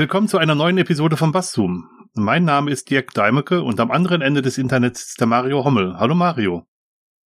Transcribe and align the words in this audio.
Willkommen 0.00 0.28
zu 0.28 0.38
einer 0.38 0.54
neuen 0.54 0.78
Episode 0.78 1.18
von 1.18 1.30
Basszoom. 1.30 1.86
Mein 2.14 2.46
Name 2.46 2.70
ist 2.70 2.88
Dirk 2.88 3.12
Deimecke 3.12 3.62
und 3.62 3.78
am 3.80 3.90
anderen 3.90 4.22
Ende 4.22 4.40
des 4.40 4.56
Internets 4.56 5.10
ist 5.10 5.20
der 5.20 5.26
Mario 5.26 5.62
Hommel. 5.62 5.94
Hallo 5.98 6.14
Mario. 6.14 6.66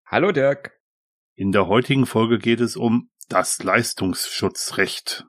Hallo 0.06 0.32
Dirk. 0.32 0.73
In 1.34 1.52
der 1.52 1.66
heutigen 1.66 2.06
Folge 2.06 2.38
geht 2.38 2.61
es 2.61 2.74
um 2.79 3.11
das 3.29 3.62
Leistungsschutzrecht. 3.62 5.27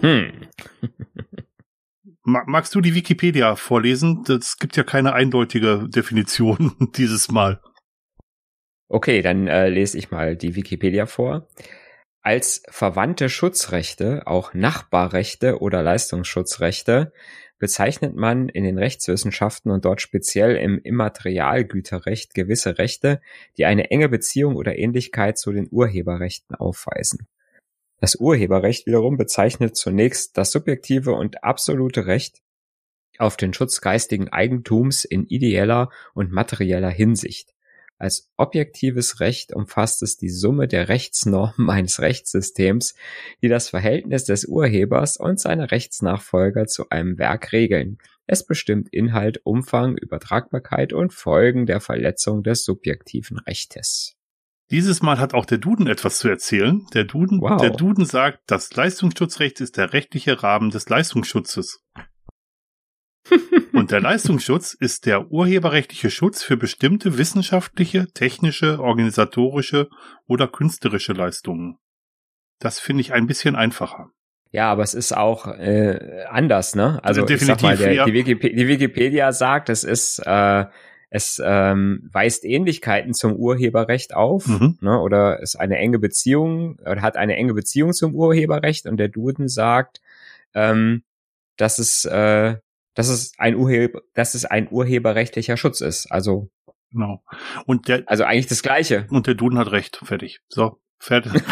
Hm. 0.00 0.32
Magst 2.24 2.74
du 2.74 2.80
die 2.80 2.96
Wikipedia 2.96 3.54
vorlesen? 3.54 4.24
Es 4.28 4.56
gibt 4.56 4.76
ja 4.76 4.82
keine 4.82 5.12
eindeutige 5.12 5.88
Definition 5.88 6.74
dieses 6.96 7.30
Mal. 7.30 7.60
Okay, 8.88 9.22
dann 9.22 9.46
äh, 9.46 9.68
lese 9.68 9.98
ich 9.98 10.10
mal 10.10 10.36
die 10.36 10.54
Wikipedia 10.54 11.06
vor. 11.06 11.48
Als 12.22 12.62
verwandte 12.70 13.28
Schutzrechte, 13.28 14.26
auch 14.26 14.54
Nachbarrechte 14.54 15.60
oder 15.60 15.82
Leistungsschutzrechte, 15.82 17.12
bezeichnet 17.58 18.14
man 18.14 18.48
in 18.48 18.64
den 18.64 18.78
Rechtswissenschaften 18.78 19.70
und 19.70 19.84
dort 19.84 20.00
speziell 20.00 20.56
im 20.56 20.78
Immaterialgüterrecht 20.78 22.34
gewisse 22.34 22.78
Rechte, 22.78 23.20
die 23.56 23.64
eine 23.64 23.90
enge 23.90 24.08
Beziehung 24.08 24.56
oder 24.56 24.78
Ähnlichkeit 24.78 25.38
zu 25.38 25.52
den 25.52 25.68
Urheberrechten 25.70 26.56
aufweisen. 26.56 27.26
Das 28.00 28.16
Urheberrecht 28.16 28.86
wiederum 28.86 29.16
bezeichnet 29.16 29.76
zunächst 29.76 30.36
das 30.36 30.52
subjektive 30.52 31.12
und 31.12 31.44
absolute 31.44 32.06
Recht 32.06 32.42
auf 33.18 33.36
den 33.36 33.54
Schutz 33.54 33.80
geistigen 33.80 34.28
Eigentums 34.28 35.04
in 35.04 35.24
ideeller 35.24 35.90
und 36.14 36.32
materieller 36.32 36.90
Hinsicht. 36.90 37.53
Als 38.04 38.30
objektives 38.36 39.20
Recht 39.20 39.54
umfasst 39.54 40.02
es 40.02 40.18
die 40.18 40.28
Summe 40.28 40.68
der 40.68 40.90
Rechtsnormen 40.90 41.70
eines 41.70 42.00
Rechtssystems, 42.00 42.94
die 43.40 43.48
das 43.48 43.70
Verhältnis 43.70 44.24
des 44.24 44.44
Urhebers 44.44 45.16
und 45.16 45.40
seiner 45.40 45.70
Rechtsnachfolger 45.70 46.66
zu 46.66 46.90
einem 46.90 47.16
Werk 47.16 47.52
regeln. 47.52 47.96
Es 48.26 48.44
bestimmt 48.44 48.90
Inhalt, 48.92 49.40
Umfang, 49.44 49.96
Übertragbarkeit 49.96 50.92
und 50.92 51.14
Folgen 51.14 51.64
der 51.64 51.80
Verletzung 51.80 52.42
des 52.42 52.66
subjektiven 52.66 53.38
Rechtes. 53.38 54.12
Dieses 54.70 55.00
Mal 55.00 55.18
hat 55.18 55.32
auch 55.32 55.46
der 55.46 55.56
Duden 55.56 55.86
etwas 55.86 56.18
zu 56.18 56.28
erzählen. 56.28 56.84
Der 56.92 57.04
Duden, 57.04 57.40
wow. 57.40 57.58
der 57.58 57.70
Duden 57.70 58.04
sagt, 58.04 58.40
das 58.48 58.76
Leistungsschutzrecht 58.76 59.62
ist 59.62 59.78
der 59.78 59.94
rechtliche 59.94 60.42
Rahmen 60.42 60.68
des 60.68 60.90
Leistungsschutzes. 60.90 61.82
Und 63.74 63.90
der 63.90 64.00
Leistungsschutz 64.00 64.74
ist 64.74 65.06
der 65.06 65.30
urheberrechtliche 65.30 66.10
Schutz 66.10 66.42
für 66.42 66.56
bestimmte 66.56 67.18
wissenschaftliche, 67.18 68.06
technische, 68.12 68.80
organisatorische 68.80 69.88
oder 70.26 70.48
künstlerische 70.48 71.12
Leistungen. 71.12 71.78
Das 72.60 72.78
finde 72.78 73.00
ich 73.00 73.12
ein 73.12 73.26
bisschen 73.26 73.56
einfacher. 73.56 74.10
Ja, 74.52 74.70
aber 74.70 74.84
es 74.84 74.94
ist 74.94 75.16
auch 75.16 75.48
äh, 75.48 76.24
anders, 76.30 76.76
ne? 76.76 77.00
Also 77.02 77.22
Definitiv, 77.22 77.42
ich 77.42 77.46
sag 77.46 77.62
mal, 77.62 77.76
der, 77.76 77.92
ja. 77.92 78.04
die, 78.04 78.12
Wikipedia, 78.12 78.56
die, 78.56 78.68
Wikipedia 78.68 79.32
sagt, 79.32 79.68
es 79.68 79.82
ist 79.82 80.20
äh, 80.24 80.66
es 81.10 81.40
ähm, 81.44 82.08
weist 82.12 82.44
Ähnlichkeiten 82.44 83.14
zum 83.14 83.34
Urheberrecht 83.34 84.14
auf, 84.14 84.48
mhm. 84.48 84.78
ne, 84.80 85.00
oder 85.00 85.40
ist 85.40 85.54
eine 85.54 85.78
enge 85.78 86.00
Beziehung, 86.00 86.76
oder 86.80 87.02
hat 87.02 87.16
eine 87.16 87.36
enge 87.36 87.54
Beziehung 87.54 87.92
zum 87.92 88.16
Urheberrecht 88.16 88.86
und 88.86 88.96
der 88.96 89.08
Duden 89.08 89.46
sagt, 89.46 90.00
ähm, 90.54 91.04
dass 91.56 91.78
es 91.78 92.04
äh, 92.04 92.56
dass 92.94 93.08
es 93.08 93.32
ein 93.38 93.56
Urheber, 93.56 94.02
dass 94.14 94.34
es 94.34 94.44
ein 94.44 94.68
urheberrechtlicher 94.70 95.56
Schutz 95.56 95.80
ist. 95.80 96.10
Also 96.10 96.50
genau. 96.90 97.22
Und 97.66 97.88
der 97.88 98.04
also 98.06 98.24
eigentlich 98.24 98.46
das 98.46 98.62
Gleiche. 98.62 99.06
Und 99.10 99.26
der 99.26 99.34
Duden 99.34 99.58
hat 99.58 99.72
recht. 99.72 100.00
Fertig. 100.02 100.40
So 100.48 100.80
fertig. 100.98 101.32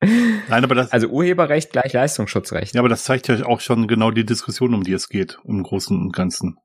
Nein, 0.00 0.64
aber 0.64 0.74
das 0.74 0.92
also 0.92 1.08
Urheberrecht 1.08 1.72
gleich 1.72 1.92
Leistungsschutzrecht. 1.92 2.74
Ja, 2.74 2.80
aber 2.80 2.88
das 2.88 3.04
zeigt 3.04 3.28
ja 3.28 3.44
auch 3.46 3.60
schon 3.60 3.88
genau 3.88 4.10
die 4.10 4.24
Diskussion, 4.24 4.74
um 4.74 4.84
die 4.84 4.92
es 4.92 5.08
geht, 5.08 5.38
im 5.44 5.62
Großen 5.62 5.98
und 5.98 6.12
Ganzen. 6.12 6.56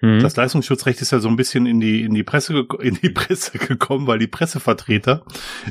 Hm. 0.00 0.20
Das 0.20 0.36
Leistungsschutzrecht 0.36 1.00
ist 1.00 1.10
ja 1.10 1.18
so 1.18 1.28
ein 1.28 1.36
bisschen 1.36 1.66
in 1.66 1.80
die 1.80 2.02
in 2.02 2.14
die 2.14 2.22
Presse 2.22 2.66
in 2.80 2.94
die 2.94 3.10
Presse 3.10 3.58
gekommen, 3.58 4.06
weil 4.06 4.18
die 4.18 4.28
Pressevertreter 4.28 5.24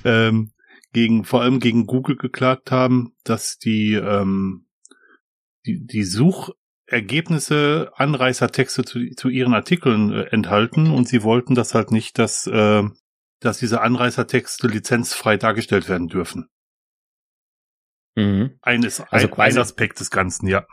ähm, 0.04 0.52
gegen 0.94 1.24
vor 1.24 1.42
allem 1.42 1.60
gegen 1.60 1.86
Google 1.86 2.18
geklagt 2.18 2.72
haben, 2.72 3.14
dass 3.24 3.58
die 3.58 3.94
ähm, 3.94 4.67
die, 5.68 5.86
die 5.86 6.04
Suchergebnisse 6.04 7.92
Anreißertexte 7.96 8.86
zu, 8.86 9.12
zu 9.16 9.30
ihren 9.30 9.54
Artikeln 9.54 10.12
äh, 10.12 10.24
enthalten 10.32 10.92
und 10.92 11.08
sie 11.08 11.24
wollten 11.24 11.56
das 11.56 11.76
halt 11.76 11.92
nicht, 11.92 12.18
dass, 12.18 12.48
äh, 12.48 12.84
dass 13.40 13.60
diese 13.60 13.82
Anreißertexte 13.82 14.68
lizenzfrei 14.68 15.38
dargestellt 15.38 15.90
werden 15.90 16.08
dürfen. 16.08 16.48
Mhm. 18.16 18.58
Eines, 18.62 19.02
also 19.02 19.28
ein, 19.28 19.40
ein 19.40 19.58
Aspekt 19.58 20.00
des 20.00 20.10
Ganzen, 20.10 20.48
ja. 20.48 20.66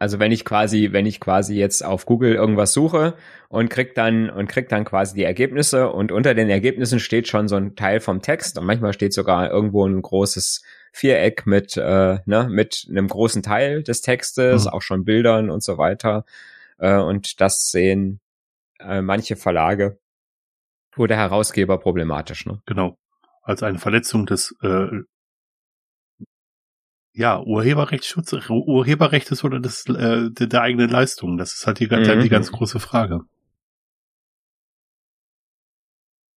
Also 0.00 0.18
wenn 0.18 0.32
ich 0.32 0.46
quasi, 0.46 0.88
wenn 0.92 1.04
ich 1.04 1.20
quasi 1.20 1.56
jetzt 1.56 1.84
auf 1.84 2.06
Google 2.06 2.34
irgendwas 2.34 2.72
suche 2.72 3.16
und 3.50 3.68
krieg 3.68 3.94
dann 3.94 4.30
und 4.30 4.48
krieg 4.48 4.70
dann 4.70 4.86
quasi 4.86 5.14
die 5.14 5.24
Ergebnisse 5.24 5.90
und 5.90 6.10
unter 6.10 6.32
den 6.32 6.48
Ergebnissen 6.48 7.00
steht 7.00 7.28
schon 7.28 7.48
so 7.48 7.56
ein 7.56 7.76
Teil 7.76 8.00
vom 8.00 8.22
Text 8.22 8.56
und 8.56 8.64
manchmal 8.64 8.94
steht 8.94 9.12
sogar 9.12 9.50
irgendwo 9.50 9.86
ein 9.86 10.00
großes 10.00 10.62
Viereck 10.90 11.46
mit 11.46 11.76
äh, 11.76 12.18
ne, 12.24 12.48
mit 12.50 12.86
einem 12.88 13.08
großen 13.08 13.42
Teil 13.42 13.82
des 13.82 14.00
Textes, 14.00 14.64
mhm. 14.64 14.70
auch 14.70 14.80
schon 14.80 15.04
Bildern 15.04 15.50
und 15.50 15.62
so 15.62 15.76
weiter. 15.76 16.24
Äh, 16.78 16.96
und 16.96 17.42
das 17.42 17.70
sehen 17.70 18.20
äh, 18.78 19.02
manche 19.02 19.36
Verlage 19.36 19.98
oder 20.96 21.16
Herausgeber 21.16 21.76
problematisch. 21.76 22.46
Ne? 22.46 22.62
Genau, 22.64 22.96
als 23.42 23.62
eine 23.62 23.78
Verletzung 23.78 24.24
des 24.24 24.56
äh, 24.62 24.86
ja, 27.20 27.38
Urheberrechtsschutz, 27.38 28.32
Urheberrecht 28.48 29.30
ist 29.30 29.44
oder 29.44 29.60
das, 29.60 29.84
äh, 29.86 30.30
der, 30.30 30.46
der 30.46 30.62
eigenen 30.62 30.88
Leistung. 30.88 31.36
Das 31.36 31.52
ist 31.52 31.66
halt 31.66 31.78
die, 31.78 31.86
mhm. 31.86 32.20
die 32.20 32.30
ganz 32.30 32.50
große 32.50 32.80
Frage. 32.80 33.20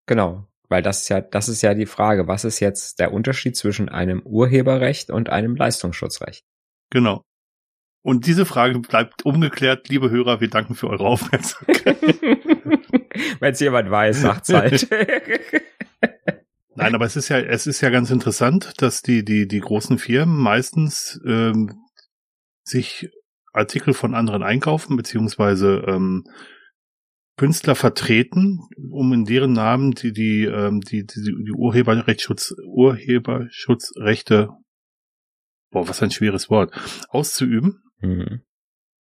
Genau, 0.07 0.45
weil 0.67 0.81
das 0.81 1.03
ist 1.03 1.09
ja, 1.09 1.22
das 1.22 1.47
ist 1.47 1.61
ja 1.61 1.73
die 1.73 1.85
Frage. 1.85 2.27
Was 2.27 2.43
ist 2.43 2.59
jetzt 2.59 2.99
der 2.99 3.13
Unterschied 3.13 3.55
zwischen 3.55 3.88
einem 3.88 4.22
Urheberrecht 4.25 5.09
und 5.09 5.29
einem 5.29 5.55
Leistungsschutzrecht? 5.55 6.43
Genau. 6.89 7.23
Und 8.01 8.27
diese 8.27 8.45
Frage 8.45 8.77
bleibt 8.79 9.23
ungeklärt, 9.23 9.88
liebe 9.88 10.09
Hörer. 10.09 10.41
Wir 10.41 10.49
danken 10.49 10.75
für 10.75 10.89
eure 10.89 11.05
Aufmerksamkeit. 11.05 11.97
Wenn 13.39 13.53
es 13.53 13.59
jemand 13.61 13.89
weiß, 13.89 14.19
sagt's 14.19 14.53
halt. 14.53 14.89
Nein, 16.75 16.95
aber 16.95 17.06
es 17.06 17.16
ist 17.16 17.29
ja, 17.29 17.39
es 17.39 17.67
ist 17.67 17.81
ja 17.81 17.89
ganz 17.89 18.09
interessant, 18.09 18.81
dass 18.81 19.01
die, 19.01 19.23
die, 19.23 19.47
die 19.47 19.59
großen 19.59 19.97
Firmen 20.00 20.38
meistens 20.38 21.19
ähm, 21.25 21.72
sich 22.63 23.09
Artikel 23.51 23.94
von 23.94 24.16
anderen 24.16 24.41
einkaufen, 24.41 24.97
beziehungsweise 24.97 25.84
ähm, 25.88 26.23
Künstler 27.38 27.75
vertreten, 27.75 28.59
um 28.91 29.13
in 29.13 29.25
deren 29.25 29.53
Namen 29.53 29.91
die, 29.91 30.13
die, 30.13 30.45
ähm, 30.45 30.81
die, 30.81 31.06
die, 31.06 31.22
die 31.22 31.51
Urheberrechtsschutz, 31.51 32.56
Urheberschutzrechte, 32.66 34.50
boah, 35.72 35.88
was 35.88 36.01
ein 36.01 36.11
schweres 36.11 36.50
Wort, 36.50 36.73
auszuüben. 37.09 37.84
Mhm 38.00 38.41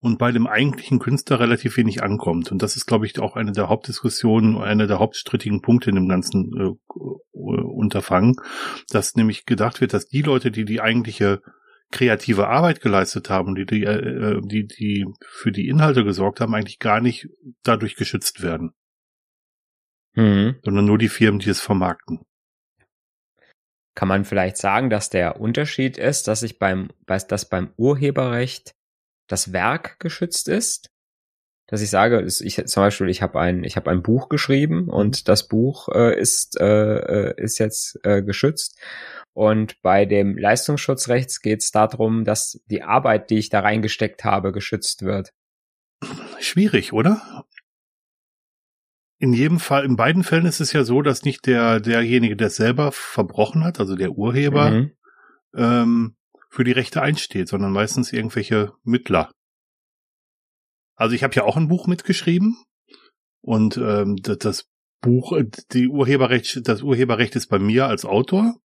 und 0.02 0.18
bei 0.18 0.32
dem 0.32 0.48
eigentlichen 0.48 0.98
Künstler 0.98 1.38
relativ 1.38 1.76
wenig 1.76 2.02
ankommt. 2.02 2.50
Und 2.50 2.60
das 2.60 2.76
ist, 2.76 2.86
glaube 2.86 3.06
ich, 3.06 3.20
auch 3.20 3.36
eine 3.36 3.52
der 3.52 3.68
Hauptdiskussionen, 3.68 4.58
einer 4.58 4.88
der 4.88 4.98
hauptstrittigen 4.98 5.62
Punkte 5.62 5.90
in 5.90 5.96
dem 5.96 6.08
ganzen 6.08 6.52
äh, 6.58 6.98
Unterfangen, 7.30 8.34
dass 8.90 9.14
nämlich 9.14 9.46
gedacht 9.46 9.80
wird, 9.80 9.94
dass 9.94 10.08
die 10.08 10.22
Leute, 10.22 10.50
die 10.50 10.64
die 10.64 10.80
eigentliche 10.80 11.40
kreative 11.92 12.48
Arbeit 12.48 12.80
geleistet 12.80 13.30
haben, 13.30 13.54
die 13.54 13.64
die, 13.64 13.84
äh, 13.84 14.40
die, 14.42 14.66
die 14.66 15.06
für 15.24 15.52
die 15.52 15.68
Inhalte 15.68 16.02
gesorgt 16.02 16.40
haben, 16.40 16.54
eigentlich 16.54 16.80
gar 16.80 17.00
nicht 17.00 17.28
dadurch 17.62 17.94
geschützt 17.94 18.42
werden. 18.42 18.72
Mhm. 20.14 20.56
Sondern 20.64 20.84
nur 20.84 20.98
die 20.98 21.08
Firmen, 21.08 21.38
die 21.38 21.50
es 21.50 21.60
vermarkten. 21.60 22.22
Kann 23.94 24.08
man 24.08 24.24
vielleicht 24.24 24.56
sagen, 24.56 24.90
dass 24.90 25.10
der 25.10 25.38
Unterschied 25.38 25.96
ist, 25.96 26.26
dass 26.26 26.42
ich 26.42 26.58
beim, 26.58 26.88
dass 27.06 27.48
beim 27.48 27.72
Urheberrecht 27.76 28.74
das 29.32 29.52
Werk 29.52 29.98
geschützt 29.98 30.48
ist. 30.48 30.90
Dass 31.66 31.80
ich 31.80 31.88
sage, 31.88 32.20
ich 32.20 32.66
zum 32.66 32.82
Beispiel, 32.82 33.08
ich 33.08 33.22
habe 33.22 33.40
ein, 33.40 33.64
ich 33.64 33.76
habe 33.76 33.90
ein 33.90 34.02
Buch 34.02 34.28
geschrieben 34.28 34.90
und 34.90 35.26
das 35.26 35.48
Buch 35.48 35.88
äh, 35.88 36.20
ist 36.20 36.60
äh, 36.60 36.66
äh, 37.30 37.42
ist 37.42 37.58
jetzt 37.58 37.98
äh, 38.04 38.22
geschützt. 38.22 38.78
Und 39.32 39.80
bei 39.80 40.04
dem 40.04 40.36
Leistungsschutzrecht 40.36 41.40
geht 41.40 41.62
es 41.62 41.70
darum, 41.70 42.24
dass 42.24 42.60
die 42.66 42.82
Arbeit, 42.82 43.30
die 43.30 43.38
ich 43.38 43.48
da 43.48 43.60
reingesteckt 43.60 44.24
habe, 44.24 44.52
geschützt 44.52 45.02
wird. 45.02 45.32
Schwierig, 46.38 46.92
oder? 46.92 47.46
In 49.18 49.32
jedem 49.32 49.58
Fall, 49.58 49.86
in 49.86 49.96
beiden 49.96 50.24
Fällen 50.24 50.44
ist 50.44 50.60
es 50.60 50.74
ja 50.74 50.84
so, 50.84 51.00
dass 51.00 51.24
nicht 51.24 51.46
der 51.46 51.80
derjenige, 51.80 52.36
der 52.36 52.48
es 52.48 52.56
selber 52.56 52.92
verbrochen 52.92 53.64
hat, 53.64 53.80
also 53.80 53.96
der 53.96 54.10
Urheber, 54.10 54.70
mhm. 54.72 54.92
ähm, 55.56 56.16
für 56.52 56.64
die 56.64 56.72
Rechte 56.72 57.00
einsteht, 57.00 57.48
sondern 57.48 57.72
meistens 57.72 58.12
irgendwelche 58.12 58.74
Mittler. 58.84 59.32
Also 60.94 61.14
ich 61.14 61.24
habe 61.24 61.34
ja 61.34 61.44
auch 61.44 61.56
ein 61.56 61.68
Buch 61.68 61.86
mitgeschrieben 61.86 62.62
und 63.40 63.78
ähm, 63.78 64.16
das, 64.16 64.68
Buch, 65.00 65.32
die 65.72 65.88
Urheberrecht, 65.88 66.68
das 66.68 66.82
Urheberrecht 66.82 67.34
ist 67.36 67.46
bei 67.46 67.58
mir 67.58 67.86
als 67.86 68.04
Autor, 68.04 68.60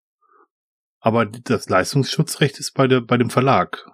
aber 0.99 1.27
das 1.27 1.69
Leistungsschutzrecht 1.69 2.59
ist 2.59 2.73
bei 2.73 2.89
der, 2.89 3.03
bei 3.03 3.19
dem 3.19 3.31
Verlag. 3.31 3.87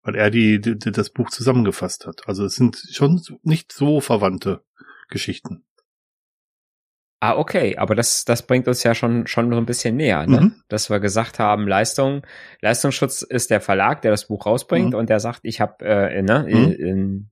Weil 0.00 0.16
er 0.16 0.30
die, 0.30 0.58
die, 0.58 0.78
das 0.78 1.10
Buch 1.10 1.28
zusammengefasst 1.28 2.06
hat. 2.06 2.26
Also 2.26 2.46
es 2.46 2.54
sind 2.54 2.82
schon 2.90 3.20
nicht 3.42 3.70
so 3.70 4.00
verwandte 4.00 4.64
Geschichten. 5.10 5.67
Ah, 7.20 7.36
okay, 7.36 7.76
aber 7.76 7.96
das, 7.96 8.24
das 8.24 8.46
bringt 8.46 8.68
uns 8.68 8.84
ja 8.84 8.94
schon, 8.94 9.26
schon 9.26 9.48
noch 9.48 9.56
ein 9.56 9.66
bisschen 9.66 9.96
näher, 9.96 10.24
ne? 10.26 10.40
Mhm. 10.40 10.62
Dass 10.68 10.88
wir 10.88 11.00
gesagt 11.00 11.40
haben, 11.40 11.66
Leistung, 11.66 12.24
Leistungsschutz 12.60 13.22
ist 13.22 13.50
der 13.50 13.60
Verlag, 13.60 14.02
der 14.02 14.12
das 14.12 14.28
Buch 14.28 14.46
rausbringt 14.46 14.92
mhm. 14.92 14.98
und 14.98 15.10
der 15.10 15.18
sagt, 15.18 15.40
ich 15.42 15.60
habe, 15.60 15.84
äh, 15.84 16.22
ne, 16.22 16.44
mhm. 16.44 16.48
in, 16.48 16.72
in, 16.72 17.30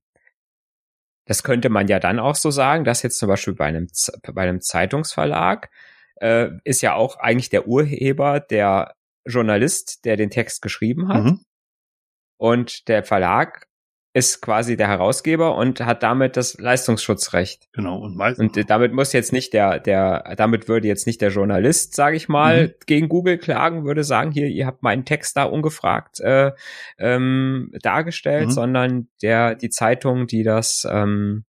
das 1.25 1.43
könnte 1.43 1.69
man 1.69 1.87
ja 1.87 1.99
dann 1.99 2.19
auch 2.19 2.35
so 2.35 2.51
sagen, 2.51 2.83
dass 2.83 3.01
jetzt 3.01 3.17
zum 3.17 3.29
Beispiel 3.29 3.53
bei 3.53 3.65
einem, 3.65 3.87
bei 4.33 4.41
einem 4.41 4.59
Zeitungsverlag 4.59 5.69
äh, 6.17 6.49
ist 6.65 6.81
ja 6.81 6.95
auch 6.95 7.17
eigentlich 7.17 7.49
der 7.49 7.67
Urheber 7.67 8.41
der 8.41 8.93
Journalist, 9.25 10.03
der 10.03 10.17
den 10.17 10.31
Text 10.31 10.61
geschrieben 10.61 11.07
hat. 11.07 11.23
Mhm. 11.23 11.39
Und 12.37 12.87
der 12.89 13.03
Verlag 13.03 13.66
ist 14.17 14.41
quasi 14.41 14.75
der 14.77 14.87
Herausgeber 14.87 15.55
und 15.55 15.79
hat 15.81 16.01
damit 16.01 16.37
das 16.37 16.57
Leistungsschutzrecht. 16.57 17.71
Genau. 17.71 17.99
Und, 17.99 18.19
und 18.19 18.67
damit 18.67 18.91
muss 18.91 19.13
jetzt 19.13 19.31
nicht 19.31 19.53
der, 19.53 19.79
der, 19.79 20.33
damit 20.35 20.67
würde 20.67 20.87
jetzt 20.87 21.05
nicht 21.05 21.21
der 21.21 21.29
Journalist, 21.29 21.93
sage 21.93 22.15
ich 22.15 22.27
mal, 22.27 22.69
mhm. 22.69 22.73
gegen 22.87 23.09
Google 23.09 23.37
klagen, 23.37 23.85
würde 23.85 24.03
sagen, 24.03 24.31
hier, 24.31 24.47
ihr 24.47 24.65
habt 24.65 24.81
meinen 24.81 25.05
Text 25.05 25.37
da 25.37 25.43
ungefragt 25.43 26.19
äh, 26.19 26.51
ähm, 26.97 27.71
dargestellt, 27.83 28.47
mhm. 28.47 28.51
sondern 28.51 29.07
der, 29.21 29.53
die 29.53 29.69
Zeitung, 29.69 30.25
die 30.25 30.41
das, 30.41 30.87
ähm, 30.89 31.45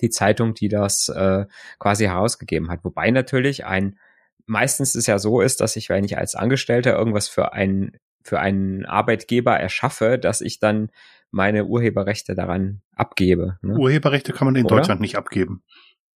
die 0.00 0.08
Zeitung, 0.08 0.54
die 0.54 0.68
das 0.68 1.10
äh, 1.10 1.44
quasi 1.78 2.06
herausgegeben 2.06 2.70
hat. 2.70 2.82
Wobei 2.82 3.10
natürlich 3.10 3.66
ein 3.66 3.98
meistens 4.46 4.94
es 4.94 5.06
ja 5.06 5.18
so 5.18 5.42
ist, 5.42 5.60
dass 5.60 5.76
ich, 5.76 5.90
wenn 5.90 6.04
ich 6.04 6.16
als 6.16 6.34
Angestellter 6.34 6.96
irgendwas 6.96 7.28
für 7.28 7.52
einen 7.52 7.98
für 8.22 8.40
einen 8.40 8.84
Arbeitgeber 8.84 9.58
erschaffe, 9.58 10.18
dass 10.18 10.40
ich 10.40 10.58
dann 10.58 10.90
meine 11.30 11.66
Urheberrechte 11.66 12.34
daran 12.34 12.82
abgebe. 12.94 13.58
Ne? 13.62 13.76
Urheberrechte 13.76 14.32
kann 14.32 14.46
man 14.46 14.56
in 14.56 14.66
Oder? 14.66 14.76
Deutschland 14.76 15.00
nicht 15.00 15.16
abgeben. 15.16 15.62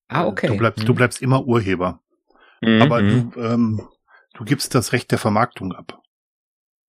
Ah, 0.09 0.27
okay. 0.27 0.49
Du 0.49 0.57
bleibst, 0.57 0.83
mhm. 0.83 0.87
du 0.87 0.95
bleibst 0.95 1.23
immer 1.23 1.47
Urheber. 1.47 2.01
Mhm. 2.61 2.83
Aber 2.83 3.03
du, 3.03 3.33
ähm, 3.37 3.89
du 4.35 4.45
gibst 4.45 4.75
das 4.75 4.93
Recht 4.93 5.11
der 5.11 5.19
Vermarktung 5.19 5.73
ab. 5.73 6.03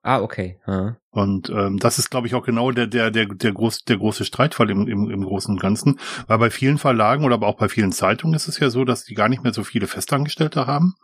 Ah, 0.05 0.19
okay. 0.19 0.59
Ja. 0.67 0.97
Und 1.11 1.49
ähm, 1.49 1.79
das 1.79 1.97
ist, 1.97 2.09
glaube 2.09 2.27
ich, 2.27 2.35
auch 2.35 2.43
genau 2.43 2.71
der 2.71 2.87
der 2.87 3.09
der 3.09 3.25
der, 3.25 3.53
groß, 3.53 3.85
der 3.85 3.97
große 3.97 4.25
Streitfall 4.25 4.69
im, 4.69 4.85
im, 4.85 5.09
im 5.09 5.23
Großen 5.23 5.53
und 5.53 5.61
Ganzen. 5.61 5.97
Weil 6.27 6.39
bei 6.39 6.49
vielen 6.49 6.77
Verlagen 6.77 7.23
oder 7.23 7.35
aber 7.35 7.47
auch 7.47 7.55
bei 7.55 7.69
vielen 7.69 7.93
Zeitungen 7.93 8.35
ist 8.35 8.49
es 8.49 8.59
ja 8.59 8.69
so, 8.69 8.83
dass 8.83 9.05
die 9.05 9.13
gar 9.13 9.29
nicht 9.29 9.43
mehr 9.43 9.53
so 9.53 9.63
viele 9.63 9.87
Festangestellte 9.87 10.67
haben, 10.67 10.95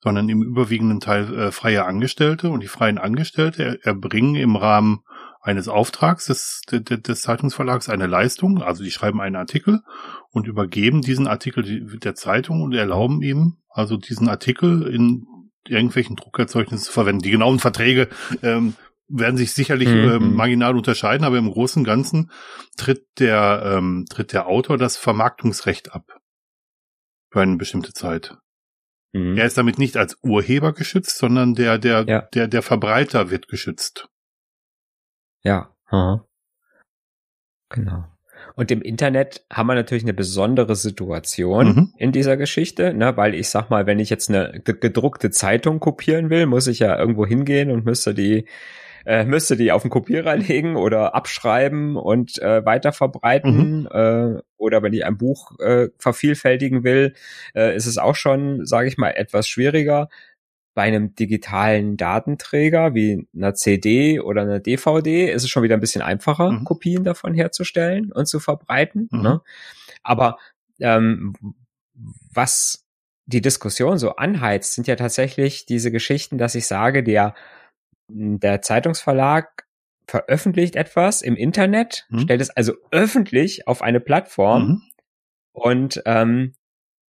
sondern 0.00 0.28
im 0.28 0.42
überwiegenden 0.42 0.98
Teil 0.98 1.32
äh, 1.38 1.52
freie 1.52 1.84
Angestellte. 1.84 2.50
Und 2.50 2.64
die 2.64 2.68
freien 2.68 2.98
Angestellte 2.98 3.78
erbringen 3.84 4.34
im 4.34 4.56
Rahmen 4.56 5.04
eines 5.48 5.66
Auftrags 5.66 6.26
des, 6.26 6.60
des, 6.70 7.02
des 7.02 7.22
Zeitungsverlags 7.22 7.88
eine 7.88 8.06
Leistung, 8.06 8.62
also 8.62 8.84
die 8.84 8.90
schreiben 8.90 9.20
einen 9.20 9.36
Artikel 9.36 9.80
und 10.30 10.46
übergeben 10.46 11.00
diesen 11.00 11.26
Artikel 11.26 11.86
der 11.98 12.14
Zeitung 12.14 12.60
und 12.62 12.74
erlauben 12.74 13.22
ihm 13.22 13.56
also 13.70 13.96
diesen 13.96 14.28
Artikel 14.28 14.86
in 14.86 15.26
irgendwelchen 15.66 16.16
Druckerzeugnissen 16.16 16.84
zu 16.84 16.92
verwenden. 16.92 17.22
Die 17.22 17.30
genauen 17.30 17.60
Verträge 17.60 18.08
ähm, 18.42 18.74
werden 19.08 19.38
sich 19.38 19.52
sicherlich 19.52 19.88
mhm. 19.88 20.10
ähm, 20.10 20.34
marginal 20.34 20.76
unterscheiden, 20.76 21.24
aber 21.24 21.38
im 21.38 21.50
Großen 21.50 21.80
und 21.80 21.86
Ganzen 21.86 22.30
tritt 22.76 23.06
der, 23.18 23.62
ähm, 23.64 24.04
tritt 24.10 24.34
der 24.34 24.48
Autor 24.48 24.76
das 24.76 24.98
Vermarktungsrecht 24.98 25.94
ab. 25.94 26.18
Für 27.30 27.40
eine 27.40 27.56
bestimmte 27.56 27.92
Zeit. 27.92 28.36
Mhm. 29.12 29.36
Er 29.36 29.46
ist 29.46 29.56
damit 29.56 29.78
nicht 29.78 29.96
als 29.96 30.18
Urheber 30.22 30.72
geschützt, 30.72 31.16
sondern 31.16 31.54
der, 31.54 31.78
der, 31.78 32.04
ja. 32.06 32.22
der, 32.34 32.48
der 32.48 32.62
Verbreiter 32.62 33.30
wird 33.30 33.48
geschützt. 33.48 34.08
Ja. 35.42 35.74
Aha. 35.86 36.24
Genau. 37.70 38.04
Und 38.54 38.70
im 38.70 38.82
Internet 38.82 39.44
haben 39.52 39.66
wir 39.66 39.74
natürlich 39.74 40.04
eine 40.04 40.14
besondere 40.14 40.76
Situation 40.76 41.66
mhm. 41.68 41.92
in 41.96 42.12
dieser 42.12 42.36
Geschichte, 42.36 42.94
ne, 42.94 43.16
weil 43.16 43.34
ich 43.34 43.48
sag 43.48 43.70
mal, 43.70 43.86
wenn 43.86 43.98
ich 43.98 44.10
jetzt 44.10 44.28
eine 44.28 44.60
gedruckte 44.64 45.30
Zeitung 45.30 45.80
kopieren 45.80 46.30
will, 46.30 46.46
muss 46.46 46.66
ich 46.66 46.78
ja 46.78 46.98
irgendwo 46.98 47.26
hingehen 47.26 47.70
und 47.70 47.84
müsste 47.84 48.14
die 48.14 48.46
äh, 49.06 49.24
müsste 49.24 49.56
die 49.56 49.72
auf 49.72 49.82
den 49.82 49.90
Kopierer 49.90 50.36
legen 50.36 50.76
oder 50.76 51.14
abschreiben 51.14 51.96
und 51.96 52.40
äh, 52.42 52.64
weiter 52.64 52.92
verbreiten. 52.92 53.80
Mhm. 53.80 53.88
Äh, 53.90 54.42
oder 54.56 54.82
wenn 54.82 54.92
ich 54.92 55.04
ein 55.06 55.16
Buch 55.16 55.58
äh, 55.60 55.88
vervielfältigen 55.98 56.84
will, 56.84 57.14
äh, 57.54 57.74
ist 57.74 57.86
es 57.86 57.96
auch 57.96 58.16
schon, 58.16 58.66
sage 58.66 58.88
ich 58.88 58.98
mal, 58.98 59.10
etwas 59.10 59.48
schwieriger 59.48 60.08
bei 60.78 60.84
einem 60.84 61.16
digitalen 61.16 61.96
Datenträger 61.96 62.94
wie 62.94 63.26
einer 63.34 63.52
CD 63.52 64.20
oder 64.20 64.42
einer 64.42 64.60
DVD 64.60 65.28
ist 65.28 65.42
es 65.42 65.50
schon 65.50 65.64
wieder 65.64 65.76
ein 65.76 65.80
bisschen 65.80 66.02
einfacher, 66.02 66.52
mhm. 66.52 66.62
Kopien 66.62 67.02
davon 67.02 67.34
herzustellen 67.34 68.12
und 68.12 68.26
zu 68.26 68.38
verbreiten. 68.38 69.08
Mhm. 69.10 69.20
Ne? 69.20 69.40
Aber 70.04 70.38
ähm, 70.78 71.32
was 72.32 72.86
die 73.26 73.40
Diskussion 73.40 73.98
so 73.98 74.14
anheizt, 74.14 74.74
sind 74.74 74.86
ja 74.86 74.94
tatsächlich 74.94 75.66
diese 75.66 75.90
Geschichten, 75.90 76.38
dass 76.38 76.54
ich 76.54 76.68
sage, 76.68 77.02
der, 77.02 77.34
der 78.06 78.62
Zeitungsverlag 78.62 79.66
veröffentlicht 80.06 80.76
etwas 80.76 81.22
im 81.22 81.34
Internet, 81.34 82.06
mhm. 82.08 82.20
stellt 82.20 82.40
es 82.40 82.50
also 82.50 82.74
öffentlich 82.92 83.66
auf 83.66 83.82
eine 83.82 83.98
Plattform 83.98 84.68
mhm. 84.68 84.82
und 85.50 86.02
ähm, 86.06 86.54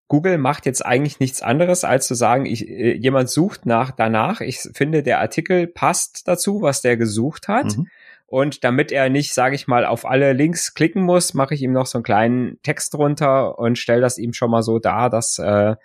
Google 0.10 0.40
macht 0.40 0.66
jetzt 0.66 0.86
eigentlich 0.86 1.20
nichts 1.20 1.42
anderes, 1.42 1.86
als 1.86 2.08
zu 2.08 2.16
sagen, 2.16 2.46
ich, 2.46 2.68
äh, 2.68 2.94
jemand 2.94 3.30
sucht 3.30 3.66
nach 3.66 3.92
danach. 3.92 4.42
Ich 4.42 4.60
finde, 4.74 5.04
der 5.04 5.20
Artikel 5.20 5.68
passt 5.68 6.28
dazu, 6.28 6.62
was 6.62 6.82
der 6.82 6.98
gesucht 6.98 7.48
hat. 7.48 7.78
Mhm. 7.78 7.88
Und 8.26 8.64
damit 8.64 8.92
er 8.92 9.10
nicht, 9.10 9.34
sage 9.34 9.56
ich 9.56 9.68
mal, 9.68 9.86
auf 9.86 10.06
alle 10.06 10.34
Links 10.34 10.74
klicken 10.74 11.04
muss, 11.04 11.34
mache 11.36 11.54
ich 11.54 11.62
ihm 11.62 11.72
noch 11.72 11.86
so 11.86 12.00
einen 12.00 12.04
kleinen 12.04 12.62
Text 12.64 12.96
runter 12.96 13.58
und 13.58 13.78
stelle 13.78 14.02
das 14.02 14.18
ihm 14.18 14.34
schon 14.34 14.52
mal 14.52 14.64
so 14.64 14.80
dar, 14.80 15.10
dass, 15.10 15.40
äh, 15.40 15.76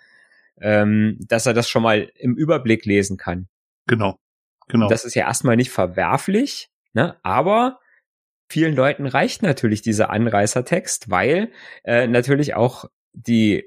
ähm, 0.59 1.17
dass 1.27 1.45
er 1.45 1.53
das 1.53 1.69
schon 1.69 1.83
mal 1.83 2.11
im 2.15 2.35
Überblick 2.35 2.85
lesen 2.85 3.17
kann. 3.17 3.47
Genau. 3.87 4.19
Genau. 4.67 4.89
Das 4.89 5.05
ist 5.05 5.13
ja 5.13 5.27
erstmal 5.27 5.55
nicht 5.55 5.69
verwerflich, 5.69 6.71
ne? 6.93 7.15
aber 7.21 7.79
vielen 8.49 8.75
Leuten 8.75 9.05
reicht 9.05 9.43
natürlich 9.43 9.83
dieser 9.83 10.09
Anreißertext, 10.09 11.11
weil 11.11 11.51
äh, 11.83 12.07
natürlich 12.07 12.55
auch 12.55 12.85
die 13.13 13.65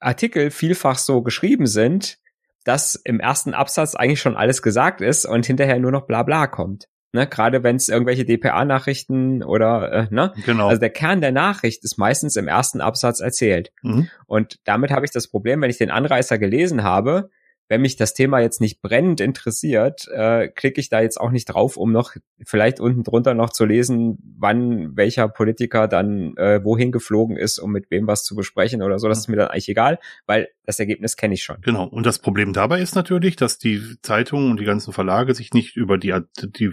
Artikel 0.00 0.50
vielfach 0.50 0.98
so 0.98 1.22
geschrieben 1.22 1.66
sind, 1.66 2.18
dass 2.64 2.96
im 2.96 3.20
ersten 3.20 3.54
Absatz 3.54 3.94
eigentlich 3.94 4.20
schon 4.20 4.36
alles 4.36 4.60
gesagt 4.60 5.00
ist 5.00 5.24
und 5.24 5.46
hinterher 5.46 5.78
nur 5.78 5.92
noch 5.92 6.06
bla 6.06 6.22
bla 6.22 6.46
kommt. 6.46 6.88
Ne, 7.12 7.26
gerade 7.26 7.62
wenn 7.62 7.76
es 7.76 7.88
irgendwelche 7.88 8.26
DPA-Nachrichten 8.26 9.42
oder 9.42 9.92
äh, 9.92 10.06
ne, 10.10 10.34
genau. 10.44 10.68
also 10.68 10.80
der 10.80 10.90
Kern 10.90 11.20
der 11.20 11.32
Nachricht 11.32 11.82
ist 11.84 11.96
meistens 11.96 12.36
im 12.36 12.48
ersten 12.48 12.80
Absatz 12.80 13.20
erzählt. 13.20 13.70
Mhm. 13.82 14.10
Und 14.26 14.58
damit 14.64 14.90
habe 14.90 15.06
ich 15.06 15.12
das 15.12 15.28
Problem, 15.28 15.62
wenn 15.62 15.70
ich 15.70 15.78
den 15.78 15.90
Anreißer 15.90 16.36
gelesen 16.36 16.82
habe, 16.82 17.30
wenn 17.68 17.80
mich 17.80 17.96
das 17.96 18.14
Thema 18.14 18.40
jetzt 18.40 18.60
nicht 18.60 18.80
brennend 18.80 19.20
interessiert, 19.20 20.06
äh, 20.08 20.48
klicke 20.48 20.80
ich 20.80 20.88
da 20.88 21.00
jetzt 21.00 21.20
auch 21.20 21.30
nicht 21.30 21.46
drauf, 21.46 21.76
um 21.76 21.92
noch 21.92 22.14
vielleicht 22.44 22.78
unten 22.80 23.02
drunter 23.02 23.34
noch 23.34 23.50
zu 23.50 23.64
lesen, 23.64 24.18
wann 24.38 24.96
welcher 24.96 25.28
Politiker 25.28 25.88
dann 25.88 26.36
äh, 26.36 26.62
wohin 26.62 26.92
geflogen 26.92 27.36
ist, 27.36 27.58
um 27.58 27.72
mit 27.72 27.90
wem 27.90 28.06
was 28.06 28.24
zu 28.24 28.36
besprechen 28.36 28.82
oder 28.82 28.98
so. 28.98 29.08
Das 29.08 29.18
ist 29.18 29.28
mir 29.28 29.36
dann 29.36 29.48
eigentlich 29.48 29.68
egal, 29.68 29.98
weil 30.26 30.48
das 30.64 30.78
Ergebnis 30.78 31.16
kenne 31.16 31.34
ich 31.34 31.42
schon. 31.42 31.60
Genau. 31.62 31.84
Und 31.84 32.06
das 32.06 32.18
Problem 32.20 32.52
dabei 32.52 32.80
ist 32.80 32.94
natürlich, 32.94 33.36
dass 33.36 33.58
die 33.58 33.80
Zeitungen 34.02 34.50
und 34.50 34.60
die 34.60 34.64
ganzen 34.64 34.92
Verlage 34.92 35.34
sich 35.34 35.52
nicht 35.52 35.76
über 35.76 35.98
die, 35.98 36.14
die 36.42 36.70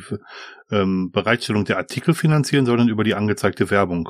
ähm, 0.72 1.12
Bereitstellung 1.12 1.66
der 1.66 1.78
Artikel 1.78 2.14
finanzieren, 2.14 2.66
sondern 2.66 2.90
über 2.90 3.04
die 3.04 3.16
angezeigte 3.16 3.72
Werbung. 3.72 4.10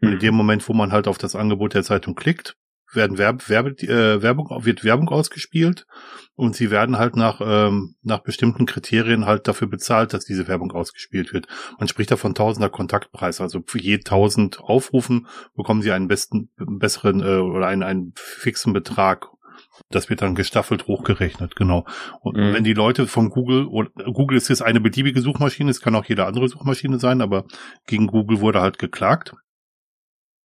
Und 0.00 0.08
in 0.08 0.14
mhm. 0.14 0.20
dem 0.20 0.34
Moment, 0.34 0.68
wo 0.68 0.72
man 0.72 0.92
halt 0.92 1.08
auf 1.08 1.18
das 1.18 1.36
Angebot 1.36 1.74
der 1.74 1.82
Zeitung 1.82 2.14
klickt, 2.14 2.56
werden 2.92 3.18
Werb, 3.18 3.48
Werbe, 3.48 3.70
äh, 3.82 4.22
Werbung, 4.22 4.48
wird 4.64 4.84
Werbung 4.84 5.08
ausgespielt 5.08 5.86
und 6.34 6.56
sie 6.56 6.70
werden 6.70 6.98
halt 6.98 7.16
nach, 7.16 7.40
ähm, 7.44 7.96
nach 8.02 8.20
bestimmten 8.22 8.66
Kriterien 8.66 9.26
halt 9.26 9.46
dafür 9.46 9.68
bezahlt, 9.68 10.12
dass 10.12 10.24
diese 10.24 10.48
Werbung 10.48 10.72
ausgespielt 10.72 11.32
wird. 11.32 11.46
Man 11.78 11.88
spricht 11.88 12.10
da 12.10 12.16
von 12.16 12.34
Tausender 12.34 12.70
Kontaktpreis. 12.70 13.40
Also 13.40 13.60
für 13.66 13.80
je 13.80 13.98
tausend 13.98 14.60
Aufrufen 14.60 15.26
bekommen 15.54 15.82
sie 15.82 15.92
einen 15.92 16.08
besten, 16.08 16.50
besseren 16.56 17.20
äh, 17.20 17.38
oder 17.38 17.66
einen, 17.66 17.82
einen 17.82 18.12
fixen 18.16 18.72
Betrag. 18.72 19.28
Das 19.88 20.08
wird 20.08 20.22
dann 20.22 20.34
gestaffelt 20.34 20.86
hochgerechnet, 20.86 21.56
genau. 21.56 21.86
Und 22.20 22.36
mhm. 22.36 22.54
wenn 22.54 22.64
die 22.64 22.74
Leute 22.74 23.06
von 23.06 23.28
Google, 23.30 23.66
oder 23.66 23.90
Google 24.12 24.36
ist 24.36 24.48
jetzt 24.48 24.62
eine 24.62 24.80
beliebige 24.80 25.20
Suchmaschine, 25.20 25.70
es 25.70 25.80
kann 25.80 25.94
auch 25.94 26.04
jede 26.04 26.26
andere 26.26 26.48
Suchmaschine 26.48 26.98
sein, 26.98 27.20
aber 27.20 27.44
gegen 27.86 28.06
Google 28.06 28.40
wurde 28.40 28.60
halt 28.60 28.78
geklagt. 28.78 29.34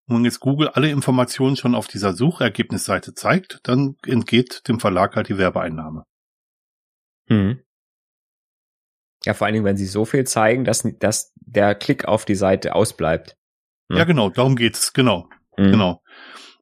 Und 0.07 0.17
wenn 0.17 0.25
jetzt 0.25 0.39
Google 0.39 0.69
alle 0.69 0.89
Informationen 0.89 1.55
schon 1.55 1.75
auf 1.75 1.87
dieser 1.87 2.13
Suchergebnisseite 2.13 3.13
zeigt, 3.13 3.59
dann 3.63 3.95
entgeht 4.05 4.67
dem 4.67 4.79
Verlag 4.79 5.15
halt 5.15 5.29
die 5.29 5.37
Werbeeinnahme. 5.37 6.03
Mhm. 7.27 7.61
Ja, 9.23 9.33
vor 9.33 9.45
allen 9.45 9.55
Dingen, 9.55 9.65
wenn 9.65 9.77
sie 9.77 9.87
so 9.87 10.05
viel 10.05 10.25
zeigen, 10.25 10.65
dass, 10.65 10.87
dass 10.99 11.33
der 11.35 11.73
Klick 11.73 12.05
auf 12.05 12.25
die 12.25 12.35
Seite 12.35 12.75
ausbleibt. 12.75 13.35
Ja, 13.89 13.97
ja 13.97 14.03
genau, 14.03 14.29
darum 14.29 14.55
geht's, 14.55 14.93
genau. 14.93 15.27
Mhm. 15.57 15.71
Genau. 15.71 16.01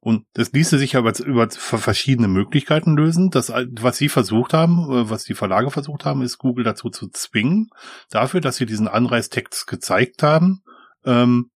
Und 0.00 0.26
das 0.34 0.52
ließe 0.52 0.78
sich 0.78 0.96
aber 0.96 1.18
über 1.18 1.48
verschiedene 1.50 2.28
Möglichkeiten 2.28 2.94
lösen. 2.94 3.30
Das, 3.30 3.48
was 3.48 3.96
sie 3.96 4.10
versucht 4.10 4.52
haben, 4.52 4.90
äh, 4.90 5.10
was 5.10 5.24
die 5.24 5.34
Verlage 5.34 5.70
versucht 5.70 6.04
haben, 6.04 6.20
ist 6.20 6.38
Google 6.38 6.64
dazu 6.64 6.90
zu 6.90 7.08
zwingen, 7.08 7.70
dafür, 8.10 8.40
dass 8.40 8.56
sie 8.56 8.66
diesen 8.66 8.86
Anreistext 8.88 9.66
gezeigt 9.66 10.22
haben, 10.22 10.62
ähm, 11.06 11.50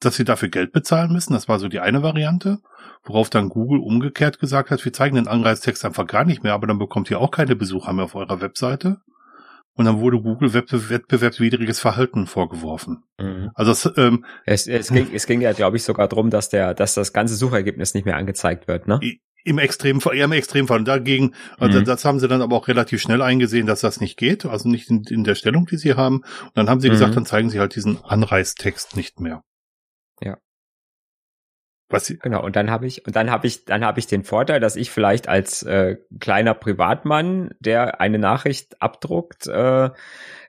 dass 0.00 0.16
sie 0.16 0.24
dafür 0.24 0.48
Geld 0.48 0.72
bezahlen 0.72 1.12
müssen. 1.12 1.34
Das 1.34 1.48
war 1.48 1.58
so 1.58 1.68
die 1.68 1.80
eine 1.80 2.02
Variante, 2.02 2.58
worauf 3.04 3.30
dann 3.30 3.50
Google 3.50 3.80
umgekehrt 3.80 4.38
gesagt 4.38 4.70
hat, 4.70 4.84
wir 4.84 4.92
zeigen 4.92 5.16
den 5.16 5.28
Anreistext 5.28 5.84
einfach 5.84 6.06
gar 6.06 6.24
nicht 6.24 6.42
mehr, 6.42 6.54
aber 6.54 6.66
dann 6.66 6.78
bekommt 6.78 7.10
ihr 7.10 7.20
auch 7.20 7.30
keine 7.30 7.54
Besucher 7.54 7.92
mehr 7.92 8.06
auf 8.06 8.14
eurer 8.14 8.40
Webseite. 8.40 8.98
Und 9.74 9.84
dann 9.86 10.00
wurde 10.00 10.20
Google 10.20 10.52
wettbewerbswidriges 10.52 11.80
Verhalten 11.80 12.26
vorgeworfen. 12.26 13.04
Mhm. 13.18 13.50
Also 13.54 13.70
es, 13.70 13.90
ähm, 13.96 14.24
es, 14.44 14.66
es, 14.66 14.88
ging, 14.88 15.08
es 15.14 15.26
ging 15.26 15.40
ja, 15.40 15.52
glaube 15.52 15.76
ich, 15.76 15.84
sogar 15.84 16.08
darum, 16.08 16.28
dass 16.28 16.48
der, 16.48 16.74
dass 16.74 16.94
das 16.94 17.12
ganze 17.12 17.36
Suchergebnis 17.36 17.94
nicht 17.94 18.04
mehr 18.04 18.16
angezeigt 18.16 18.68
wird, 18.68 18.88
ne? 18.88 18.98
Im 19.42 19.58
Extremfall, 19.58 20.16
eher 20.16 20.26
im 20.26 20.32
Extremfall. 20.32 20.80
Und 20.80 20.88
dagegen, 20.88 21.34
also 21.58 21.80
mhm. 21.80 21.84
das 21.84 22.04
haben 22.04 22.20
sie 22.20 22.28
dann 22.28 22.42
aber 22.42 22.56
auch 22.56 22.68
relativ 22.68 23.00
schnell 23.00 23.22
eingesehen, 23.22 23.66
dass 23.66 23.80
das 23.80 24.00
nicht 24.02 24.18
geht, 24.18 24.44
also 24.44 24.68
nicht 24.68 24.90
in, 24.90 25.02
in 25.08 25.24
der 25.24 25.34
Stellung, 25.34 25.64
die 25.64 25.78
sie 25.78 25.94
haben. 25.94 26.16
Und 26.16 26.56
dann 26.56 26.68
haben 26.68 26.80
sie 26.80 26.88
mhm. 26.88 26.92
gesagt, 26.92 27.16
dann 27.16 27.24
zeigen 27.24 27.48
sie 27.48 27.58
halt 27.58 27.74
diesen 27.74 28.04
Anreistext 28.04 28.96
nicht 28.96 29.18
mehr. 29.18 29.42
Ja. 30.20 30.38
Was 31.88 32.06
sie 32.06 32.18
genau, 32.18 32.44
und 32.44 32.54
dann 32.54 32.70
habe 32.70 32.86
ich, 32.86 33.04
und 33.06 33.16
dann 33.16 33.30
habe 33.30 33.46
ich, 33.48 33.64
dann 33.64 33.84
habe 33.84 33.98
ich 33.98 34.06
den 34.06 34.22
Vorteil, 34.22 34.60
dass 34.60 34.76
ich 34.76 34.90
vielleicht 34.90 35.28
als 35.28 35.64
äh, 35.64 35.96
kleiner 36.20 36.54
Privatmann, 36.54 37.52
der 37.58 38.00
eine 38.00 38.18
Nachricht 38.18 38.80
abdruckt, 38.80 39.48
äh, 39.48 39.90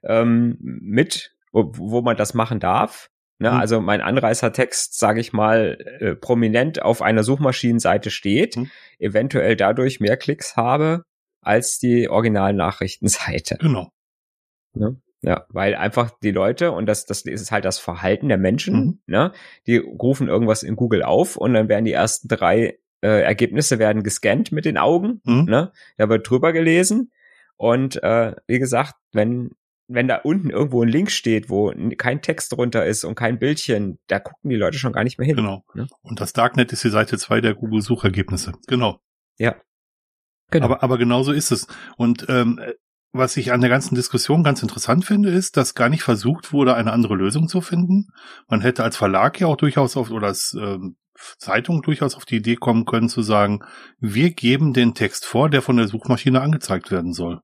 ähm, 0.03 0.57
mit, 0.59 1.35
wo, 1.51 1.71
wo 1.75 2.01
man 2.01 2.15
das 2.15 2.33
machen 2.33 2.59
darf, 2.59 3.11
Ne, 3.41 3.49
mhm. 3.49 3.57
Also 3.57 3.81
mein 3.81 4.01
Anreißertext, 4.01 4.99
sage 4.99 5.19
ich 5.19 5.33
mal, 5.33 5.79
äh, 5.99 6.13
prominent 6.13 6.83
auf 6.83 7.01
einer 7.01 7.23
Suchmaschinenseite 7.23 8.11
steht, 8.11 8.55
mhm. 8.55 8.69
eventuell 8.99 9.55
dadurch 9.55 9.99
mehr 9.99 10.15
Klicks 10.15 10.55
habe 10.55 11.05
als 11.41 11.79
die 11.79 12.07
Originalnachrichtenseite. 12.07 13.57
Genau. 13.59 13.89
Ne? 14.75 15.01
Ja, 15.23 15.45
weil 15.49 15.75
einfach 15.75 16.09
die 16.23 16.31
Leute, 16.31 16.71
und 16.71 16.87
das, 16.87 17.05
das 17.05 17.21
ist 17.21 17.51
halt 17.51 17.65
das 17.65 17.77
Verhalten 17.77 18.27
der 18.27 18.39
Menschen, 18.39 18.75
mhm. 18.75 18.99
ne, 19.05 19.31
die 19.67 19.77
rufen 19.77 20.27
irgendwas 20.27 20.63
in 20.63 20.75
Google 20.75 21.03
auf 21.03 21.37
und 21.37 21.53
dann 21.53 21.69
werden 21.69 21.85
die 21.85 21.91
ersten 21.91 22.27
drei 22.27 22.79
äh, 23.01 23.21
Ergebnisse 23.21 23.77
werden 23.77 24.01
gescannt 24.01 24.51
mit 24.51 24.65
den 24.65 24.77
Augen, 24.79 25.21
mhm. 25.23 25.45
ne, 25.45 25.71
da 25.97 26.09
wird 26.09 26.27
drüber 26.27 26.53
gelesen. 26.53 27.11
Und 27.55 28.01
äh, 28.01 28.33
wie 28.47 28.57
gesagt, 28.57 28.95
wenn, 29.11 29.51
wenn 29.87 30.07
da 30.07 30.15
unten 30.15 30.49
irgendwo 30.49 30.81
ein 30.81 30.89
Link 30.89 31.11
steht, 31.11 31.51
wo 31.51 31.71
kein 31.97 32.23
Text 32.23 32.53
drunter 32.53 32.83
ist 32.87 33.03
und 33.03 33.13
kein 33.13 33.37
Bildchen, 33.37 33.99
da 34.07 34.19
gucken 34.19 34.49
die 34.49 34.55
Leute 34.55 34.79
schon 34.79 34.93
gar 34.93 35.03
nicht 35.03 35.19
mehr 35.19 35.27
hin. 35.27 35.35
Genau. 35.35 35.63
Ne? 35.75 35.85
Und 36.01 36.19
das 36.19 36.33
Darknet 36.33 36.73
ist 36.73 36.83
die 36.83 36.89
Seite 36.89 37.19
zwei 37.19 37.41
der 37.41 37.53
Google-Suchergebnisse. 37.53 38.53
Genau. 38.67 38.99
Ja. 39.37 39.55
Genau. 40.49 40.65
Aber, 40.65 40.81
aber 40.81 40.97
genau 40.97 41.21
so 41.21 41.31
ist 41.31 41.51
es. 41.51 41.67
Und 41.97 42.25
ähm, 42.29 42.59
was 43.13 43.35
ich 43.37 43.51
an 43.51 43.61
der 43.61 43.69
ganzen 43.69 43.95
Diskussion 43.95 44.43
ganz 44.43 44.61
interessant 44.61 45.05
finde, 45.05 45.29
ist, 45.29 45.57
dass 45.57 45.75
gar 45.75 45.89
nicht 45.89 46.03
versucht 46.03 46.53
wurde, 46.53 46.75
eine 46.75 46.93
andere 46.93 47.15
Lösung 47.15 47.47
zu 47.47 47.61
finden. 47.61 48.07
Man 48.47 48.61
hätte 48.61 48.83
als 48.83 48.97
Verlag 48.97 49.39
ja 49.39 49.47
auch 49.47 49.57
durchaus 49.57 49.97
auf, 49.97 50.11
oder 50.11 50.27
als 50.27 50.55
ähm, 50.59 50.95
Zeitung 51.37 51.81
durchaus 51.81 52.15
auf 52.15 52.25
die 52.25 52.37
Idee 52.37 52.55
kommen 52.55 52.85
können 52.85 53.09
zu 53.09 53.21
sagen, 53.21 53.63
wir 53.99 54.31
geben 54.31 54.73
den 54.73 54.93
Text 54.93 55.25
vor, 55.25 55.49
der 55.49 55.61
von 55.61 55.77
der 55.77 55.87
Suchmaschine 55.87 56.41
angezeigt 56.41 56.91
werden 56.91 57.13
soll. 57.13 57.41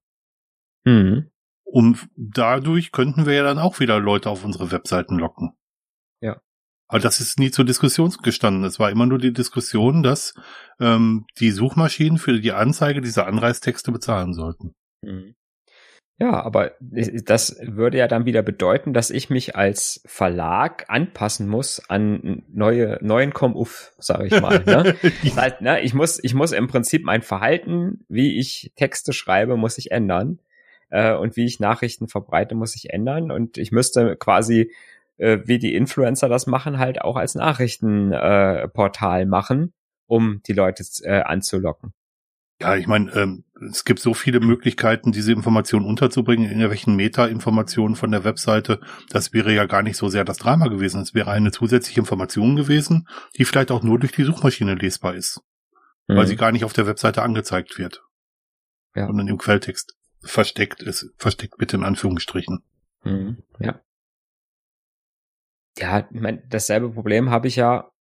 Mhm. 0.86 1.30
Und 1.64 2.08
dadurch 2.16 2.92
könnten 2.92 3.26
wir 3.26 3.34
ja 3.34 3.44
dann 3.44 3.60
auch 3.60 3.80
wieder 3.80 4.00
Leute 4.00 4.30
auf 4.30 4.46
unsere 4.46 4.72
Webseiten 4.72 5.20
locken. 5.20 5.52
Ja. 6.22 6.40
Aber 6.88 7.00
das 7.00 7.20
ist 7.20 7.40
nie 7.40 7.52
zur 7.52 7.66
Diskussion 7.66 8.10
gestanden. 8.24 8.64
Es 8.64 8.80
war 8.80 8.90
immer 8.90 9.06
nur 9.06 9.20
die 9.20 9.34
Diskussion, 9.34 10.02
dass 10.02 10.34
ähm, 10.80 11.26
die 11.40 11.52
Suchmaschinen 11.52 12.18
für 12.18 12.40
die 12.40 12.54
Anzeige 12.54 13.02
dieser 13.02 13.28
Anreißtexte 13.28 13.92
bezahlen 13.92 14.34
sollten. 14.34 14.74
Mhm. 15.02 15.36
Ja, 16.20 16.44
aber 16.44 16.72
das 16.80 17.58
würde 17.62 18.00
ja 18.00 18.08
dann 18.08 18.26
wieder 18.26 18.42
bedeuten, 18.42 18.92
dass 18.92 19.12
ich 19.12 19.30
mich 19.30 19.56
als 19.56 20.02
Verlag 20.08 20.86
anpassen 20.88 21.48
muss 21.48 21.80
an 21.90 22.42
neue 22.52 22.98
neuen 23.02 23.34
Come-Uff, 23.34 23.94
sage 24.00 24.26
ich 24.26 24.42
mal. 24.42 24.64
Ne? 24.66 24.96
halt, 25.36 25.62
ne, 25.62 25.82
ich 25.82 25.94
muss 25.94 26.20
ich 26.24 26.34
muss 26.34 26.54
im 26.54 26.68
Prinzip 26.68 27.04
mein 27.04 27.22
Verhalten, 27.22 28.04
wie 28.10 28.40
ich 28.40 28.72
Texte 28.76 29.14
schreibe, 29.14 29.58
muss 29.58 29.78
ich 29.78 29.92
ändern 29.92 30.40
äh, 30.90 31.14
und 31.14 31.36
wie 31.36 31.46
ich 31.46 31.60
Nachrichten 31.60 32.08
verbreite, 32.08 32.56
muss 32.56 32.76
ich 32.76 32.90
ändern 32.90 33.30
und 33.30 33.60
ich 33.60 33.72
müsste 33.72 34.16
quasi 34.16 34.72
äh, 35.18 35.40
wie 35.46 35.60
die 35.60 35.76
Influencer 35.76 36.30
das 36.30 36.48
machen, 36.48 36.80
halt 36.80 37.02
auch 37.02 37.16
als 37.16 37.36
Nachrichtenportal 37.36 39.22
äh, 39.22 39.26
machen, 39.26 39.74
um 40.08 40.42
die 40.48 40.54
Leute 40.54 40.84
äh, 41.04 41.22
anzulocken. 41.22 41.94
Ja, 42.60 42.76
ich 42.76 42.88
meine, 42.88 43.12
ähm, 43.12 43.44
es 43.70 43.86
gibt 43.86 44.00
so 44.00 44.14
viele 44.14 44.40
Möglichkeiten, 44.40 45.12
diese 45.12 45.32
Informationen 45.32 45.86
unterzubringen 45.86 46.46
in 46.46 46.60
irgendwelchen 46.60 46.96
Meta-Informationen 46.96 47.96
von 47.96 48.12
der 48.12 48.24
Webseite. 48.24 48.80
Das 49.10 49.34
wäre 49.34 49.54
ja 49.54 49.66
gar 49.66 49.84
nicht 49.84 49.98
so 49.98 50.10
sehr 50.10 50.26
das 50.26 50.38
Drama 50.38 50.68
gewesen. 50.68 51.02
Es 51.02 51.14
wäre 51.14 51.32
eine 51.32 51.52
zusätzliche 51.52 52.00
Information 52.00 52.56
gewesen, 52.56 53.08
die 53.38 53.46
vielleicht 53.46 53.72
auch 53.72 53.84
nur 53.84 54.00
durch 54.00 54.12
die 54.12 54.24
Suchmaschine 54.24 54.76
lesbar 54.76 55.16
ist, 55.16 55.42
mhm. 56.08 56.18
weil 56.18 56.28
sie 56.28 56.36
gar 56.36 56.52
nicht 56.52 56.66
auf 56.66 56.74
der 56.74 56.88
Webseite 56.88 57.22
angezeigt 57.22 57.78
wird, 57.78 58.04
ja. 58.96 59.08
sondern 59.08 59.28
im 59.28 59.38
Quelltext 59.38 59.96
versteckt 60.22 60.82
ist, 60.82 61.14
versteckt 61.18 61.58
bitte 61.58 61.78
in 61.78 61.84
Anführungsstrichen. 61.84 62.64
Mhm. 63.04 63.44
Ja. 63.60 63.82
Ja, 65.78 66.08
mein, 66.12 66.44
dasselbe 66.50 66.90
Problem 66.90 67.30
habe 67.30 67.48
ich 67.48 67.56
ja 67.56 67.92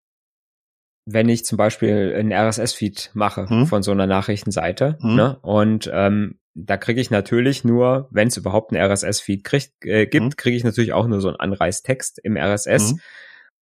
wenn 1.07 1.29
ich 1.29 1.45
zum 1.45 1.57
Beispiel 1.57 2.15
einen 2.17 2.33
RSS-Feed 2.33 3.13
mache 3.15 3.49
hm? 3.49 3.67
von 3.67 3.83
so 3.83 3.93
einer 3.93 4.09
Nachrichtenseite. 4.09 4.99
Hm? 5.01 5.15
Ne? 5.15 5.39
Und 5.41 5.89
ähm, 5.93 6.39
da 6.55 6.77
kriege 6.77 7.01
ich 7.01 7.11
natürlich 7.11 7.63
nur, 7.65 8.09
wenn 8.11 8.29
es 8.29 8.37
überhaupt 8.37 8.73
einen 8.73 8.91
RSS-Feed 8.91 9.49
äh, 9.85 10.07
gibt, 10.07 10.25
hm? 10.25 10.37
kriege 10.37 10.57
ich 10.57 10.65
natürlich 10.65 10.93
auch 10.93 11.07
nur 11.07 11.21
so 11.21 11.29
einen 11.29 11.39
Anreißtext 11.39 12.19
im 12.25 12.37
RSS. 12.37 12.91
Hm? 12.91 13.01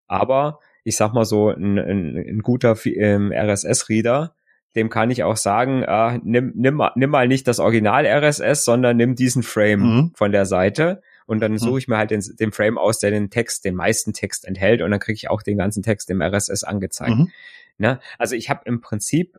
Aber 0.08 0.60
ich 0.86 0.96
sag 0.96 1.14
mal 1.14 1.26
so, 1.26 1.50
ein, 1.50 1.78
ein, 1.78 2.16
ein 2.16 2.40
guter 2.40 2.78
ähm, 2.86 3.34
RSS-Reader, 3.34 4.36
dem 4.76 4.90
kann 4.90 5.12
ich 5.12 5.24
auch 5.24 5.38
sagen, 5.38 5.84
äh, 5.84 6.20
nimm, 6.24 6.54
nimm, 6.56 6.82
nimm 6.96 7.10
mal 7.10 7.28
nicht 7.28 7.48
das 7.48 7.60
Original 7.60 8.06
RSS, 8.06 8.64
sondern 8.64 8.96
nimm 8.96 9.16
diesen 9.16 9.44
Frame 9.44 9.82
hm? 9.82 10.12
von 10.16 10.32
der 10.32 10.46
Seite 10.46 11.02
und 11.26 11.40
dann 11.40 11.58
suche 11.58 11.72
hm. 11.72 11.78
ich 11.78 11.88
mir 11.88 11.98
halt 11.98 12.12
den, 12.12 12.24
den 12.40 12.52
Frame 12.52 12.78
aus, 12.78 13.00
der 13.00 13.12
den 13.12 13.30
Text, 13.30 13.66
den 13.66 13.76
meisten 13.76 14.14
Text 14.14 14.46
enthält 14.46 14.82
und 14.82 14.92
dann 14.92 15.00
kriege 15.00 15.16
ich 15.16 15.30
auch 15.30 15.42
den 15.42 15.58
ganzen 15.58 15.84
Text 15.84 16.10
im 16.10 16.22
RSS 16.22 16.64
angezeigt. 16.64 17.16
Mhm. 17.16 17.32
Ne? 17.78 18.00
Also 18.18 18.36
ich 18.36 18.50
habe 18.50 18.62
im 18.66 18.82
Prinzip, 18.82 19.38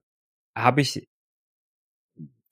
habe 0.55 0.81
ich 0.81 1.09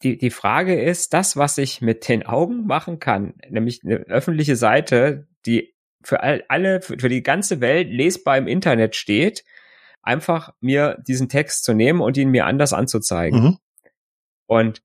die, 0.02 0.18
die 0.18 0.30
Frage 0.30 0.80
ist, 0.80 1.14
das, 1.14 1.36
was 1.36 1.58
ich 1.58 1.80
mit 1.80 2.08
den 2.08 2.26
Augen 2.26 2.66
machen 2.66 2.98
kann, 2.98 3.34
nämlich 3.48 3.82
eine 3.84 3.98
öffentliche 4.08 4.56
Seite, 4.56 5.28
die 5.46 5.74
für 6.02 6.22
all, 6.22 6.44
alle, 6.48 6.80
für, 6.80 6.98
für 6.98 7.08
die 7.08 7.22
ganze 7.22 7.60
Welt 7.60 7.88
lesbar 7.88 8.36
im 8.36 8.48
Internet 8.48 8.96
steht, 8.96 9.44
einfach 10.02 10.52
mir 10.60 11.00
diesen 11.06 11.28
Text 11.28 11.64
zu 11.64 11.74
nehmen 11.74 12.00
und 12.00 12.16
ihn 12.16 12.30
mir 12.30 12.46
anders 12.46 12.72
anzuzeigen. 12.72 13.42
Mhm. 13.42 13.58
Und 14.46 14.82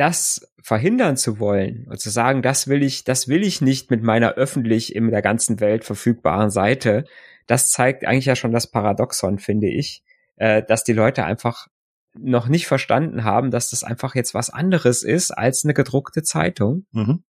das 0.00 0.50
verhindern 0.62 1.18
zu 1.18 1.38
wollen 1.38 1.86
und 1.86 2.00
zu 2.00 2.08
sagen, 2.08 2.40
das 2.40 2.68
will 2.68 2.82
ich, 2.82 3.04
das 3.04 3.28
will 3.28 3.42
ich 3.42 3.60
nicht 3.60 3.90
mit 3.90 4.02
meiner 4.02 4.32
öffentlich 4.32 4.96
in 4.96 5.10
der 5.10 5.20
ganzen 5.20 5.60
Welt 5.60 5.84
verfügbaren 5.84 6.50
Seite, 6.50 7.04
das 7.46 7.68
zeigt 7.68 8.06
eigentlich 8.06 8.24
ja 8.24 8.34
schon 8.34 8.52
das 8.52 8.66
Paradoxon, 8.66 9.38
finde 9.38 9.68
ich, 9.68 10.02
äh, 10.36 10.62
dass 10.62 10.84
die 10.84 10.94
Leute 10.94 11.24
einfach 11.24 11.68
noch 12.14 12.48
nicht 12.48 12.66
verstanden 12.66 13.24
haben, 13.24 13.50
dass 13.50 13.70
das 13.70 13.84
einfach 13.84 14.14
jetzt 14.14 14.32
was 14.32 14.48
anderes 14.48 15.02
ist 15.02 15.32
als 15.32 15.64
eine 15.64 15.74
gedruckte 15.74 16.22
Zeitung. 16.22 16.86
Mhm. 16.92 17.22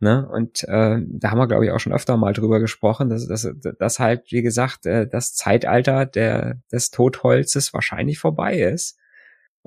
Ne? 0.00 0.28
Und 0.28 0.64
äh, 0.64 0.98
da 1.06 1.30
haben 1.30 1.38
wir, 1.38 1.46
glaube 1.46 1.66
ich, 1.66 1.70
auch 1.70 1.80
schon 1.80 1.92
öfter 1.92 2.16
mal 2.16 2.32
drüber 2.32 2.58
gesprochen, 2.58 3.10
dass, 3.10 3.28
dass, 3.28 3.48
dass 3.78 4.00
halt, 4.00 4.32
wie 4.32 4.42
gesagt, 4.42 4.86
äh, 4.86 5.06
das 5.06 5.34
Zeitalter 5.34 6.04
der, 6.04 6.58
des 6.72 6.90
Totholzes 6.90 7.72
wahrscheinlich 7.72 8.18
vorbei 8.18 8.58
ist 8.58 8.97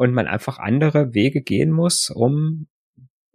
und 0.01 0.15
man 0.15 0.25
einfach 0.25 0.57
andere 0.57 1.13
Wege 1.13 1.41
gehen 1.43 1.69
muss, 1.69 2.09
um 2.09 2.65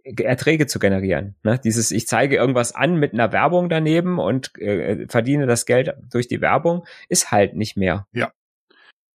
Erträge 0.03 0.67
zu 0.67 0.79
generieren. 0.79 1.37
Ne? 1.43 1.57
Dieses, 1.63 1.91
ich 1.91 2.07
zeige 2.07 2.35
irgendwas 2.35 2.75
an 2.75 2.97
mit 2.97 3.13
einer 3.13 3.31
Werbung 3.31 3.69
daneben 3.69 4.19
und 4.19 4.53
äh, 4.57 5.07
verdiene 5.07 5.47
das 5.47 5.65
Geld 5.65 5.93
durch 6.11 6.27
die 6.27 6.41
Werbung, 6.41 6.85
ist 7.07 7.31
halt 7.31 7.55
nicht 7.55 7.77
mehr. 7.77 8.05
Ja. 8.11 8.33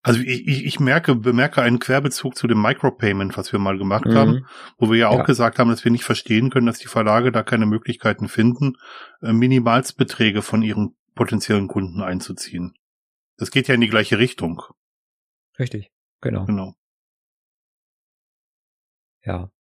Also 0.03 0.21
ich, 0.21 0.49
ich, 0.49 0.65
ich 0.65 0.81
merke, 0.81 1.15
bemerke 1.15 1.61
einen 1.61 1.79
Querbezug 1.79 2.37
zu 2.37 2.47
dem 2.47 2.63
Micropayment, 2.63 3.37
was 3.37 3.53
wir 3.53 3.59
mal 3.59 3.77
gemacht 3.77 4.07
mhm. 4.07 4.15
haben, 4.15 4.47
wo 4.79 4.91
wir 4.91 4.97
ja 4.97 5.09
auch 5.09 5.19
ja. 5.19 5.25
gesagt 5.25 5.59
haben, 5.59 5.69
dass 5.69 5.85
wir 5.85 5.93
nicht 5.93 6.05
verstehen 6.05 6.49
können, 6.49 6.67
dass 6.67 6.79
die 6.79 6.89
Verlage 6.89 7.33
da 7.33 7.43
keine 7.43 7.67
Möglichkeiten 7.67 8.29
finden, 8.29 8.79
äh, 9.21 9.35
Minimalsbeträge 9.35 10.41
von 10.41 10.63
ihren 10.63 10.97
potenziellen 11.15 11.69
Kunden 11.69 12.01
einzuziehen. 12.01 12.73
Das 13.37 13.51
geht 13.51 13.69
ja 13.69 13.75
in 13.75 13.83
die 13.83 13.91
gleiche 13.91 14.19
Richtung. 14.19 14.63
Richtig, 15.59 15.91
genau. 16.23 16.47
Genau. 16.47 16.77
Ja. 19.25 19.51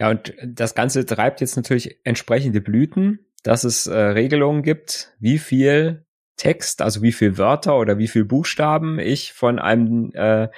Ja, 0.00 0.10
und 0.10 0.34
das 0.46 0.74
Ganze 0.74 1.04
treibt 1.06 1.40
jetzt 1.40 1.56
natürlich 1.56 1.98
entsprechende 2.04 2.60
Blüten, 2.60 3.26
dass 3.42 3.64
es 3.64 3.86
äh, 3.86 3.96
Regelungen 3.98 4.62
gibt, 4.62 5.12
wie 5.18 5.38
viel 5.38 6.06
Text, 6.36 6.82
also 6.82 7.02
wie 7.02 7.12
viel 7.12 7.36
Wörter 7.36 7.76
oder 7.78 7.98
wie 7.98 8.08
viel 8.08 8.24
Buchstaben 8.24 8.98
ich 9.00 9.32
von 9.32 9.58
einem 9.58 10.12
äh, 10.14 10.48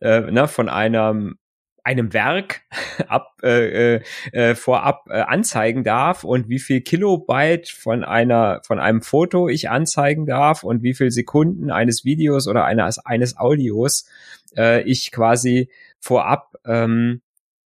äh, 0.00 0.20
ne, 0.30 0.46
von 0.46 0.68
einem 0.68 1.38
einem 1.82 2.12
Werk 2.14 2.62
ab, 3.08 3.36
äh, 3.42 4.00
äh, 4.32 4.54
vorab 4.54 5.06
äh, 5.10 5.20
anzeigen 5.20 5.84
darf 5.84 6.24
und 6.24 6.48
wie 6.48 6.60
viel 6.60 6.80
Kilobyte 6.80 7.68
von 7.68 8.04
einer 8.04 8.60
von 8.64 8.78
einem 8.78 9.02
Foto 9.02 9.48
ich 9.48 9.68
anzeigen 9.70 10.24
darf 10.24 10.62
und 10.62 10.82
wie 10.82 10.94
viel 10.94 11.10
Sekunden 11.10 11.70
eines 11.70 12.04
Videos 12.04 12.46
oder 12.48 12.64
eines 12.64 12.98
eines 12.98 13.36
Audios 13.36 14.08
äh, 14.56 14.82
ich 14.82 15.10
quasi 15.10 15.68
vorab 16.00 16.54
ähm, 16.64 17.20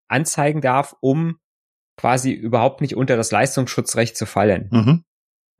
anzeigen 0.08 0.60
darf, 0.60 0.96
um 1.00 1.38
quasi 1.96 2.32
überhaupt 2.32 2.80
nicht 2.80 2.96
unter 2.96 3.16
das 3.16 3.30
Leistungsschutzrecht 3.30 4.16
zu 4.16 4.26
fallen. 4.26 4.68
Mhm. 4.70 5.04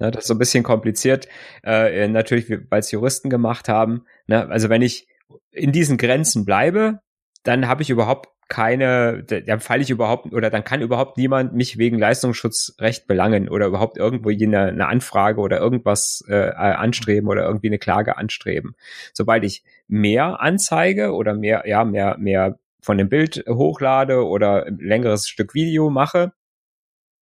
Ja, 0.00 0.10
das 0.10 0.24
ist 0.24 0.28
so 0.28 0.34
ein 0.34 0.38
bisschen 0.38 0.62
kompliziert, 0.62 1.26
äh, 1.64 2.06
natürlich, 2.06 2.48
weil 2.70 2.80
es 2.80 2.90
Juristen 2.92 3.30
gemacht 3.30 3.68
haben. 3.68 4.04
Ne? 4.28 4.48
Also 4.48 4.68
wenn 4.68 4.82
ich 4.82 5.08
in 5.50 5.72
diesen 5.72 5.98
Grenzen 5.98 6.44
bleibe, 6.44 7.00
dann 7.42 7.66
habe 7.66 7.82
ich 7.82 7.90
überhaupt 7.90 8.28
keine, 8.48 9.24
dann 9.24 9.60
falle 9.60 9.82
ich 9.82 9.90
überhaupt 9.90 10.32
oder 10.32 10.48
dann 10.48 10.64
kann 10.64 10.80
überhaupt 10.80 11.18
niemand 11.18 11.52
mich 11.52 11.76
wegen 11.76 11.98
Leistungsschutzrecht 11.98 13.06
belangen 13.06 13.48
oder 13.48 13.66
überhaupt 13.66 13.98
irgendwo 13.98 14.30
eine, 14.30 14.68
eine 14.68 14.86
Anfrage 14.86 15.40
oder 15.40 15.58
irgendwas 15.58 16.24
äh, 16.28 16.50
anstreben 16.52 17.28
oder 17.28 17.44
irgendwie 17.44 17.66
eine 17.66 17.78
Klage 17.78 18.16
anstreben. 18.16 18.74
Sobald 19.12 19.44
ich 19.44 19.64
mehr 19.86 20.40
anzeige 20.40 21.12
oder 21.12 21.34
mehr, 21.34 21.64
ja, 21.66 21.84
mehr, 21.84 22.16
mehr 22.18 22.58
von 22.80 22.98
dem 22.98 23.08
Bild 23.08 23.44
hochlade 23.48 24.24
oder 24.24 24.66
ein 24.66 24.78
längeres 24.78 25.28
Stück 25.28 25.54
Video 25.54 25.90
mache, 25.90 26.32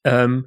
ähm, 0.05 0.47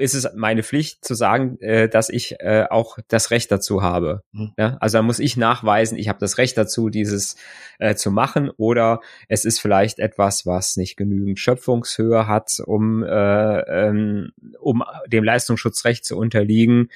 ist 0.00 0.14
es 0.14 0.26
meine 0.34 0.62
Pflicht 0.62 1.04
zu 1.04 1.14
sagen, 1.14 1.58
äh, 1.60 1.88
dass 1.88 2.08
ich 2.08 2.40
äh, 2.40 2.64
auch 2.70 2.98
das 3.08 3.30
Recht 3.30 3.52
dazu 3.52 3.82
habe. 3.82 4.22
Mhm. 4.32 4.52
Ja? 4.56 4.78
Also 4.80 4.98
da 4.98 5.02
muss 5.02 5.18
ich 5.18 5.36
nachweisen, 5.36 5.98
ich 5.98 6.08
habe 6.08 6.18
das 6.18 6.38
Recht 6.38 6.56
dazu, 6.56 6.88
dieses 6.88 7.36
äh, 7.78 7.94
zu 7.94 8.10
machen, 8.10 8.50
oder 8.56 9.00
es 9.28 9.44
ist 9.44 9.60
vielleicht 9.60 9.98
etwas, 9.98 10.46
was 10.46 10.76
nicht 10.76 10.96
genügend 10.96 11.38
Schöpfungshöhe 11.38 12.26
hat, 12.26 12.60
um, 12.64 13.02
äh, 13.02 13.60
ähm, 13.60 14.32
um 14.58 14.82
dem 15.06 15.22
Leistungsschutzrecht 15.22 16.04
zu 16.04 16.16
unterliegen 16.16 16.88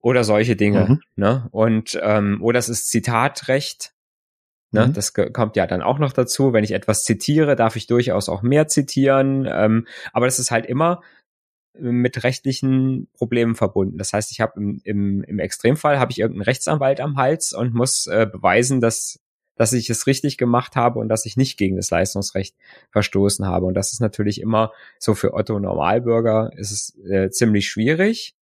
oder 0.00 0.24
solche 0.24 0.56
Dinge. 0.56 0.86
Mhm. 0.88 1.00
Ne? 1.14 1.48
Und 1.52 1.98
ähm, 2.02 2.42
oder 2.42 2.58
es 2.58 2.68
ist 2.68 2.90
Zitatrecht. 2.90 3.91
Ne, 4.72 4.88
mhm. 4.88 4.92
Das 4.94 5.12
kommt 5.12 5.56
ja 5.56 5.66
dann 5.66 5.82
auch 5.82 5.98
noch 5.98 6.12
dazu. 6.12 6.52
Wenn 6.52 6.64
ich 6.64 6.72
etwas 6.72 7.04
zitiere, 7.04 7.56
darf 7.56 7.76
ich 7.76 7.86
durchaus 7.86 8.28
auch 8.28 8.42
mehr 8.42 8.68
zitieren. 8.68 9.46
Ähm, 9.48 9.86
aber 10.12 10.26
das 10.26 10.38
ist 10.38 10.50
halt 10.50 10.66
immer 10.66 11.02
mit 11.74 12.22
rechtlichen 12.22 13.08
Problemen 13.14 13.54
verbunden. 13.54 13.98
Das 13.98 14.12
heißt, 14.12 14.30
ich 14.32 14.40
habe 14.40 14.52
im, 14.56 14.80
im, 14.84 15.22
im 15.24 15.38
Extremfall 15.38 15.98
habe 15.98 16.12
ich 16.12 16.18
irgendeinen 16.18 16.44
Rechtsanwalt 16.44 17.00
am 17.00 17.16
Hals 17.16 17.52
und 17.52 17.74
muss 17.74 18.06
äh, 18.06 18.26
beweisen, 18.30 18.80
dass 18.80 19.20
dass 19.54 19.74
ich 19.74 19.90
es 19.90 20.06
richtig 20.06 20.38
gemacht 20.38 20.76
habe 20.76 20.98
und 20.98 21.08
dass 21.08 21.26
ich 21.26 21.36
nicht 21.36 21.58
gegen 21.58 21.76
das 21.76 21.90
Leistungsrecht 21.90 22.56
verstoßen 22.90 23.46
habe. 23.46 23.66
Und 23.66 23.74
das 23.74 23.92
ist 23.92 24.00
natürlich 24.00 24.40
immer 24.40 24.72
so 24.98 25.14
für 25.14 25.34
Otto 25.34 25.58
Normalbürger 25.58 26.50
ist 26.56 26.72
es 26.72 26.98
äh, 27.04 27.30
ziemlich 27.30 27.68
schwierig. 27.68 28.34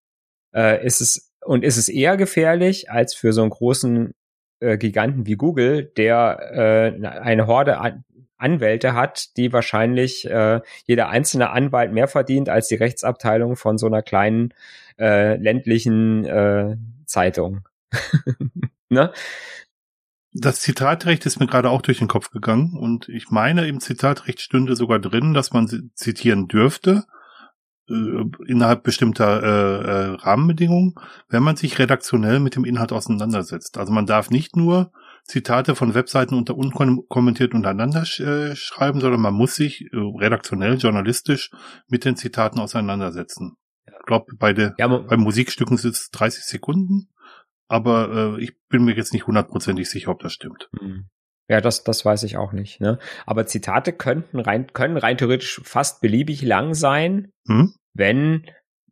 Äh, 0.53 0.85
ist 0.85 1.01
es 1.01 1.31
und 1.43 1.63
ist 1.63 1.77
es 1.77 1.89
eher 1.89 2.17
gefährlich 2.17 2.89
als 2.91 3.13
für 3.13 3.33
so 3.33 3.41
einen 3.41 3.49
großen 3.49 4.13
äh, 4.61 4.77
Giganten 4.77 5.25
wie 5.25 5.35
Google, 5.35 5.91
der 5.97 6.95
äh, 7.01 7.07
eine 7.07 7.47
Horde 7.47 7.79
an, 7.79 8.05
Anwälte 8.37 8.93
hat, 8.93 9.37
die 9.37 9.53
wahrscheinlich 9.53 10.25
äh, 10.29 10.61
jeder 10.85 11.09
einzelne 11.09 11.51
Anwalt 11.51 11.93
mehr 11.93 12.07
verdient 12.07 12.49
als 12.49 12.67
die 12.67 12.75
Rechtsabteilung 12.75 13.55
von 13.55 13.77
so 13.77 13.85
einer 13.85 14.01
kleinen 14.01 14.53
äh, 14.99 15.35
ländlichen 15.35 16.25
äh, 16.25 16.75
Zeitung. 17.05 17.67
ne? 18.89 19.11
Das 20.33 20.61
Zitatrecht 20.61 21.25
ist 21.25 21.39
mir 21.39 21.47
gerade 21.47 21.69
auch 21.69 21.81
durch 21.81 21.99
den 21.99 22.07
Kopf 22.07 22.31
gegangen 22.31 22.77
und 22.77 23.09
ich 23.09 23.29
meine, 23.29 23.67
im 23.67 23.79
Zitatrecht 23.79 24.39
stünde 24.39 24.75
sogar 24.75 24.99
drin, 24.99 25.33
dass 25.33 25.51
man 25.51 25.91
zitieren 25.93 26.47
dürfte 26.47 27.05
äh, 27.91 28.51
innerhalb 28.51 28.83
bestimmter 28.83 29.43
äh, 29.43 29.83
äh, 29.83 30.15
Rahmenbedingungen, 30.15 30.95
wenn 31.29 31.43
man 31.43 31.55
sich 31.55 31.77
redaktionell 31.79 32.39
mit 32.39 32.55
dem 32.55 32.65
Inhalt 32.65 32.91
auseinandersetzt. 32.91 33.77
Also 33.77 33.91
man 33.91 34.05
darf 34.05 34.29
nicht 34.29 34.55
nur 34.55 34.91
Zitate 35.23 35.75
von 35.75 35.93
Webseiten 35.93 36.35
unter 36.35 36.55
unkommentiert 36.55 37.53
untereinander 37.53 38.01
äh, 38.01 38.55
schreiben, 38.55 39.01
sondern 39.01 39.21
man 39.21 39.33
muss 39.33 39.55
sich 39.55 39.81
äh, 39.93 39.97
redaktionell, 39.97 40.77
journalistisch 40.77 41.51
mit 41.87 42.05
den 42.05 42.15
Zitaten 42.15 42.59
auseinandersetzen. 42.59 43.57
Ich 43.85 44.05
glaube, 44.05 44.33
bei, 44.37 44.53
der, 44.53 44.73
ja, 44.77 44.87
bei 44.87 45.17
Musikstücken 45.17 45.77
sind 45.77 45.95
es 45.95 46.09
30 46.09 46.43
Sekunden, 46.43 47.09
aber 47.67 48.37
äh, 48.37 48.43
ich 48.43 48.53
bin 48.67 48.83
mir 48.83 48.95
jetzt 48.95 49.13
nicht 49.13 49.27
hundertprozentig 49.27 49.89
sicher, 49.89 50.11
ob 50.11 50.21
das 50.21 50.33
stimmt. 50.33 50.69
Mhm. 50.79 51.09
Ja, 51.51 51.59
das, 51.59 51.83
das 51.83 52.05
weiß 52.05 52.23
ich 52.23 52.37
auch 52.37 52.53
nicht. 52.53 52.79
Ne? 52.79 52.97
Aber 53.25 53.45
Zitate 53.45 53.91
könnten 53.91 54.39
rein, 54.39 54.67
können 54.71 54.95
rein 54.95 55.17
theoretisch 55.17 55.59
fast 55.63 56.01
beliebig 56.01 56.41
lang 56.43 56.73
sein, 56.73 57.33
hm? 57.45 57.73
Wenn 57.93 58.45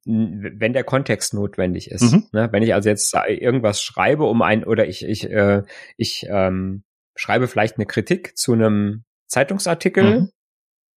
wenn 0.05 0.73
der 0.73 0.83
Kontext 0.83 1.33
notwendig 1.33 1.91
ist. 1.91 2.13
Mhm. 2.13 2.27
Ne? 2.31 2.49
Wenn 2.51 2.63
ich 2.63 2.73
also 2.73 2.89
jetzt 2.89 3.13
irgendwas 3.27 3.83
schreibe, 3.83 4.23
um 4.23 4.41
ein 4.41 4.63
oder 4.63 4.87
ich 4.87 5.05
ich 5.05 5.29
äh, 5.29 5.63
ich 5.97 6.25
ähm, 6.29 6.83
schreibe 7.15 7.47
vielleicht 7.47 7.75
eine 7.75 7.85
Kritik 7.85 8.37
zu 8.37 8.53
einem 8.53 9.03
Zeitungsartikel 9.27 10.21
mhm. 10.21 10.29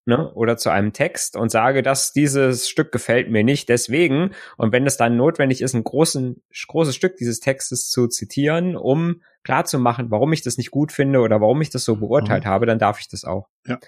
ne, 0.06 0.32
oder 0.34 0.56
zu 0.58 0.70
einem 0.70 0.94
Text 0.94 1.36
und 1.36 1.50
sage, 1.50 1.82
dass 1.82 2.14
dieses 2.14 2.70
Stück 2.70 2.92
gefällt 2.92 3.30
mir 3.30 3.44
nicht, 3.44 3.70
deswegen. 3.70 4.32
Und 4.56 4.72
wenn 4.72 4.86
es 4.86 4.98
dann 4.98 5.18
notwendig 5.18 5.62
ist, 5.62 5.74
ein 5.74 5.84
großen, 5.84 6.42
großes 6.68 6.96
Stück 6.96 7.18
dieses 7.18 7.40
Textes 7.40 7.90
zu 7.90 8.08
zitieren, 8.08 8.76
um 8.78 9.22
klarzumachen, 9.44 10.12
warum 10.12 10.32
ich 10.32 10.44
das 10.44 10.58
nicht 10.58 10.72
gut 10.72 10.92
finde 10.92 11.20
oder 11.20 11.42
warum 11.42 11.62
ich 11.62 11.72
das 11.72 11.84
so 11.84 11.96
beurteilt 11.98 12.46
mhm. 12.46 12.50
habe, 12.50 12.66
dann 12.68 12.80
darf 12.80 13.00
ich 13.00 13.10
das 13.10 13.26
auch. 13.26 13.50
Ja. 13.66 13.80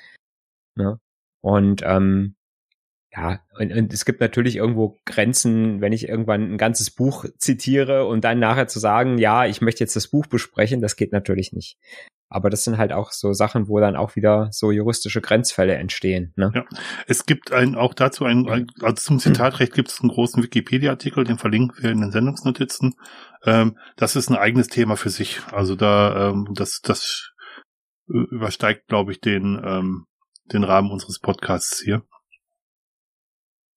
Ne? 0.75 0.99
Und 1.41 1.81
ähm, 1.85 2.35
ja, 3.15 3.41
und, 3.59 3.71
und 3.71 3.93
es 3.93 4.05
gibt 4.05 4.21
natürlich 4.21 4.55
irgendwo 4.55 4.99
Grenzen, 5.05 5.81
wenn 5.81 5.93
ich 5.93 6.09
irgendwann 6.09 6.53
ein 6.53 6.57
ganzes 6.57 6.89
Buch 6.89 7.25
zitiere 7.37 8.07
und 8.07 8.23
dann 8.23 8.39
nachher 8.39 8.67
zu 8.67 8.79
sagen, 8.79 9.19
ja, 9.19 9.45
ich 9.45 9.61
möchte 9.61 9.83
jetzt 9.83 9.95
das 9.95 10.07
Buch 10.07 10.25
besprechen, 10.25 10.81
das 10.81 10.95
geht 10.95 11.11
natürlich 11.11 11.53
nicht. 11.53 11.77
Aber 12.27 12.49
das 12.49 12.63
sind 12.63 12.79
halt 12.79 12.91
auch 12.91 13.11
so 13.11 13.31
Sachen, 13.33 13.67
wo 13.67 13.79
dann 13.79 13.95
auch 13.95 14.15
wieder 14.15 14.47
so 14.51 14.71
juristische 14.71 15.21
Grenzfälle 15.21 15.75
entstehen. 15.75 16.33
Ne? 16.35 16.51
Ja, 16.55 16.65
es 17.05 17.27
gibt 17.27 17.51
ein, 17.51 17.75
auch 17.75 17.93
dazu 17.93 18.25
ein, 18.25 18.67
also 18.81 18.95
zum 18.95 19.19
Zitatrecht 19.19 19.75
gibt 19.75 19.89
es 19.89 20.01
einen 20.01 20.09
großen 20.09 20.41
Wikipedia-Artikel, 20.41 21.25
den 21.25 21.37
verlinken 21.37 21.83
wir 21.83 21.91
in 21.91 22.01
den 22.01 22.11
Sendungsnotizen. 22.11 22.95
Ähm, 23.45 23.77
das 23.95 24.15
ist 24.15 24.31
ein 24.31 24.37
eigenes 24.37 24.69
Thema 24.69 24.97
für 24.97 25.11
sich. 25.11 25.41
Also 25.51 25.75
da, 25.75 26.31
ähm, 26.31 26.47
das, 26.55 26.81
das 26.81 27.31
übersteigt, 28.07 28.87
glaube 28.87 29.11
ich, 29.11 29.21
den, 29.21 29.61
ähm, 29.63 30.05
den 30.51 30.63
Rahmen 30.63 30.89
unseres 30.89 31.19
Podcasts 31.19 31.79
hier. 31.79 32.01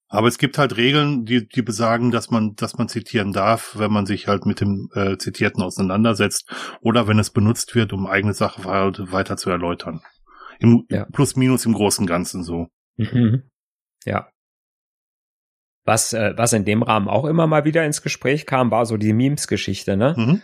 Aber 0.08 0.28
es 0.28 0.38
gibt 0.38 0.56
halt 0.56 0.76
Regeln, 0.76 1.24
die, 1.24 1.48
die 1.48 1.62
besagen, 1.62 2.12
dass 2.12 2.30
man, 2.30 2.54
dass 2.54 2.78
man 2.78 2.88
zitieren 2.88 3.32
darf, 3.32 3.74
wenn 3.76 3.92
man 3.92 4.06
sich 4.06 4.28
halt 4.28 4.46
mit 4.46 4.60
dem 4.60 4.88
äh, 4.94 5.18
Zitierten 5.18 5.62
auseinandersetzt 5.62 6.48
oder 6.80 7.08
wenn 7.08 7.18
es 7.18 7.30
benutzt 7.30 7.74
wird, 7.74 7.92
um 7.92 8.06
eigene 8.06 8.32
Sachverhalte 8.32 9.10
weiter 9.10 9.36
zu 9.36 9.50
erläutern. 9.50 10.02
Im, 10.60 10.86
ja. 10.90 11.06
Plus 11.06 11.34
minus 11.34 11.66
im 11.66 11.72
großen 11.72 12.06
Ganzen 12.06 12.44
so. 12.44 12.68
Mhm. 12.96 13.42
Ja. 14.04 14.28
Was, 15.84 16.12
äh, 16.12 16.34
was 16.36 16.52
in 16.52 16.64
dem 16.64 16.82
Rahmen 16.82 17.08
auch 17.08 17.24
immer 17.24 17.48
mal 17.48 17.64
wieder 17.64 17.84
ins 17.84 18.00
Gespräch 18.00 18.46
kam, 18.46 18.70
war 18.70 18.86
so 18.86 18.96
die 18.96 19.12
Memes-Geschichte, 19.12 19.96
ne? 19.96 20.14
Mhm. 20.16 20.42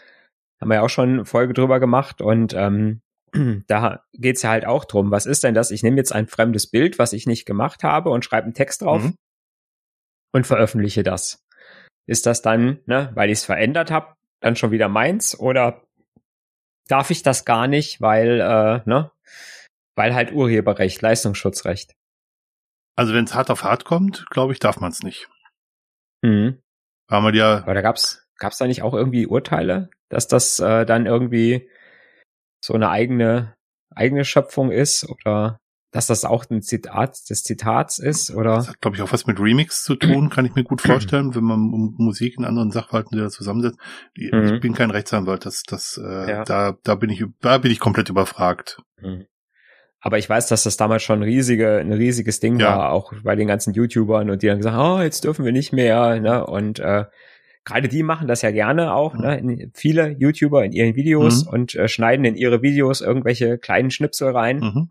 Haben 0.61 0.69
wir 0.69 0.75
ja 0.77 0.83
auch 0.83 0.91
schon 0.91 1.09
eine 1.09 1.25
Folge 1.25 1.55
drüber 1.55 1.79
gemacht 1.79 2.21
und 2.21 2.53
ähm, 2.55 3.01
da 3.69 4.03
geht's 4.13 4.43
ja 4.43 4.51
halt 4.51 4.67
auch 4.67 4.85
drum, 4.85 5.13
was 5.13 5.27
ist 5.27 5.45
denn 5.45 5.55
das? 5.55 5.71
Ich 5.71 5.85
nehme 5.85 5.97
jetzt 5.97 6.13
ein 6.13 6.27
fremdes 6.27 6.69
Bild, 6.69 6.99
was 6.99 7.13
ich 7.13 7.27
nicht 7.27 7.47
gemacht 7.47 7.85
habe 7.85 8.11
und 8.11 8.25
schreibe 8.25 8.45
einen 8.45 8.55
Text 8.55 8.83
drauf. 8.83 9.05
Mhm 9.05 9.15
und 10.33 10.47
veröffentliche 10.47 11.03
das. 11.03 11.45
Ist 12.07 12.27
das 12.27 12.43
dann, 12.43 12.81
ne, 12.87 13.11
weil 13.15 13.31
ich 13.31 13.39
es 13.39 13.45
verändert 13.45 13.91
habe, 13.91 14.17
dann 14.41 14.57
schon 14.57 14.73
wieder 14.73 14.89
meins 14.89 15.39
oder 15.39 15.83
darf 16.89 17.11
ich 17.11 17.23
das 17.23 17.45
gar 17.45 17.69
nicht, 17.69 18.01
weil, 18.01 18.41
äh, 18.41 18.89
ne, 18.89 19.13
weil 19.95 20.15
halt 20.15 20.33
Urheberrecht, 20.33 21.01
Leistungsschutzrecht. 21.01 21.95
Also 22.97 23.15
wenn 23.15 23.25
es 23.25 23.35
hart 23.35 23.51
auf 23.51 23.63
hart 23.63 23.85
kommt, 23.85 24.27
glaube 24.31 24.53
ich, 24.53 24.59
darf 24.59 24.81
man 24.81 24.91
es 24.91 25.03
nicht. 25.03 25.29
Mhm. 26.23 26.61
Haben 27.11 27.27
wir 27.27 27.35
ja. 27.35 27.59
Aber 27.59 27.75
da 27.75 27.83
gab's, 27.83 28.27
gab's 28.39 28.59
da 28.59 28.67
nicht 28.67 28.83
auch 28.83 28.95
irgendwie 28.95 29.27
Urteile, 29.27 29.91
dass 30.09 30.29
das 30.29 30.59
äh, 30.59 30.85
dann 30.85 31.07
irgendwie 31.07 31.71
so 32.65 32.75
eine 32.75 32.91
eigene 32.91 33.55
eigene 33.95 34.25
Schöpfung 34.25 34.71
ist 34.71 35.09
oder 35.09 35.61
dass 35.93 36.07
das 36.07 36.25
auch 36.25 36.47
ein 36.51 36.63
Zitat 36.63 37.19
des 37.31 37.45
Zitats 37.45 37.99
ist, 37.99 38.31
oder? 38.35 38.57
Das 38.57 38.69
hat, 38.69 38.81
glaube 38.81 38.97
ich, 38.97 39.03
auch 39.03 39.13
was 39.13 39.27
mit 39.27 39.39
Remix 39.39 39.85
zu 39.85 39.95
tun, 39.95 40.31
kann 40.31 40.47
ich 40.47 40.55
mir 40.55 40.65
gut 40.65 40.81
vorstellen, 40.81 41.35
wenn 41.35 41.45
man 41.45 41.61
Musik 41.99 42.39
in 42.39 42.45
anderen 42.45 42.71
Sachverhalten 42.71 43.17
wieder 43.17 43.29
zusammensetzt. 43.29 43.79
Ich 44.15 44.33
mhm. 44.33 44.59
bin 44.61 44.73
kein 44.73 44.91
Rechtsanwalt, 44.91 45.45
das, 45.45 45.63
das, 45.63 46.01
äh, 46.03 46.31
ja. 46.31 46.45
da, 46.45 46.77
da 46.83 46.95
bin 46.95 47.11
ich, 47.11 47.23
da 47.41 47.59
bin 47.59 47.71
ich 47.71 47.79
komplett 47.79 48.09
überfragt. 48.09 48.79
Mhm. 49.01 49.27
Aber 50.01 50.19
ich 50.19 50.29
weiß, 50.29 50.49
dass 50.49 50.65
das 50.65 50.77
damals 50.77 51.03
schon 51.05 51.23
riesige, 51.23 51.77
ein 51.79 51.93
riesiges 51.93 52.41
Ding 52.41 52.59
ja. 52.59 52.77
war, 52.77 52.93
auch 52.93 53.13
bei 53.23 53.37
den 53.37 53.47
ganzen 53.47 53.73
YouTubern 53.73 54.31
und 54.31 54.43
die 54.43 54.49
dann 54.49 54.59
gesagt, 54.59 54.77
oh, 54.77 55.01
jetzt 55.01 55.23
dürfen 55.25 55.45
wir 55.45 55.53
nicht 55.53 55.73
mehr, 55.73 56.19
ne? 56.19 56.45
Und 56.45 56.81
äh, 56.81 57.05
gerade 57.65 57.89
die 57.89 58.03
machen 58.03 58.27
das 58.27 58.43
ja 58.43 58.51
gerne 58.51 58.95
auch, 58.95 59.15
ne? 59.15 59.39
In, 59.39 59.71
viele 59.75 60.09
YouTuber 60.19 60.65
in 60.65 60.73
ihren 60.73 60.97
Videos 60.97 61.45
Mhm. 61.45 61.51
und 61.53 61.75
äh, 61.77 61.87
schneiden 61.87 62.25
in 62.25 62.35
ihre 62.35 62.63
Videos 62.63 63.01
irgendwelche 63.01 63.59
kleinen 63.59 63.93
Schnipsel 63.93 64.31
rein 64.31 64.59
Mhm. 64.59 64.89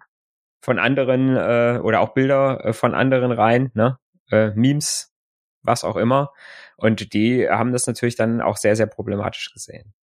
Von 0.62 0.80
anderen 0.80 1.36
äh, 1.36 1.80
oder 1.82 2.00
auch 2.02 2.14
Bilder 2.14 2.66
äh, 2.66 2.74
von 2.74 2.94
anderen 2.94 3.32
rein, 3.32 3.72
ne? 3.74 3.98
Äh, 4.30 4.52
Memes, 4.52 5.14
was 5.62 5.84
auch 5.84 5.96
immer. 5.98 6.32
Und 6.78 7.14
die 7.14 7.50
haben 7.50 7.72
das 7.72 7.88
natürlich 7.88 8.16
dann 8.16 8.42
auch 8.42 8.58
sehr, 8.58 8.76
sehr 8.76 8.88
problematisch 8.88 9.52
gesehen. 9.54 9.94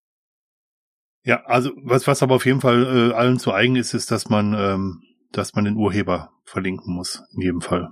Ja, 1.25 1.43
also 1.45 1.73
was, 1.83 2.07
was 2.07 2.23
aber 2.23 2.37
auf 2.37 2.47
jeden 2.47 2.61
Fall 2.61 3.11
äh, 3.11 3.15
allen 3.15 3.39
zu 3.39 3.53
eigen 3.53 3.77
ist, 3.77 3.95
ist, 3.95 4.11
dass 4.11 4.29
man, 4.29 4.55
ähm, 4.55 5.03
dass 5.33 5.55
man 5.55 5.65
den 5.65 5.77
Urheber 5.77 6.31
verlinken 6.45 6.95
muss, 6.95 7.23
in 7.35 7.43
jedem 7.43 7.61
Fall. 7.61 7.91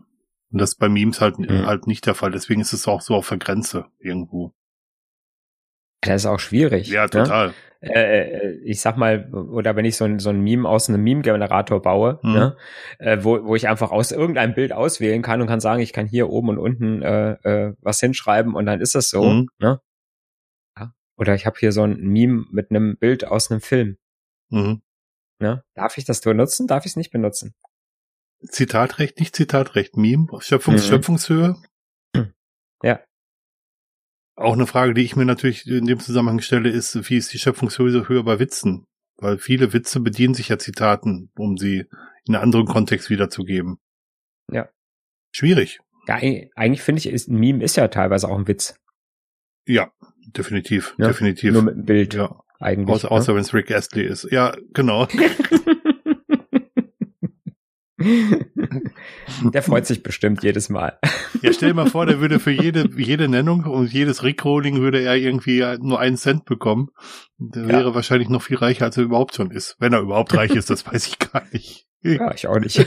Und 0.51 0.61
das 0.61 0.71
ist 0.71 0.79
bei 0.79 0.89
Memes 0.89 1.21
halt, 1.21 1.39
Mhm. 1.39 1.67
halt 1.67 1.87
nicht 1.87 2.07
der 2.07 2.15
Fall. 2.15 2.31
Deswegen 2.31 2.61
ist 2.61 2.73
es 2.73 2.87
auch 2.89 3.01
so 3.01 3.15
auf 3.15 3.29
der 3.29 3.39
Grenze 3.39 3.87
irgendwo. 3.99 4.55
Das 6.03 6.23
ist 6.23 6.27
auch 6.27 6.39
schwierig. 6.41 6.89
Ja, 6.89 7.07
Ne? 7.13 7.53
Total. 7.81 7.97
äh, 8.05 8.51
ich 8.65 8.81
sag 8.81 8.97
mal, 8.97 9.33
oder 9.33 9.77
wenn 9.77 9.85
ich 9.85 9.97
so 9.97 10.05
ein, 10.05 10.19
so 10.19 10.31
ein 10.31 10.41
Meme 10.41 10.69
aus 10.69 10.89
einem 10.89 11.03
Meme-Generator 11.03 11.81
baue, 11.83 12.19
Mhm. 12.23 12.33
ne, 12.33 12.57
äh, 12.99 13.19
wo, 13.23 13.45
wo 13.45 13.55
ich 13.57 13.69
einfach 13.69 13.91
aus 13.91 14.13
irgendeinem 14.13 14.55
Bild 14.55 14.73
auswählen 14.73 15.23
kann 15.23 15.41
und 15.41 15.47
kann 15.47 15.61
sagen, 15.61 15.81
ich 15.83 15.93
kann 15.93 16.07
hier 16.07 16.29
oben 16.31 16.49
und 16.51 16.59
unten 16.59 17.03
äh, 17.03 17.33
äh, 17.43 17.75
was 17.81 18.01
hinschreiben 18.01 18.55
und 18.55 18.67
dann 18.67 18.81
ist 18.81 18.95
das 18.95 19.11
so. 19.11 19.25
Mhm. 19.25 19.49
Ne? 19.59 19.81
Ja. 20.79 20.93
Oder 21.17 21.35
ich 21.35 21.47
habe 21.47 21.57
hier 21.59 21.73
so 21.73 21.83
ein 21.83 21.97
Meme 22.01 22.45
mit 22.51 22.71
einem 22.71 22.97
Bild 22.97 23.27
aus 23.27 23.51
einem 23.51 23.61
Film. 23.61 23.97
Mhm. 24.51 24.83
Ne? 25.39 25.63
Darf 25.75 25.99
ich 25.99 26.05
das 26.05 26.21
benutzen? 26.21 26.67
Darf 26.67 26.85
ich 26.87 26.93
es 26.93 26.97
nicht 26.97 27.11
benutzen? 27.11 27.55
Zitatrecht, 28.49 29.19
nicht 29.19 29.35
Zitatrecht, 29.35 29.97
Meme, 29.97 30.27
Schöpfungs 30.41 30.85
Mhm. 30.85 30.89
Schöpfungshöhe. 30.89 31.57
Ja. 32.83 33.01
Auch 34.37 34.53
eine 34.53 34.67
Frage, 34.67 34.93
die 34.95 35.03
ich 35.03 35.17
mir 35.17 35.25
natürlich 35.25 35.67
in 35.67 35.87
dem 35.87 35.99
Zusammenhang 35.99 36.41
stelle, 36.41 36.69
ist, 36.69 37.09
wie 37.09 37.17
ist 37.17 37.33
die 37.33 37.39
Schöpfungshöhe 37.39 38.09
höher 38.09 38.23
bei 38.23 38.39
Witzen? 38.39 38.85
Weil 39.19 39.39
viele 39.39 39.73
Witze 39.73 40.01
bedienen 40.01 40.35
sich 40.35 40.49
ja 40.51 40.59
Zitaten, 40.59 41.31
um 41.39 41.57
sie 41.57 41.87
in 42.27 42.35
einen 42.35 42.43
anderen 42.43 42.67
Kontext 42.67 43.09
wiederzugeben. 43.09 43.79
Ja. 44.53 44.69
Schwierig. 45.35 45.81
Ja, 46.07 46.17
eig- 46.17 46.51
eigentlich 46.55 46.83
finde 46.83 46.99
ich, 47.01 47.07
ist, 47.07 47.29
ein 47.29 47.39
Meme 47.39 47.65
ist 47.65 47.77
ja 47.77 47.89
teilweise 47.89 48.29
auch 48.29 48.39
ein 48.39 48.47
Witz. 48.47 48.79
Ja, 49.67 49.91
definitiv, 50.37 50.95
Ja, 50.99 51.09
definitiv. 51.09 51.53
Nur 51.55 51.63
mit 51.63 51.75
einem 51.75 51.85
Bild 51.87 52.15
ja, 52.15 52.39
eigentlich. 52.61 52.89
außer, 52.95 53.11
außer 53.11 53.35
wenn 53.35 53.41
es 53.41 53.55
Rick 53.55 53.71
Astley 53.71 54.05
ist. 54.05 54.29
Ja, 54.31 54.55
genau. 54.75 55.09
Der 59.53 59.63
freut 59.63 59.87
sich 59.87 60.03
bestimmt 60.03 60.43
jedes 60.43 60.69
Mal. 60.69 60.99
Ja, 61.41 61.53
stell 61.53 61.71
dir 61.71 61.75
mal 61.75 61.89
vor, 61.91 62.05
der 62.07 62.21
würde 62.21 62.39
für 62.39 62.51
jede, 62.51 62.89
jede 62.97 63.27
Nennung 63.29 63.65
und 63.65 63.91
jedes 63.93 64.23
Rickrolling 64.23 64.81
würde 64.81 65.01
er 65.01 65.17
irgendwie 65.17 65.65
nur 65.81 65.99
einen 65.99 66.17
Cent 66.19 66.45
bekommen. 66.45 66.91
Der 67.39 67.63
Ja. 67.63 67.69
wäre 67.69 67.95
wahrscheinlich 67.95 68.29
noch 68.29 68.43
viel 68.43 68.59
reicher, 68.59 68.85
als 68.85 68.97
er 68.99 69.05
überhaupt 69.05 69.35
schon 69.35 69.51
ist. 69.51 69.77
Wenn 69.79 69.93
er 69.95 70.01
überhaupt 70.01 70.35
reich 70.37 70.55
ist, 70.55 70.69
das 70.71 70.87
weiß 70.87 71.07
ich 71.07 71.19
gar 71.19 71.43
nicht. 71.53 71.87
Ja, 72.03 72.33
ich 72.35 72.47
auch 72.47 72.59
nicht. 72.59 72.87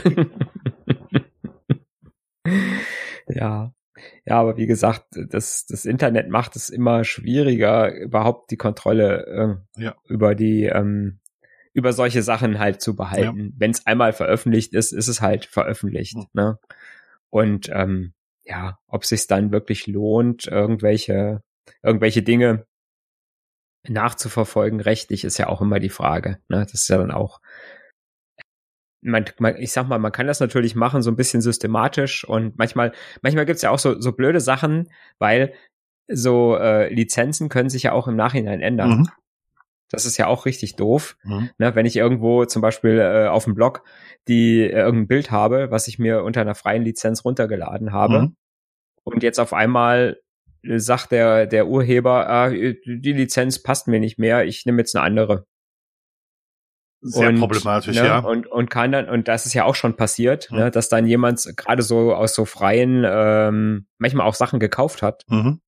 ja. 3.28 3.72
Ja, 4.24 4.40
aber 4.40 4.56
wie 4.56 4.66
gesagt, 4.66 5.04
das, 5.12 5.66
das 5.66 5.84
Internet 5.84 6.30
macht 6.30 6.56
es 6.56 6.70
immer 6.70 7.04
schwieriger, 7.04 7.94
überhaupt 7.94 8.50
die 8.50 8.56
Kontrolle 8.56 9.58
äh, 9.76 9.82
Ja. 9.82 9.94
über 10.08 10.34
die, 10.34 10.64
ähm, 10.64 11.18
über 11.72 11.92
solche 11.92 12.22
Sachen 12.22 12.58
halt 12.58 12.80
zu 12.80 12.96
behalten. 12.96 13.54
Wenn 13.56 13.70
es 13.70 13.86
einmal 13.86 14.12
veröffentlicht 14.12 14.74
ist, 14.74 14.92
ist 14.92 15.08
es 15.08 15.20
halt 15.20 15.46
veröffentlicht. 15.46 16.16
Hm. 16.16 16.26
Ne? 16.32 16.58
Und 17.30 17.68
ähm, 17.72 18.12
ja, 18.44 18.78
ob 18.86 19.04
sich 19.04 19.26
dann 19.26 19.52
wirklich 19.52 19.86
lohnt, 19.86 20.46
irgendwelche, 20.46 21.42
irgendwelche 21.82 22.22
Dinge 22.22 22.66
nachzuverfolgen, 23.88 24.80
rechtlich, 24.80 25.24
ist 25.24 25.38
ja 25.38 25.48
auch 25.48 25.60
immer 25.60 25.78
die 25.78 25.88
Frage. 25.88 26.38
Ne? 26.48 26.60
Das 26.60 26.74
ist 26.74 26.88
ja 26.88 26.98
dann 26.98 27.12
auch 27.12 27.40
man, 29.02 29.24
man, 29.38 29.56
ich 29.56 29.72
sag 29.72 29.88
mal, 29.88 29.98
man 29.98 30.12
kann 30.12 30.26
das 30.26 30.40
natürlich 30.40 30.74
machen, 30.74 31.02
so 31.02 31.10
ein 31.10 31.16
bisschen 31.16 31.40
systematisch 31.40 32.24
und 32.24 32.58
manchmal, 32.58 32.92
manchmal 33.22 33.46
gibt's 33.46 33.62
ja 33.62 33.70
auch 33.70 33.78
so, 33.78 34.00
so 34.00 34.12
blöde 34.12 34.40
Sachen, 34.40 34.90
weil 35.18 35.54
so 36.08 36.56
äh, 36.56 36.92
Lizenzen 36.92 37.48
können 37.48 37.70
sich 37.70 37.84
ja 37.84 37.92
auch 37.92 38.08
im 38.08 38.16
Nachhinein 38.16 38.60
ändern. 38.60 38.90
Mhm. 38.90 39.08
Das 39.90 40.06
ist 40.06 40.16
ja 40.16 40.26
auch 40.28 40.46
richtig 40.46 40.76
doof. 40.76 41.16
Mhm. 41.24 41.50
Ne, 41.58 41.74
wenn 41.74 41.84
ich 41.86 41.96
irgendwo 41.96 42.44
zum 42.44 42.62
Beispiel 42.62 42.98
äh, 42.98 43.26
auf 43.28 43.44
dem 43.44 43.54
Blog 43.54 43.82
die 44.28 44.60
äh, 44.62 44.70
irgendein 44.70 45.08
Bild 45.08 45.30
habe, 45.30 45.70
was 45.70 45.88
ich 45.88 45.98
mir 45.98 46.22
unter 46.22 46.40
einer 46.40 46.54
freien 46.54 46.82
Lizenz 46.84 47.24
runtergeladen 47.24 47.92
habe 47.92 48.20
Mhm. 48.22 48.36
und 49.04 49.22
jetzt 49.22 49.40
auf 49.40 49.52
einmal 49.52 50.20
äh, 50.62 50.78
sagt 50.78 51.10
der 51.10 51.46
der 51.46 51.66
Urheber, 51.66 52.28
ah, 52.28 52.50
die 52.50 52.78
Lizenz 52.86 53.62
passt 53.62 53.88
mir 53.88 53.98
nicht 54.00 54.18
mehr, 54.18 54.44
ich 54.44 54.64
nehme 54.66 54.78
jetzt 54.80 54.94
eine 54.94 55.04
andere. 55.04 55.46
Sehr 57.02 57.30
und, 57.30 57.38
problematisch, 57.40 57.96
ne, 57.96 58.06
ja. 58.06 58.18
Und, 58.18 58.46
und 58.46 58.68
kann 58.68 58.92
dann, 58.92 59.08
und 59.08 59.26
das 59.26 59.46
ist 59.46 59.54
ja 59.54 59.64
auch 59.64 59.74
schon 59.74 59.96
passiert, 59.96 60.50
Mhm. 60.50 60.58
ne, 60.58 60.70
dass 60.70 60.90
dann 60.90 61.06
jemand 61.06 61.42
gerade 61.56 61.82
so 61.82 62.14
aus 62.14 62.34
so 62.34 62.44
freien, 62.44 63.04
ähm, 63.08 63.86
manchmal 63.98 64.26
auch 64.26 64.34
Sachen 64.34 64.60
gekauft 64.60 65.00
hat, 65.00 65.24
Mhm. 65.28 65.60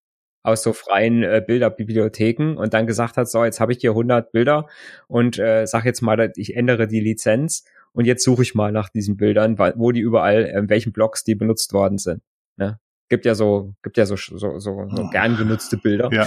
Aus 0.42 0.62
so 0.62 0.72
freien 0.72 1.22
äh, 1.22 1.42
Bilderbibliotheken 1.46 2.56
und 2.56 2.74
dann 2.74 2.86
gesagt 2.86 3.16
hat, 3.16 3.28
so, 3.30 3.44
jetzt 3.44 3.60
habe 3.60 3.72
ich 3.72 3.78
hier 3.78 3.90
100 3.90 4.32
Bilder 4.32 4.66
und 5.06 5.38
äh, 5.38 5.66
sag 5.66 5.84
jetzt 5.84 6.02
mal, 6.02 6.32
ich 6.36 6.56
ändere 6.56 6.88
die 6.88 7.00
Lizenz 7.00 7.64
und 7.92 8.06
jetzt 8.06 8.24
suche 8.24 8.42
ich 8.42 8.54
mal 8.54 8.72
nach 8.72 8.88
diesen 8.88 9.16
Bildern, 9.16 9.58
wo 9.58 9.92
die 9.92 10.00
überall, 10.00 10.42
in 10.42 10.68
welchen 10.68 10.92
Blogs 10.92 11.24
die 11.24 11.34
benutzt 11.34 11.72
worden 11.72 11.98
sind. 11.98 12.22
Ne? 12.56 12.78
Gibt 13.08 13.24
ja 13.24 13.34
so, 13.34 13.74
gibt 13.82 13.96
ja 13.98 14.06
so, 14.06 14.16
so, 14.16 14.58
so, 14.58 14.88
so 14.88 15.10
gern 15.10 15.36
genutzte 15.36 15.76
Bilder. 15.76 16.08
Ja. 16.12 16.26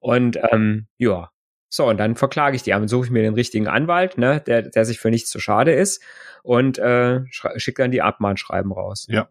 Und 0.00 0.38
ähm, 0.52 0.86
ja, 0.98 1.30
so, 1.68 1.88
und 1.88 1.98
dann 1.98 2.16
verklage 2.16 2.56
ich 2.56 2.62
die. 2.62 2.70
Dann 2.70 2.88
suche 2.88 3.06
ich 3.06 3.10
mir 3.10 3.22
den 3.22 3.34
richtigen 3.34 3.68
Anwalt, 3.68 4.18
ne, 4.18 4.40
der, 4.46 4.62
der 4.62 4.84
sich 4.84 5.00
für 5.00 5.10
nichts 5.10 5.30
zu 5.30 5.40
schade 5.40 5.72
ist 5.72 6.02
und 6.42 6.78
äh, 6.78 7.20
schicke 7.30 7.82
dann 7.82 7.90
die 7.90 8.02
Abmahnschreiben 8.02 8.72
raus. 8.72 9.06
Ja. 9.10 9.28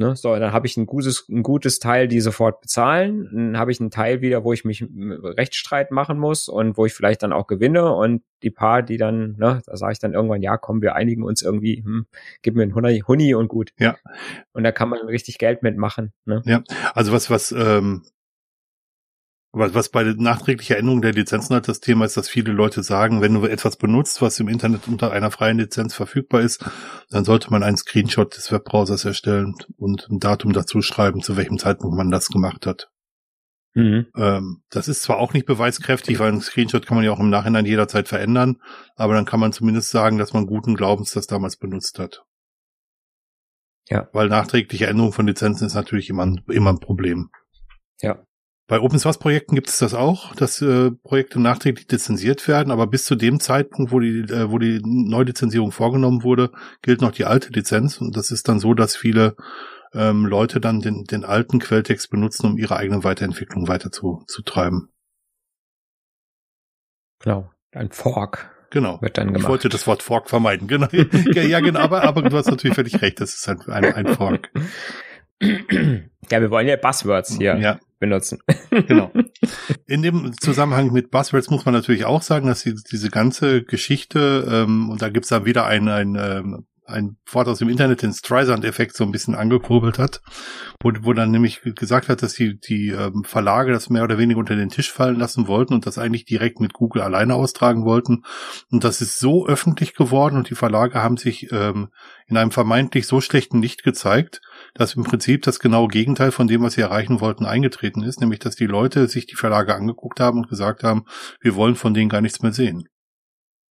Ne, 0.00 0.14
so, 0.14 0.32
dann 0.36 0.52
habe 0.52 0.68
ich 0.68 0.76
ein 0.76 0.86
gutes, 0.86 1.28
ein 1.28 1.42
gutes 1.42 1.80
Teil, 1.80 2.06
die 2.06 2.20
sofort 2.20 2.60
bezahlen. 2.60 3.28
Dann 3.32 3.58
habe 3.58 3.72
ich 3.72 3.80
einen 3.80 3.90
Teil 3.90 4.20
wieder, 4.20 4.44
wo 4.44 4.52
ich 4.52 4.64
mich 4.64 4.86
Rechtsstreit 4.88 5.90
machen 5.90 6.20
muss 6.20 6.48
und 6.48 6.76
wo 6.76 6.86
ich 6.86 6.94
vielleicht 6.94 7.24
dann 7.24 7.32
auch 7.32 7.48
gewinne. 7.48 7.92
Und 7.92 8.22
die 8.44 8.50
paar, 8.50 8.84
die 8.84 8.96
dann, 8.96 9.34
ne, 9.38 9.60
da 9.66 9.76
sage 9.76 9.94
ich 9.94 9.98
dann 9.98 10.12
irgendwann, 10.12 10.40
ja, 10.40 10.56
komm, 10.56 10.82
wir 10.82 10.94
einigen 10.94 11.24
uns 11.24 11.42
irgendwie, 11.42 11.82
hm, 11.82 12.06
gib 12.42 12.54
mir 12.54 12.62
einen 12.62 12.76
Huni, 12.76 13.02
Huni 13.08 13.34
und 13.34 13.48
gut. 13.48 13.72
Ja. 13.76 13.96
Und 14.52 14.62
da 14.62 14.70
kann 14.70 14.88
man 14.88 15.00
richtig 15.00 15.36
Geld 15.36 15.64
mitmachen. 15.64 16.12
Ne? 16.26 16.42
Ja, 16.44 16.62
also 16.94 17.10
was, 17.10 17.28
was, 17.28 17.50
ähm, 17.50 18.04
was, 19.58 19.74
was 19.74 19.88
bei 19.90 20.04
der 20.04 20.14
nachträglicher 20.14 20.76
Änderung 20.78 21.02
der 21.02 21.12
Lizenzen 21.12 21.54
halt 21.54 21.68
das 21.68 21.80
Thema 21.80 22.04
ist, 22.04 22.16
dass 22.16 22.28
viele 22.28 22.52
Leute 22.52 22.82
sagen, 22.82 23.20
wenn 23.20 23.34
du 23.34 23.44
etwas 23.46 23.76
benutzt, 23.76 24.22
was 24.22 24.40
im 24.40 24.48
Internet 24.48 24.88
unter 24.88 25.12
einer 25.12 25.30
freien 25.30 25.58
Lizenz 25.58 25.94
verfügbar 25.94 26.40
ist, 26.40 26.64
dann 27.10 27.24
sollte 27.24 27.50
man 27.50 27.62
einen 27.62 27.76
Screenshot 27.76 28.36
des 28.36 28.50
Webbrowsers 28.52 29.04
erstellen 29.04 29.54
und 29.76 30.08
ein 30.10 30.18
Datum 30.18 30.52
dazu 30.52 30.82
schreiben, 30.82 31.22
zu 31.22 31.36
welchem 31.36 31.58
Zeitpunkt 31.58 31.96
man 31.96 32.10
das 32.10 32.28
gemacht 32.28 32.66
hat. 32.66 32.90
Mhm. 33.74 34.06
Ähm, 34.16 34.62
das 34.70 34.88
ist 34.88 35.02
zwar 35.02 35.18
auch 35.18 35.34
nicht 35.34 35.46
beweiskräftig, 35.46 36.18
weil 36.18 36.32
ein 36.32 36.40
Screenshot 36.40 36.86
kann 36.86 36.96
man 36.96 37.04
ja 37.04 37.12
auch 37.12 37.20
im 37.20 37.30
Nachhinein 37.30 37.66
jederzeit 37.66 38.08
verändern, 38.08 38.56
aber 38.96 39.14
dann 39.14 39.24
kann 39.26 39.40
man 39.40 39.52
zumindest 39.52 39.90
sagen, 39.90 40.18
dass 40.18 40.32
man 40.32 40.46
guten 40.46 40.74
Glaubens 40.74 41.12
das 41.12 41.26
damals 41.26 41.56
benutzt 41.56 41.98
hat. 41.98 42.24
Ja. 43.88 44.08
Weil 44.12 44.28
nachträgliche 44.28 44.86
Änderung 44.86 45.12
von 45.12 45.26
Lizenzen 45.26 45.66
ist 45.66 45.74
natürlich 45.74 46.10
immer, 46.10 46.26
ein- 46.26 46.42
immer 46.48 46.70
ein 46.70 46.80
Problem. 46.80 47.30
Ja. 48.00 48.24
Bei 48.68 48.80
Open 48.80 48.98
Source 48.98 49.18
Projekten 49.18 49.54
gibt 49.54 49.68
es 49.70 49.78
das 49.78 49.94
auch, 49.94 50.34
dass 50.34 50.60
äh, 50.60 50.90
Projekte 50.90 51.40
nachträglich 51.40 51.90
lizenziert 51.90 52.46
werden, 52.46 52.70
aber 52.70 52.86
bis 52.86 53.06
zu 53.06 53.16
dem 53.16 53.40
Zeitpunkt, 53.40 53.92
wo 53.92 53.98
die, 53.98 54.20
äh, 54.30 54.50
wo 54.50 54.58
die 54.58 54.80
Neulizenzierung 54.84 55.72
vorgenommen 55.72 56.22
wurde, 56.22 56.52
gilt 56.82 57.00
noch 57.00 57.12
die 57.12 57.24
alte 57.24 57.48
Lizenz 57.50 57.98
und 57.98 58.14
das 58.14 58.30
ist 58.30 58.46
dann 58.46 58.60
so, 58.60 58.74
dass 58.74 58.94
viele 58.94 59.36
ähm, 59.94 60.26
Leute 60.26 60.60
dann 60.60 60.80
den, 60.80 61.04
den 61.04 61.24
alten 61.24 61.60
Quelltext 61.60 62.10
benutzen, 62.10 62.44
um 62.44 62.58
ihre 62.58 62.76
eigene 62.76 63.04
Weiterentwicklung 63.04 63.68
weiter 63.68 63.90
zu, 63.90 64.22
zu 64.26 64.42
treiben. 64.42 64.90
Genau. 67.20 67.50
Ein 67.72 67.90
Fork 67.90 68.54
Genau. 68.70 69.00
wird 69.00 69.16
dann 69.16 69.28
Ich 69.28 69.34
gemacht. 69.34 69.48
wollte 69.48 69.70
das 69.70 69.86
Wort 69.86 70.02
Fork 70.02 70.28
vermeiden. 70.28 70.68
Genau. 70.68 70.88
ja, 70.92 71.42
ja, 71.42 71.60
genau, 71.60 71.80
aber, 71.80 72.02
aber 72.02 72.20
du 72.20 72.36
hast 72.36 72.50
natürlich 72.50 72.74
völlig 72.74 73.00
recht, 73.00 73.18
das 73.18 73.34
ist 73.34 73.48
ein, 73.48 73.62
ein, 73.68 73.94
ein 73.94 74.14
Fork. 74.14 74.50
Ja, 76.30 76.42
wir 76.42 76.50
wollen 76.50 76.66
ja 76.68 76.76
Buzzwords 76.76 77.38
hier 77.38 77.56
Ja, 77.56 77.78
benutzen. 77.98 78.38
genau. 78.70 79.12
In 79.86 80.02
dem 80.02 80.32
Zusammenhang 80.40 80.92
mit 80.92 81.10
Buzzwords 81.10 81.50
muss 81.50 81.64
man 81.64 81.74
natürlich 81.74 82.04
auch 82.04 82.22
sagen, 82.22 82.46
dass 82.46 82.62
die, 82.62 82.74
diese 82.74 83.10
ganze 83.10 83.62
Geschichte, 83.62 84.46
ähm, 84.50 84.90
und 84.90 85.02
da 85.02 85.08
gibt's 85.08 85.28
dann 85.28 85.44
wieder 85.44 85.66
ein, 85.66 85.88
ein, 85.88 86.16
ähm, 86.18 86.66
ein 86.88 87.16
Wort 87.30 87.48
aus 87.48 87.58
dem 87.58 87.68
Internet, 87.68 88.02
den 88.02 88.12
Streisand-Effekt 88.12 88.96
so 88.96 89.04
ein 89.04 89.12
bisschen 89.12 89.34
angekurbelt 89.34 89.98
hat, 89.98 90.22
wo, 90.82 90.90
wo 91.02 91.12
dann 91.12 91.30
nämlich 91.30 91.60
gesagt 91.62 92.08
hat, 92.08 92.22
dass 92.22 92.34
die, 92.34 92.58
die 92.58 92.88
ähm, 92.88 93.24
Verlage 93.24 93.72
das 93.72 93.90
mehr 93.90 94.04
oder 94.04 94.18
weniger 94.18 94.38
unter 94.38 94.56
den 94.56 94.70
Tisch 94.70 94.90
fallen 94.90 95.18
lassen 95.18 95.46
wollten 95.46 95.74
und 95.74 95.86
das 95.86 95.98
eigentlich 95.98 96.24
direkt 96.24 96.60
mit 96.60 96.72
Google 96.72 97.02
alleine 97.02 97.34
austragen 97.34 97.84
wollten. 97.84 98.24
Und 98.70 98.84
das 98.84 99.00
ist 99.02 99.18
so 99.18 99.46
öffentlich 99.46 99.94
geworden 99.94 100.36
und 100.36 100.48
die 100.50 100.54
Verlage 100.54 101.02
haben 101.02 101.18
sich 101.18 101.52
ähm, 101.52 101.88
in 102.26 102.36
einem 102.36 102.50
vermeintlich 102.50 103.06
so 103.06 103.20
schlechten 103.20 103.60
Licht 103.60 103.84
gezeigt, 103.84 104.40
dass 104.74 104.94
im 104.94 105.04
Prinzip 105.04 105.42
das 105.42 105.58
genaue 105.58 105.88
Gegenteil 105.88 106.32
von 106.32 106.46
dem, 106.46 106.62
was 106.62 106.74
sie 106.74 106.80
erreichen 106.80 107.20
wollten, 107.20 107.46
eingetreten 107.46 108.02
ist, 108.02 108.20
nämlich 108.20 108.40
dass 108.40 108.56
die 108.56 108.66
Leute 108.66 109.08
sich 109.08 109.26
die 109.26 109.36
Verlage 109.36 109.74
angeguckt 109.74 110.20
haben 110.20 110.38
und 110.38 110.48
gesagt 110.48 110.82
haben, 110.82 111.04
wir 111.40 111.54
wollen 111.54 111.74
von 111.74 111.94
denen 111.94 112.08
gar 112.08 112.20
nichts 112.20 112.42
mehr 112.42 112.52
sehen. 112.52 112.88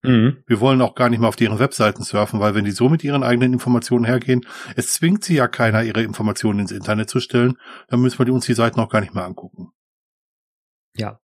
Mhm. 0.03 0.43
Wir 0.45 0.59
wollen 0.59 0.81
auch 0.81 0.95
gar 0.95 1.09
nicht 1.09 1.19
mehr 1.19 1.29
auf 1.29 1.35
deren 1.35 1.59
Webseiten 1.59 2.03
surfen, 2.03 2.39
weil 2.39 2.55
wenn 2.55 2.65
die 2.65 2.71
so 2.71 2.87
mit 2.87 3.03
ihren 3.03 3.23
eigenen 3.23 3.53
Informationen 3.53 4.05
hergehen, 4.05 4.45
es 4.75 4.93
zwingt 4.93 5.23
sie 5.23 5.35
ja 5.35 5.47
keiner, 5.47 5.83
ihre 5.83 6.03
Informationen 6.03 6.59
ins 6.59 6.71
Internet 6.71 7.09
zu 7.09 7.19
stellen, 7.19 7.57
dann 7.87 8.01
müssen 8.01 8.23
wir 8.23 8.33
uns 8.33 8.45
die 8.45 8.53
Seiten 8.53 8.79
auch 8.79 8.89
gar 8.89 9.01
nicht 9.01 9.15
mehr 9.15 9.25
angucken. 9.25 9.71
Ja. 10.95 11.19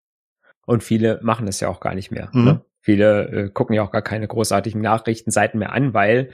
Und 0.65 0.83
viele 0.83 1.19
machen 1.23 1.45
das 1.45 1.59
ja 1.59 1.67
auch 1.67 1.81
gar 1.81 1.93
nicht 1.93 2.11
mehr. 2.11 2.29
Mhm. 2.33 2.43
Ne? 2.43 2.65
Viele 2.79 3.27
äh, 3.29 3.49
gucken 3.49 3.75
ja 3.75 3.83
auch 3.83 3.91
gar 3.91 4.01
keine 4.01 4.27
großartigen 4.27 4.81
Nachrichtenseiten 4.81 5.59
mehr 5.59 5.71
an, 5.71 5.93
weil 5.93 6.31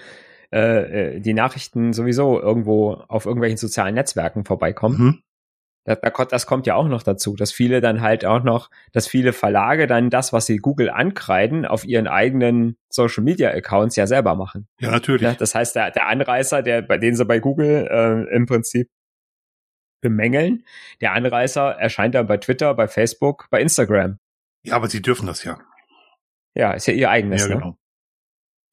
äh, 0.51 1.15
äh 1.15 1.19
die 1.19 1.33
Nachrichten 1.33 1.93
sowieso 1.93 2.39
irgendwo 2.39 2.93
auf 3.07 3.25
irgendwelchen 3.25 3.57
sozialen 3.57 3.95
Netzwerken 3.95 4.45
vorbeikommen. 4.45 4.97
Mhm. 4.97 5.23
Das, 5.85 6.45
kommt 6.45 6.67
ja 6.67 6.75
auch 6.75 6.87
noch 6.87 7.01
dazu, 7.01 7.35
dass 7.35 7.51
viele 7.51 7.81
dann 7.81 8.01
halt 8.01 8.23
auch 8.23 8.43
noch, 8.43 8.69
dass 8.91 9.07
viele 9.07 9.33
Verlage 9.33 9.87
dann 9.87 10.11
das, 10.11 10.33
was 10.33 10.45
sie 10.45 10.57
Google 10.57 10.89
ankreiden, 10.89 11.65
auf 11.65 11.83
ihren 11.83 12.07
eigenen 12.07 12.77
Social 12.89 13.23
Media 13.23 13.49
Accounts 13.49 13.95
ja 13.95 14.05
selber 14.05 14.35
machen. 14.35 14.67
Ja, 14.79 14.91
natürlich. 14.91 15.37
Das 15.37 15.55
heißt, 15.55 15.75
der, 15.75 15.89
der 15.89 16.07
Anreißer, 16.07 16.61
der, 16.61 16.83
bei 16.83 16.99
den 16.99 17.15
sie 17.15 17.25
bei 17.25 17.39
Google 17.39 17.87
äh, 17.89 18.35
im 18.35 18.45
Prinzip 18.45 18.89
bemängeln, 20.01 20.63
der 21.01 21.13
Anreißer 21.13 21.71
erscheint 21.71 22.13
dann 22.13 22.27
bei 22.27 22.37
Twitter, 22.37 22.73
bei 22.75 22.87
Facebook, 22.87 23.47
bei 23.49 23.59
Instagram. 23.59 24.19
Ja, 24.63 24.75
aber 24.75 24.89
sie 24.89 25.01
dürfen 25.01 25.25
das 25.25 25.43
ja. 25.43 25.59
Ja, 26.53 26.73
ist 26.73 26.87
ja 26.87 26.93
ihr 26.93 27.09
eigenes. 27.09 27.41
Ja, 27.43 27.47
ne? 27.47 27.53
genau. 27.55 27.67
Ne? 27.69 27.77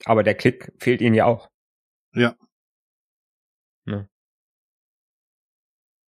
Aber 0.04 0.22
der 0.22 0.34
Klick 0.34 0.72
fehlt 0.78 1.00
ihnen 1.00 1.14
ja 1.14 1.24
auch. 1.24 1.48
Ja. 2.16 2.34
Ne? 3.84 4.08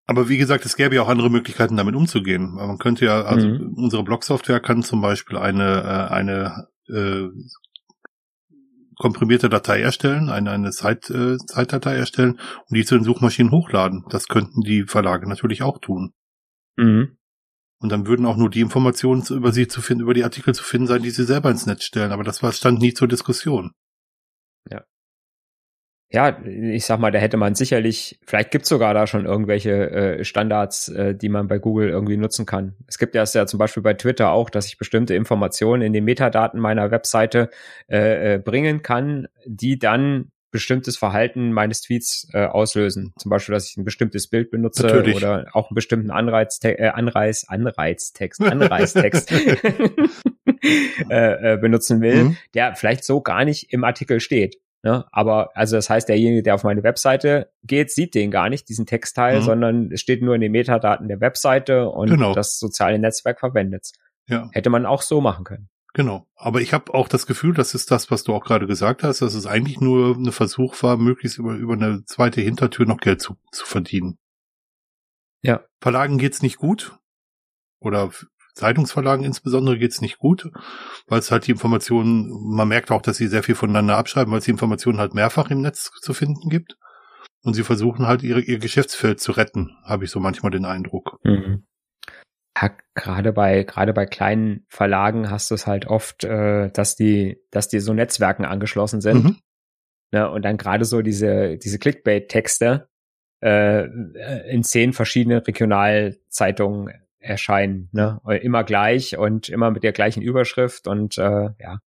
Aber 0.06 0.30
wie 0.30 0.38
gesagt, 0.38 0.64
es 0.64 0.76
gäbe 0.76 0.94
ja 0.94 1.02
auch 1.02 1.08
andere 1.08 1.30
Möglichkeiten, 1.30 1.76
damit 1.76 1.94
umzugehen. 1.94 2.54
Man 2.54 2.78
könnte 2.78 3.04
ja, 3.04 3.22
also 3.22 3.46
mhm. 3.46 3.74
unsere 3.74 4.02
Blog-Software 4.02 4.58
kann 4.58 4.82
zum 4.82 5.02
Beispiel 5.02 5.36
eine, 5.36 5.82
äh, 5.82 6.12
eine 6.12 6.68
äh, 6.88 7.28
komprimierte 8.96 9.50
Datei 9.50 9.82
erstellen, 9.82 10.30
eine, 10.30 10.50
eine 10.50 10.70
Zeit, 10.70 11.10
äh, 11.10 11.36
Zeitdatei 11.36 11.94
erstellen 11.94 12.40
und 12.68 12.74
die 12.74 12.86
zu 12.86 12.94
den 12.94 13.04
Suchmaschinen 13.04 13.52
hochladen. 13.52 14.06
Das 14.08 14.28
könnten 14.28 14.62
die 14.62 14.84
Verlage 14.84 15.28
natürlich 15.28 15.62
auch 15.62 15.78
tun. 15.78 16.14
Mhm. 16.76 17.18
Und 17.80 17.92
dann 17.92 18.06
würden 18.06 18.24
auch 18.24 18.38
nur 18.38 18.48
die 18.48 18.62
Informationen 18.62 19.22
über 19.28 19.52
sie 19.52 19.68
zu 19.68 19.82
finden, 19.82 20.02
über 20.02 20.14
die 20.14 20.24
Artikel 20.24 20.54
zu 20.54 20.64
finden 20.64 20.86
sein, 20.86 21.02
die 21.02 21.10
sie 21.10 21.24
selber 21.24 21.50
ins 21.50 21.66
Netz 21.66 21.84
stellen. 21.84 22.12
Aber 22.12 22.24
das 22.24 22.42
war, 22.42 22.52
stand 22.52 22.80
nie 22.80 22.94
zur 22.94 23.08
Diskussion. 23.08 23.72
Ja 24.70 24.84
ja, 26.10 26.38
ich 26.42 26.86
sag 26.86 27.00
mal, 27.00 27.10
da 27.10 27.18
hätte 27.18 27.36
man 27.36 27.54
sicherlich, 27.54 28.18
vielleicht 28.26 28.50
gibt's 28.50 28.70
sogar 28.70 28.94
da 28.94 29.06
schon 29.06 29.26
irgendwelche 29.26 29.90
äh, 29.90 30.24
Standards, 30.24 30.88
äh, 30.88 31.14
die 31.14 31.28
man 31.28 31.48
bei 31.48 31.58
Google 31.58 31.90
irgendwie 31.90 32.16
nutzen 32.16 32.46
kann. 32.46 32.76
Es 32.86 32.96
gibt 32.96 33.14
ja 33.14 33.22
es 33.22 33.34
ja 33.34 33.46
zum 33.46 33.58
Beispiel 33.58 33.82
bei 33.82 33.92
Twitter 33.92 34.30
auch, 34.30 34.48
dass 34.48 34.66
ich 34.66 34.78
bestimmte 34.78 35.14
Informationen 35.14 35.82
in 35.82 35.92
den 35.92 36.04
Metadaten 36.04 36.60
meiner 36.60 36.90
Webseite 36.90 37.50
äh, 37.90 38.34
äh, 38.34 38.38
bringen 38.38 38.82
kann, 38.82 39.28
die 39.44 39.78
dann 39.78 40.32
bestimmtes 40.50 40.96
Verhalten 40.96 41.52
meines 41.52 41.82
Tweets 41.82 42.26
äh, 42.32 42.46
auslösen. 42.46 43.12
Zum 43.18 43.28
Beispiel, 43.28 43.52
dass 43.52 43.68
ich 43.68 43.76
ein 43.76 43.84
bestimmtes 43.84 44.28
Bild 44.28 44.50
benutze 44.50 44.84
Natürlich. 44.84 45.14
oder 45.14 45.46
auch 45.52 45.68
einen 45.68 45.74
bestimmten 45.74 46.10
Anreiz, 46.10 46.58
äh, 46.62 46.88
Anreiz, 46.88 47.44
Anreiztext, 47.46 48.40
Anreiztext 48.40 49.30
äh, 51.10 51.52
äh, 51.52 51.58
benutzen 51.58 52.00
will, 52.00 52.24
mhm. 52.24 52.36
der 52.54 52.74
vielleicht 52.76 53.04
so 53.04 53.20
gar 53.20 53.44
nicht 53.44 53.74
im 53.74 53.84
Artikel 53.84 54.20
steht. 54.20 54.56
Ne? 54.82 55.04
Aber 55.10 55.50
also 55.56 55.76
das 55.76 55.90
heißt, 55.90 56.08
derjenige, 56.08 56.42
der 56.42 56.54
auf 56.54 56.64
meine 56.64 56.82
Webseite 56.82 57.50
geht, 57.64 57.90
sieht 57.90 58.14
den 58.14 58.30
gar 58.30 58.48
nicht, 58.48 58.68
diesen 58.68 58.86
Textteil, 58.86 59.40
mhm. 59.40 59.44
sondern 59.44 59.92
es 59.92 60.00
steht 60.00 60.22
nur 60.22 60.34
in 60.34 60.40
den 60.40 60.52
Metadaten 60.52 61.08
der 61.08 61.20
Webseite 61.20 61.88
und 61.88 62.10
genau. 62.10 62.32
das 62.32 62.58
soziale 62.58 62.98
Netzwerk 62.98 63.40
verwendet. 63.40 63.90
Ja. 64.26 64.48
Hätte 64.52 64.70
man 64.70 64.86
auch 64.86 65.02
so 65.02 65.20
machen 65.20 65.44
können. 65.44 65.68
Genau. 65.94 66.28
Aber 66.36 66.60
ich 66.60 66.72
habe 66.72 66.94
auch 66.94 67.08
das 67.08 67.26
Gefühl, 67.26 67.54
das 67.54 67.74
ist 67.74 67.90
das, 67.90 68.10
was 68.10 68.22
du 68.22 68.34
auch 68.34 68.44
gerade 68.44 68.66
gesagt 68.66 69.02
hast, 69.02 69.20
dass 69.20 69.34
es 69.34 69.46
eigentlich 69.46 69.80
nur 69.80 70.16
ein 70.16 70.30
Versuch 70.30 70.80
war, 70.82 70.96
möglichst 70.96 71.38
über, 71.38 71.54
über 71.54 71.72
eine 71.72 72.04
zweite 72.04 72.40
Hintertür 72.40 72.86
noch 72.86 72.98
Geld 72.98 73.20
zu, 73.20 73.36
zu 73.50 73.66
verdienen. 73.66 74.18
Ja. 75.42 75.64
Verlagen 75.80 76.18
geht's 76.18 76.42
nicht 76.42 76.58
gut. 76.58 76.96
Oder 77.80 78.10
Zeitungsverlagen 78.58 79.24
insbesondere 79.24 79.78
geht's 79.78 80.00
nicht 80.00 80.18
gut, 80.18 80.50
weil 81.06 81.20
es 81.20 81.30
halt 81.30 81.46
die 81.46 81.52
Informationen, 81.52 82.28
man 82.54 82.68
merkt 82.68 82.90
auch, 82.90 83.02
dass 83.02 83.16
sie 83.16 83.28
sehr 83.28 83.42
viel 83.42 83.54
voneinander 83.54 83.96
abschreiben, 83.96 84.30
weil 84.32 84.40
es 84.40 84.44
die 84.44 84.50
Informationen 84.50 84.98
halt 84.98 85.14
mehrfach 85.14 85.50
im 85.50 85.62
Netz 85.62 85.90
zu 86.00 86.12
finden 86.12 86.48
gibt. 86.50 86.76
Und 87.44 87.54
sie 87.54 87.62
versuchen 87.62 88.06
halt 88.06 88.22
ihre, 88.22 88.40
ihr 88.40 88.58
Geschäftsfeld 88.58 89.20
zu 89.20 89.32
retten, 89.32 89.76
habe 89.84 90.04
ich 90.04 90.10
so 90.10 90.18
manchmal 90.18 90.50
den 90.50 90.64
Eindruck. 90.64 91.18
Mhm. 91.22 91.64
Ja, 92.60 92.76
gerade 92.94 93.32
bei 93.32 93.62
gerade 93.62 93.92
bei 93.92 94.06
kleinen 94.06 94.66
Verlagen 94.68 95.30
hast 95.30 95.50
du 95.50 95.54
es 95.54 95.68
halt 95.68 95.86
oft, 95.86 96.24
äh, 96.24 96.70
dass 96.72 96.96
die 96.96 97.40
dass 97.52 97.68
die 97.68 97.78
so 97.78 97.94
Netzwerken 97.94 98.44
angeschlossen 98.44 99.00
sind. 99.00 99.24
Mhm. 99.24 99.36
Ne, 100.10 100.28
und 100.28 100.42
dann 100.42 100.56
gerade 100.56 100.84
so 100.84 101.00
diese 101.00 101.56
diese 101.58 101.78
Clickbait-Texte 101.78 102.88
äh, 103.40 103.84
in 104.50 104.64
zehn 104.64 104.92
verschiedene 104.92 105.46
Regionalzeitungen 105.46 106.92
erscheinen, 107.20 107.88
ne? 107.92 108.20
Immer 108.42 108.64
gleich 108.64 109.16
und 109.18 109.48
immer 109.48 109.70
mit 109.70 109.82
der 109.82 109.92
gleichen 109.92 110.22
Überschrift 110.22 110.86
und 110.86 111.18
äh, 111.18 111.50
ja. 111.58 111.80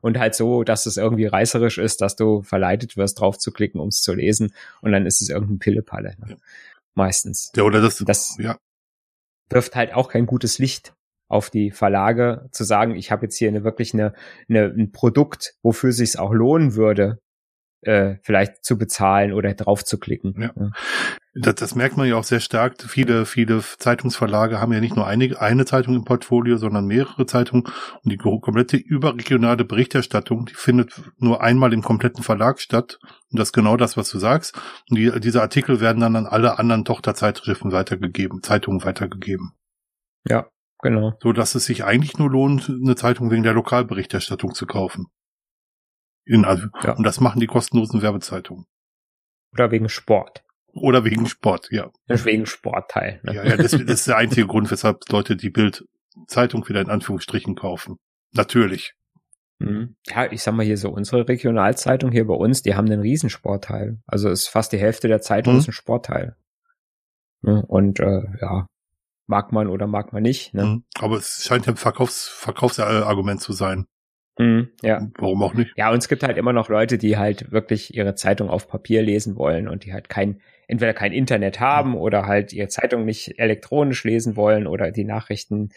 Und 0.00 0.18
halt 0.18 0.34
so, 0.34 0.64
dass 0.64 0.84
es 0.84 0.98
irgendwie 0.98 1.24
reißerisch 1.24 1.78
ist, 1.78 2.02
dass 2.02 2.14
du 2.14 2.42
verleitet 2.42 2.98
wirst, 2.98 3.20
drauf 3.20 3.38
zu 3.38 3.52
klicken, 3.52 3.80
um 3.80 3.88
es 3.88 4.02
zu 4.02 4.12
lesen. 4.12 4.52
Und 4.82 4.92
dann 4.92 5.06
ist 5.06 5.22
es 5.22 5.30
irgendein 5.30 5.58
Pillepalle. 5.58 6.14
Ne? 6.18 6.32
Ja. 6.32 6.36
Meistens. 6.92 7.50
Ja, 7.56 7.62
oder 7.62 7.80
das, 7.80 8.04
das 8.06 8.36
ja. 8.38 8.58
wirft 9.48 9.74
halt 9.74 9.94
auch 9.94 10.10
kein 10.10 10.26
gutes 10.26 10.58
Licht 10.58 10.94
auf 11.28 11.48
die 11.48 11.70
Verlage, 11.70 12.48
zu 12.52 12.64
sagen, 12.64 12.96
ich 12.96 13.10
habe 13.10 13.24
jetzt 13.24 13.38
hier 13.38 13.48
eine 13.48 13.64
wirklich 13.64 13.94
eine, 13.94 14.12
eine, 14.48 14.66
ein 14.66 14.92
Produkt, 14.92 15.54
wofür 15.62 15.88
es 15.88 15.96
sich 15.96 16.18
auch 16.18 16.32
lohnen 16.32 16.74
würde, 16.74 17.18
äh, 17.86 18.16
vielleicht 18.22 18.64
zu 18.64 18.78
bezahlen 18.78 19.32
oder 19.32 19.54
drauf 19.54 19.84
zu 19.84 19.98
klicken. 19.98 20.34
Ja. 20.38 20.52
ja. 20.56 20.70
Das, 21.36 21.56
das 21.56 21.74
merkt 21.74 21.96
man 21.96 22.06
ja 22.06 22.16
auch 22.16 22.24
sehr 22.24 22.38
stark. 22.38 22.80
Viele, 22.80 23.26
viele 23.26 23.60
Zeitungsverlage 23.60 24.60
haben 24.60 24.72
ja 24.72 24.80
nicht 24.80 24.94
nur 24.94 25.06
eine, 25.06 25.40
eine 25.40 25.64
Zeitung 25.64 25.96
im 25.96 26.04
Portfolio, 26.04 26.58
sondern 26.58 26.86
mehrere 26.86 27.26
Zeitungen. 27.26 27.64
Und 28.04 28.12
die 28.12 28.16
komplette 28.16 28.76
überregionale 28.76 29.64
Berichterstattung, 29.64 30.46
die 30.46 30.54
findet 30.54 31.02
nur 31.18 31.42
einmal 31.42 31.72
im 31.72 31.82
kompletten 31.82 32.22
Verlag 32.22 32.60
statt. 32.60 32.98
Und 33.32 33.40
das 33.40 33.48
ist 33.48 33.52
genau 33.52 33.76
das, 33.76 33.96
was 33.96 34.08
du 34.10 34.18
sagst. 34.18 34.54
Und 34.88 34.96
die, 34.96 35.10
diese 35.18 35.42
Artikel 35.42 35.80
werden 35.80 36.00
dann 36.00 36.14
an 36.14 36.26
alle 36.26 36.58
anderen 36.60 36.84
Tochterzeitschriften 36.84 37.72
weitergegeben, 37.72 38.42
Zeitungen 38.44 38.84
weitergegeben. 38.84 39.54
Ja, 40.28 40.46
genau. 40.82 41.14
So 41.20 41.32
dass 41.32 41.56
es 41.56 41.64
sich 41.64 41.84
eigentlich 41.84 42.16
nur 42.16 42.30
lohnt, 42.30 42.68
eine 42.68 42.94
Zeitung 42.94 43.32
wegen 43.32 43.42
der 43.42 43.54
Lokalberichterstattung 43.54 44.54
zu 44.54 44.66
kaufen. 44.66 45.08
In, 46.24 46.44
also, 46.44 46.66
ja. 46.82 46.92
Und 46.92 47.04
das 47.04 47.20
machen 47.20 47.40
die 47.40 47.46
kostenlosen 47.46 48.02
Werbezeitungen. 48.02 48.66
Oder 49.52 49.70
wegen 49.70 49.88
Sport. 49.88 50.42
Oder 50.72 51.04
wegen 51.04 51.26
Sport, 51.26 51.68
ja. 51.70 51.90
Wegen 52.06 52.46
Sportteil. 52.46 53.20
Ne? 53.22 53.34
Ja, 53.34 53.44
ja, 53.44 53.56
das, 53.56 53.70
das 53.72 53.80
ist 53.80 54.08
der 54.08 54.16
einzige 54.16 54.46
Grund, 54.46 54.70
weshalb 54.70 55.08
Leute 55.10 55.36
die 55.36 55.50
Bild-Zeitung 55.50 56.68
wieder 56.68 56.80
in 56.80 56.90
Anführungsstrichen 56.90 57.54
kaufen. 57.54 57.96
Natürlich. 58.32 58.94
Mhm. 59.58 59.96
Ja, 60.06 60.30
ich 60.30 60.42
sag 60.42 60.54
mal 60.54 60.66
hier 60.66 60.76
so, 60.76 60.90
unsere 60.90 61.28
Regionalzeitung 61.28 62.10
hier 62.10 62.26
bei 62.26 62.34
uns, 62.34 62.62
die 62.62 62.74
haben 62.74 62.86
einen 62.86 63.00
Riesensportteil. 63.00 63.98
Also 64.06 64.28
ist 64.28 64.48
fast 64.48 64.72
die 64.72 64.78
Hälfte 64.78 65.08
der 65.08 65.20
Zeitung 65.20 65.54
mhm. 65.54 65.60
ist 65.60 65.68
ein 65.68 65.72
Sportteil. 65.72 66.36
Und 67.42 68.00
äh, 68.00 68.22
ja, 68.40 68.66
mag 69.26 69.52
man 69.52 69.68
oder 69.68 69.86
mag 69.86 70.12
man 70.12 70.22
nicht. 70.22 70.54
Ne? 70.54 70.64
Mhm. 70.64 70.84
Aber 70.98 71.18
es 71.18 71.44
scheint 71.44 71.66
ja 71.66 71.72
ein 71.72 71.76
Verkaufs 71.76 72.28
Verkaufsargument 72.28 73.40
zu 73.40 73.52
sein. 73.52 73.86
Mhm, 74.38 74.70
ja. 74.82 75.08
Warum 75.18 75.42
auch 75.42 75.54
nicht? 75.54 75.72
Ja, 75.76 75.90
und 75.90 75.98
es 75.98 76.08
gibt 76.08 76.22
halt 76.22 76.36
immer 76.36 76.52
noch 76.52 76.68
Leute, 76.68 76.98
die 76.98 77.16
halt 77.16 77.52
wirklich 77.52 77.94
ihre 77.94 78.14
Zeitung 78.14 78.50
auf 78.50 78.68
Papier 78.68 79.02
lesen 79.02 79.36
wollen 79.36 79.68
und 79.68 79.84
die 79.84 79.92
halt 79.92 80.08
kein, 80.08 80.40
entweder 80.66 80.92
kein 80.92 81.12
Internet 81.12 81.60
haben 81.60 81.94
oder 81.96 82.26
halt 82.26 82.52
ihre 82.52 82.68
Zeitung 82.68 83.04
nicht 83.04 83.38
elektronisch 83.38 84.02
lesen 84.04 84.36
wollen 84.36 84.66
oder 84.66 84.90
die 84.90 85.04
Nachrichten 85.04 85.70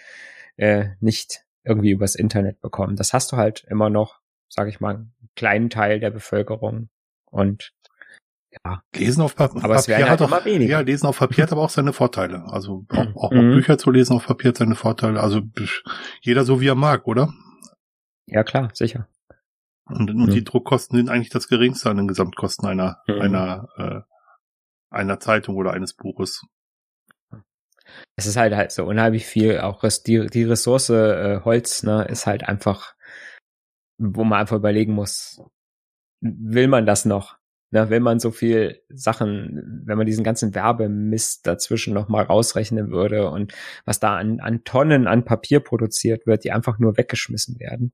äh, 0.58 0.86
nicht 1.00 1.43
irgendwie 1.63 1.91
übers 1.91 2.15
Internet 2.15 2.60
bekommen. 2.62 2.96
Das 2.96 3.13
hast 3.13 3.32
du 3.32 3.38
halt 3.38 3.65
immer 3.70 3.89
noch, 3.89 4.20
sag 4.50 4.67
ich 4.70 4.80
mal, 4.80 4.96
einen 4.96 5.13
kleinen 5.36 5.70
Teil 5.70 6.00
der 6.00 6.12
Bevölkerung. 6.12 6.89
Und 7.26 7.74
ja. 8.65 8.82
Lesen 8.96 9.22
auf 9.22 9.36
pa 9.36 9.46
aber 9.46 9.60
Papier 9.60 9.76
es 9.76 9.88
halt 9.88 10.10
hat 10.10 10.22
auch, 10.22 10.46
ja, 10.46 10.80
lesen 10.80 11.06
auf 11.06 11.20
Papier 11.20 11.43
hat 11.43 11.52
aber 11.52 11.62
auch 11.62 11.70
seine 11.70 11.93
Vorteile. 11.93 12.46
Also 12.48 12.86
auch, 12.89 13.06
mhm. 13.06 13.17
auch 13.17 13.32
mhm. 13.32 13.52
Bücher 13.52 13.78
zu 13.78 13.91
lesen 13.91 14.15
auf 14.15 14.26
Papier 14.26 14.50
hat 14.50 14.58
seine 14.58 14.76
Vorteile. 14.76 15.20
Also 15.20 15.41
jeder 16.22 16.43
so 16.43 16.60
wie 16.60 16.67
er 16.67 16.76
mag, 16.76 17.06
oder? 17.06 17.32
Ja, 18.28 18.44
klar, 18.44 18.70
sicher. 18.74 19.08
Und, 19.86 20.10
und 20.10 20.18
mhm. 20.18 20.32
die 20.32 20.44
Druckkosten 20.44 20.98
sind 20.98 21.10
eigentlich 21.10 21.30
das 21.30 21.48
geringste 21.48 21.90
an 21.90 21.98
den 21.98 22.08
Gesamtkosten 22.08 22.68
einer, 22.68 23.02
mhm. 23.08 23.22
einer, 23.22 23.70
äh, 23.78 24.02
einer 24.90 25.20
Zeitung 25.20 25.56
oder 25.56 25.72
eines 25.74 25.94
Buches. 25.94 26.46
Es 28.18 28.26
ist 28.26 28.36
halt 28.36 28.54
halt 28.54 28.72
so 28.72 28.86
unheimlich 28.86 29.26
viel, 29.26 29.60
auch 29.60 29.82
die, 30.06 30.28
die 30.28 30.44
Ressource 30.44 30.90
äh, 30.90 31.42
Holz, 31.46 31.84
ne, 31.84 32.06
ist 32.10 32.28
halt 32.28 32.44
einfach, 32.44 32.96
wo 33.98 34.26
man 34.26 34.40
einfach 34.40 34.58
überlegen 34.58 34.94
muss, 34.94 35.42
will 36.20 36.68
man 36.68 36.86
das 36.86 37.06
noch? 37.06 37.38
Ne, 37.72 37.90
will 37.90 38.00
man 38.00 38.20
so 38.20 38.32
viel 38.32 38.82
Sachen, 38.90 39.84
wenn 39.86 39.98
man 39.98 40.06
diesen 40.06 40.24
ganzen 40.24 40.56
Werbemist 40.56 41.48
dazwischen 41.48 41.94
nochmal 41.94 42.24
rausrechnen 42.24 42.92
würde 42.92 43.30
und 43.30 43.54
was 43.86 44.00
da 44.00 44.18
an, 44.18 44.40
an 44.40 44.63
Tonnen 44.63 45.08
an 45.08 45.26
Papier 45.26 45.60
produziert 45.60 46.26
wird, 46.26 46.44
die 46.44 46.52
einfach 46.52 46.80
nur 46.80 46.98
weggeschmissen 46.98 47.60
werden. 47.60 47.92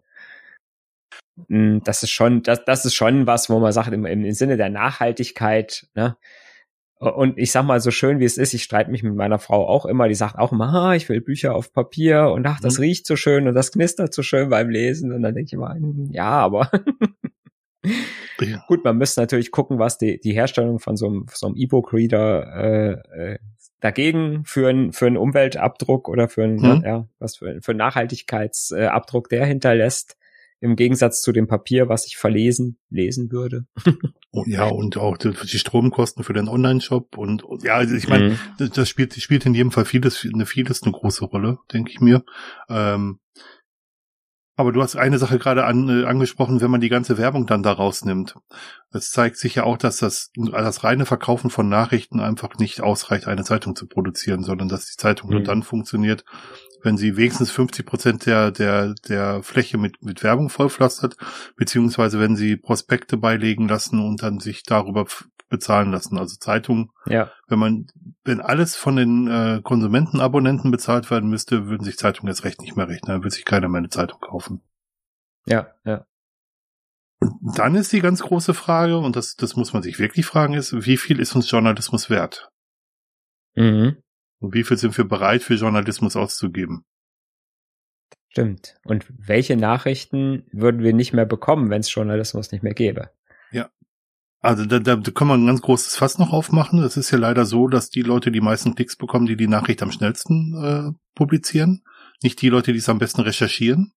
Hm, 1.47 1.81
das 1.83 2.03
ist 2.03 2.11
schon, 2.11 2.43
das, 2.43 2.63
das 2.65 2.85
ist 2.85 2.95
schon 2.95 3.27
was, 3.27 3.49
wo 3.49 3.59
man 3.59 3.71
sagt, 3.71 3.91
im, 3.91 4.05
im 4.05 4.31
Sinne 4.31 4.57
der 4.57 4.69
Nachhaltigkeit, 4.69 5.87
ne, 5.95 6.15
und 7.11 7.37
ich 7.37 7.51
sag 7.51 7.65
mal, 7.65 7.81
so 7.81 7.91
schön 7.91 8.19
wie 8.19 8.25
es 8.25 8.37
ist, 8.37 8.53
ich 8.53 8.63
streite 8.63 8.89
mich 8.89 9.03
mit 9.03 9.15
meiner 9.15 9.39
Frau 9.39 9.67
auch 9.67 9.85
immer, 9.85 10.07
die 10.07 10.15
sagt 10.15 10.37
auch 10.37 10.53
immer, 10.53 10.73
ah, 10.73 10.95
ich 10.95 11.09
will 11.09 11.19
Bücher 11.19 11.53
auf 11.53 11.73
Papier 11.73 12.29
und 12.29 12.45
ach, 12.47 12.61
das 12.61 12.77
mhm. 12.77 12.83
riecht 12.83 13.07
so 13.07 13.15
schön 13.15 13.47
und 13.47 13.55
das 13.55 13.71
knistert 13.71 14.13
so 14.13 14.23
schön 14.23 14.49
beim 14.49 14.69
Lesen. 14.69 15.11
Und 15.11 15.21
dann 15.21 15.35
denke 15.35 15.47
ich 15.47 15.53
immer, 15.53 15.73
hm, 15.73 16.09
ja, 16.11 16.29
aber 16.29 16.71
ja. 18.39 18.63
gut, 18.67 18.85
man 18.85 18.97
müsste 18.97 19.19
natürlich 19.19 19.51
gucken, 19.51 19.79
was 19.79 19.97
die, 19.97 20.19
die 20.19 20.33
Herstellung 20.33 20.79
von 20.79 20.95
so 20.95 21.07
einem, 21.07 21.25
so 21.33 21.47
einem 21.47 21.57
E-Book-Reader 21.57 22.55
äh, 22.55 23.33
äh, 23.33 23.39
dagegen 23.81 24.45
für, 24.45 24.69
ein, 24.69 24.93
für 24.93 25.07
einen 25.07 25.17
Umweltabdruck 25.17 26.07
oder 26.07 26.29
für 26.29 26.43
einen, 26.43 26.55
mhm. 26.55 26.83
ja, 26.85 27.07
was 27.19 27.35
für, 27.37 27.61
für 27.61 27.71
einen 27.71 27.79
Nachhaltigkeitsabdruck 27.79 29.27
der 29.27 29.45
hinterlässt 29.45 30.15
im 30.63 30.77
Gegensatz 30.77 31.21
zu 31.21 31.33
dem 31.33 31.47
Papier, 31.47 31.89
was 31.89 32.07
ich 32.07 32.15
verlesen, 32.15 32.77
lesen 32.89 33.31
würde. 33.31 33.65
Oh, 34.35 34.45
ja, 34.47 34.65
und 34.65 34.97
auch 34.97 35.17
die, 35.17 35.29
die 35.29 35.59
Stromkosten 35.59 36.23
für 36.23 36.33
den 36.33 36.47
Online-Shop 36.47 37.19
und, 37.19 37.43
ja, 37.61 37.75
also 37.75 37.93
ich 37.93 38.07
meine, 38.07 38.31
mhm. 38.31 38.71
das 38.73 38.89
spielt, 38.89 39.13
spielt 39.13 39.45
in 39.45 39.53
jedem 39.53 39.71
Fall 39.71 39.85
vieles, 39.85 40.27
eine 40.33 40.47
vieles 40.47 40.81
eine 40.81 40.91
große 40.91 41.25
Rolle, 41.25 41.59
denke 41.71 41.91
ich 41.91 41.99
mir. 41.99 42.23
Ähm, 42.67 43.19
aber 44.55 44.71
du 44.71 44.81
hast 44.81 44.95
eine 44.95 45.19
Sache 45.19 45.37
gerade 45.37 45.65
an, 45.65 45.89
äh, 45.89 46.05
angesprochen, 46.05 46.61
wenn 46.61 46.71
man 46.71 46.81
die 46.81 46.89
ganze 46.89 47.19
Werbung 47.19 47.45
dann 47.45 47.61
da 47.61 47.73
rausnimmt. 47.73 48.35
Es 48.91 49.11
zeigt 49.11 49.37
sich 49.37 49.55
ja 49.55 49.65
auch, 49.65 49.77
dass 49.77 49.97
das, 49.97 50.31
das 50.35 50.83
reine 50.83 51.05
Verkaufen 51.05 51.49
von 51.49 51.69
Nachrichten 51.69 52.19
einfach 52.19 52.57
nicht 52.57 52.81
ausreicht, 52.81 53.27
eine 53.27 53.43
Zeitung 53.43 53.75
zu 53.75 53.87
produzieren, 53.87 54.43
sondern 54.43 54.69
dass 54.69 54.85
die 54.85 54.97
Zeitung 54.97 55.29
mhm. 55.29 55.35
nur 55.35 55.43
dann 55.43 55.61
funktioniert, 55.61 56.23
wenn 56.83 56.97
sie 56.97 57.17
wenigstens 57.17 57.49
50 57.51 57.85
Prozent 57.85 58.25
der, 58.25 58.51
der, 58.51 58.93
der 59.07 59.41
Fläche 59.41 59.77
mit, 59.77 60.03
mit 60.03 60.23
Werbung 60.23 60.49
vollpflastert, 60.49 61.17
beziehungsweise 61.55 62.19
wenn 62.19 62.35
sie 62.35 62.57
Prospekte 62.57 63.17
beilegen 63.17 63.67
lassen 63.67 63.99
und 63.99 64.21
dann 64.21 64.39
sich 64.39 64.63
darüber 64.63 65.05
bezahlen 65.49 65.91
lassen. 65.91 66.17
Also 66.17 66.35
Zeitungen, 66.37 66.89
ja. 67.05 67.31
wenn 67.47 67.59
man, 67.59 67.87
wenn 68.23 68.41
alles 68.41 68.75
von 68.75 68.95
den 68.95 69.27
äh, 69.27 69.61
Konsumentenabonnenten 69.63 70.71
bezahlt 70.71 71.09
werden 71.11 71.29
müsste, 71.29 71.67
würden 71.67 71.83
sich 71.83 71.97
Zeitungen 71.97 72.31
jetzt 72.31 72.43
recht 72.43 72.61
nicht 72.61 72.75
mehr 72.75 72.87
rechnen. 72.87 73.07
Dann 73.07 73.23
würde 73.23 73.35
sich 73.35 73.45
keiner 73.45 73.69
mehr 73.69 73.79
eine 73.79 73.89
Zeitung 73.89 74.19
kaufen. 74.19 74.61
Ja, 75.45 75.67
ja. 75.85 76.05
Und 77.19 77.57
dann 77.57 77.75
ist 77.75 77.93
die 77.93 78.01
ganz 78.01 78.21
große 78.21 78.53
Frage, 78.53 78.97
und 78.97 79.15
das, 79.15 79.35
das 79.35 79.55
muss 79.55 79.73
man 79.73 79.83
sich 79.83 79.99
wirklich 79.99 80.25
fragen, 80.25 80.55
ist, 80.55 80.85
wie 80.85 80.97
viel 80.97 81.19
ist 81.19 81.35
uns 81.35 81.49
Journalismus 81.49 82.09
wert? 82.09 82.49
Mhm. 83.55 83.97
Und 84.43 84.53
wie 84.53 84.65
viel 84.65 84.77
sind 84.77 84.97
wir 84.97 85.05
bereit 85.05 85.41
für 85.41 85.53
Journalismus 85.53 86.17
auszugeben? 86.17 86.83
Stimmt. 88.29 88.75
Und 88.83 89.05
welche 89.17 89.55
Nachrichten 89.55 90.43
würden 90.51 90.83
wir 90.83 90.91
nicht 90.91 91.13
mehr 91.13 91.25
bekommen, 91.25 91.69
wenn 91.69 91.79
es 91.79 91.93
Journalismus 91.93 92.51
nicht 92.51 92.61
mehr 92.61 92.73
gäbe? 92.73 93.09
Ja. 93.51 93.69
Also 94.41 94.65
da, 94.65 94.79
da, 94.79 94.97
da 94.97 95.11
kann 95.11 95.29
man 95.29 95.43
ein 95.43 95.47
ganz 95.47 95.61
großes 95.61 95.95
Fass 95.95 96.19
noch 96.19 96.33
aufmachen. 96.33 96.79
Es 96.83 96.97
ist 96.97 97.09
ja 97.11 97.17
leider 97.17 97.45
so, 97.45 97.69
dass 97.69 97.89
die 97.89 98.01
Leute 98.01 98.31
die 98.33 98.41
meisten 98.41 98.75
Klicks 98.75 98.97
bekommen, 98.97 99.27
die 99.27 99.37
die 99.37 99.47
Nachricht 99.47 99.81
am 99.81 99.93
schnellsten 99.93 100.55
äh, 100.61 100.99
publizieren. 101.15 101.85
Nicht 102.21 102.41
die 102.41 102.49
Leute, 102.49 102.73
die 102.73 102.79
es 102.79 102.89
am 102.89 102.99
besten 102.99 103.21
recherchieren. 103.21 103.93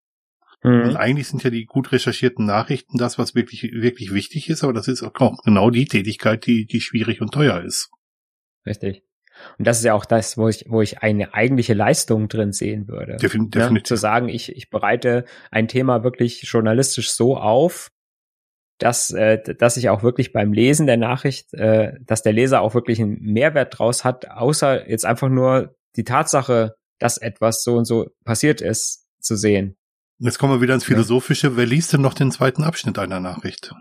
Mhm. 0.63 0.83
Und 0.83 0.97
eigentlich 0.97 1.27
sind 1.27 1.43
ja 1.43 1.51
die 1.51 1.65
gut 1.65 1.91
recherchierten 1.91 2.47
Nachrichten 2.47 2.99
das, 2.99 3.19
was 3.19 3.35
wirklich, 3.35 3.65
wirklich 3.73 4.15
wichtig 4.15 4.49
ist, 4.49 4.63
aber 4.63 4.75
das 4.75 4.87
ist 4.87 5.03
auch 5.03 5.13
genau 5.43 5.71
die 5.71 5.87
Tätigkeit, 5.87 6.47
die, 6.47 6.67
die 6.67 6.81
schwierig 6.81 7.21
und 7.21 7.35
teuer 7.35 7.65
ist. 7.65 7.91
Richtig. 8.65 9.03
Und 9.59 9.67
das 9.67 9.79
ist 9.79 9.85
ja 9.85 9.95
auch 9.95 10.05
das, 10.05 10.37
wo 10.37 10.49
ich, 10.49 10.65
wo 10.69 10.83
ich 10.83 11.03
eine 11.03 11.35
eigentliche 11.35 11.75
Leistung 11.75 12.29
drin 12.29 12.53
sehen 12.53 12.89
würde. 12.89 13.17
Defin 13.17 13.51
definitiv. 13.51 13.71
Ne? 13.71 13.83
Zu 13.83 13.97
sagen, 13.97 14.29
ich, 14.29 14.55
ich 14.55 14.71
bereite 14.71 15.25
ein 15.51 15.69
Thema 15.69 16.05
wirklich 16.05 16.43
journalistisch 16.43 17.11
so 17.11 17.37
auf, 17.37 17.91
dass, 18.79 19.11
äh, 19.11 19.39
dass 19.55 19.77
ich 19.77 19.89
auch 19.89 20.03
wirklich 20.03 20.33
beim 20.33 20.53
Lesen 20.53 20.87
der 20.87 20.99
Nachricht, 20.99 21.55
äh, 21.55 21.93
dass 22.01 22.23
der 22.23 22.33
Leser 22.33 22.61
auch 22.61 22.75
wirklich 22.75 23.01
einen 23.01 23.19
Mehrwert 23.21 23.79
draus 23.79 24.05
hat, 24.05 24.31
außer 24.31 24.89
jetzt 24.89 25.07
einfach 25.07 25.29
nur 25.29 25.75
die 25.97 26.05
Tatsache, 26.05 26.75
dass 26.99 27.19
etwas 27.19 27.63
so 27.63 27.77
und 27.77 27.85
so 27.87 28.11
passiert 28.25 28.61
ist, 28.61 29.07
zu 29.21 29.37
sehen. 29.37 29.77
Jetzt 30.19 30.39
kommen 30.39 30.55
wir 30.55 30.61
wieder 30.63 30.75
ins 30.75 30.85
Philosophische. 30.85 31.57
Wer 31.57 31.67
liest 31.67 31.93
denn 31.93 32.01
noch 32.01 32.15
den 32.15 32.31
zweiten 32.31 32.65
Abschnitt 32.65 32.99
einer 32.99 33.21
Nachricht? 33.21 33.75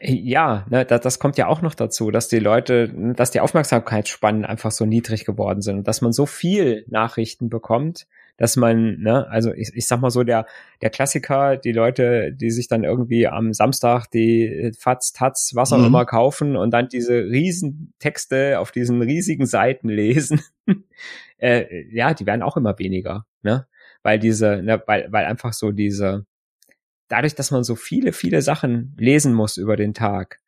Ja, 0.00 0.66
ne, 0.70 0.84
das, 0.84 1.00
das 1.00 1.18
kommt 1.18 1.36
ja 1.36 1.48
auch 1.48 1.62
noch 1.62 1.74
dazu, 1.74 2.12
dass 2.12 2.28
die 2.28 2.38
Leute, 2.38 2.92
dass 3.16 3.32
die 3.32 3.40
Aufmerksamkeitsspannen 3.40 4.44
einfach 4.44 4.70
so 4.70 4.86
niedrig 4.86 5.24
geworden 5.24 5.62
sind 5.62 5.78
und 5.78 5.88
dass 5.88 6.00
man 6.00 6.12
so 6.12 6.26
viel 6.26 6.84
Nachrichten 6.88 7.48
bekommt, 7.48 8.06
dass 8.36 8.54
man, 8.56 9.00
ne, 9.00 9.28
also 9.28 9.52
ich, 9.52 9.72
ich 9.74 9.88
sag 9.88 10.00
mal 10.00 10.10
so, 10.10 10.22
der, 10.22 10.46
der 10.80 10.90
Klassiker, 10.90 11.56
die 11.56 11.72
Leute, 11.72 12.32
die 12.32 12.52
sich 12.52 12.68
dann 12.68 12.84
irgendwie 12.84 13.26
am 13.26 13.52
Samstag 13.52 14.06
die 14.12 14.70
Fatz, 14.78 15.12
Taz, 15.12 15.52
was 15.54 15.72
auch 15.72 15.78
mhm. 15.78 15.86
immer 15.86 16.06
kaufen 16.06 16.56
und 16.56 16.70
dann 16.70 16.88
diese 16.88 17.24
riesen 17.24 17.92
Texte 17.98 18.60
auf 18.60 18.70
diesen 18.70 19.02
riesigen 19.02 19.44
Seiten 19.44 19.88
lesen, 19.88 20.40
äh, 21.38 21.84
ja, 21.92 22.14
die 22.14 22.26
werden 22.26 22.42
auch 22.42 22.56
immer 22.56 22.78
weniger, 22.78 23.26
ne? 23.42 23.66
Weil 24.02 24.18
diese, 24.20 24.62
ne, 24.62 24.82
weil, 24.86 25.08
weil 25.10 25.26
einfach 25.26 25.52
so 25.52 25.72
diese, 25.72 26.24
dadurch, 27.10 27.34
dass 27.34 27.50
man 27.50 27.64
so 27.64 27.76
viele, 27.76 28.12
viele 28.12 28.40
Sachen 28.40 28.94
lesen 28.98 29.34
muss 29.34 29.58
über 29.58 29.76
den 29.76 29.92
Tag, 29.92 30.40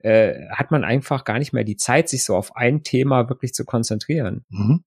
äh, 0.00 0.48
hat 0.50 0.70
man 0.70 0.84
einfach 0.84 1.24
gar 1.24 1.38
nicht 1.38 1.52
mehr 1.52 1.64
die 1.64 1.76
Zeit, 1.76 2.08
sich 2.08 2.24
so 2.24 2.36
auf 2.36 2.54
ein 2.56 2.82
Thema 2.82 3.28
wirklich 3.28 3.54
zu 3.54 3.64
konzentrieren. 3.64 4.44
Mhm. 4.50 4.84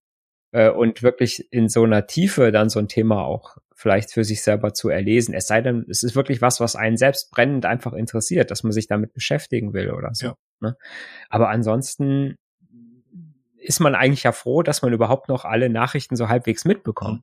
Äh, 0.52 0.70
und 0.70 1.02
wirklich 1.02 1.50
in 1.50 1.68
so 1.68 1.82
einer 1.82 2.06
Tiefe 2.06 2.52
dann 2.52 2.68
so 2.68 2.78
ein 2.78 2.88
Thema 2.88 3.24
auch 3.24 3.56
vielleicht 3.74 4.12
für 4.12 4.24
sich 4.24 4.42
selber 4.42 4.74
zu 4.74 4.90
erlesen. 4.90 5.34
Es 5.34 5.46
sei 5.46 5.60
denn, 5.60 5.84
es 5.88 6.02
ist 6.02 6.14
wirklich 6.14 6.40
was, 6.40 6.60
was 6.60 6.76
einen 6.76 6.96
selbst 6.96 7.30
brennend 7.30 7.66
einfach 7.66 7.94
interessiert, 7.94 8.50
dass 8.50 8.62
man 8.62 8.72
sich 8.72 8.86
damit 8.86 9.12
beschäftigen 9.12 9.72
will 9.72 9.90
oder 9.90 10.10
so. 10.14 10.26
Ja. 10.26 10.34
Ne? 10.60 10.76
Aber 11.30 11.48
ansonsten 11.48 12.36
ist 13.56 13.80
man 13.80 13.94
eigentlich 13.94 14.24
ja 14.24 14.32
froh, 14.32 14.62
dass 14.62 14.82
man 14.82 14.92
überhaupt 14.92 15.28
noch 15.28 15.44
alle 15.44 15.68
Nachrichten 15.68 16.16
so 16.16 16.28
halbwegs 16.28 16.64
mitbekommt. 16.64 17.22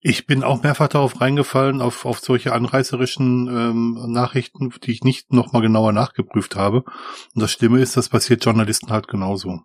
Ich 0.00 0.26
bin 0.26 0.42
auch 0.42 0.62
mehrfach 0.62 0.88
darauf 0.88 1.20
reingefallen, 1.20 1.80
auf, 1.80 2.04
auf 2.04 2.18
solche 2.18 2.52
anreißerischen 2.52 3.48
ähm, 3.48 4.12
Nachrichten, 4.12 4.70
die 4.82 4.92
ich 4.92 5.02
nicht 5.02 5.32
nochmal 5.32 5.62
genauer 5.62 5.92
nachgeprüft 5.92 6.56
habe. 6.56 6.84
Und 7.34 7.42
das 7.42 7.52
Schlimme 7.52 7.80
ist, 7.80 7.96
das 7.96 8.10
passiert 8.10 8.44
Journalisten 8.44 8.90
halt 8.90 9.08
genauso. 9.08 9.60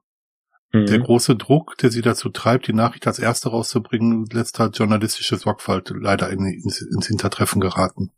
Mhm. 0.71 0.85
Der 0.85 0.99
große 0.99 1.35
Druck, 1.35 1.77
der 1.77 1.91
sie 1.91 2.01
dazu 2.01 2.29
treibt, 2.29 2.67
die 2.67 2.73
Nachricht 2.73 3.07
als 3.07 3.19
erste 3.19 3.49
rauszubringen, 3.49 4.27
lässt 4.31 4.59
halt 4.59 4.77
journalistische 4.77 5.35
Sorgfalt 5.35 5.91
leider 5.95 6.29
in, 6.29 6.45
ins, 6.45 6.81
ins 6.81 7.07
Hintertreffen 7.07 7.59
geraten. 7.59 8.11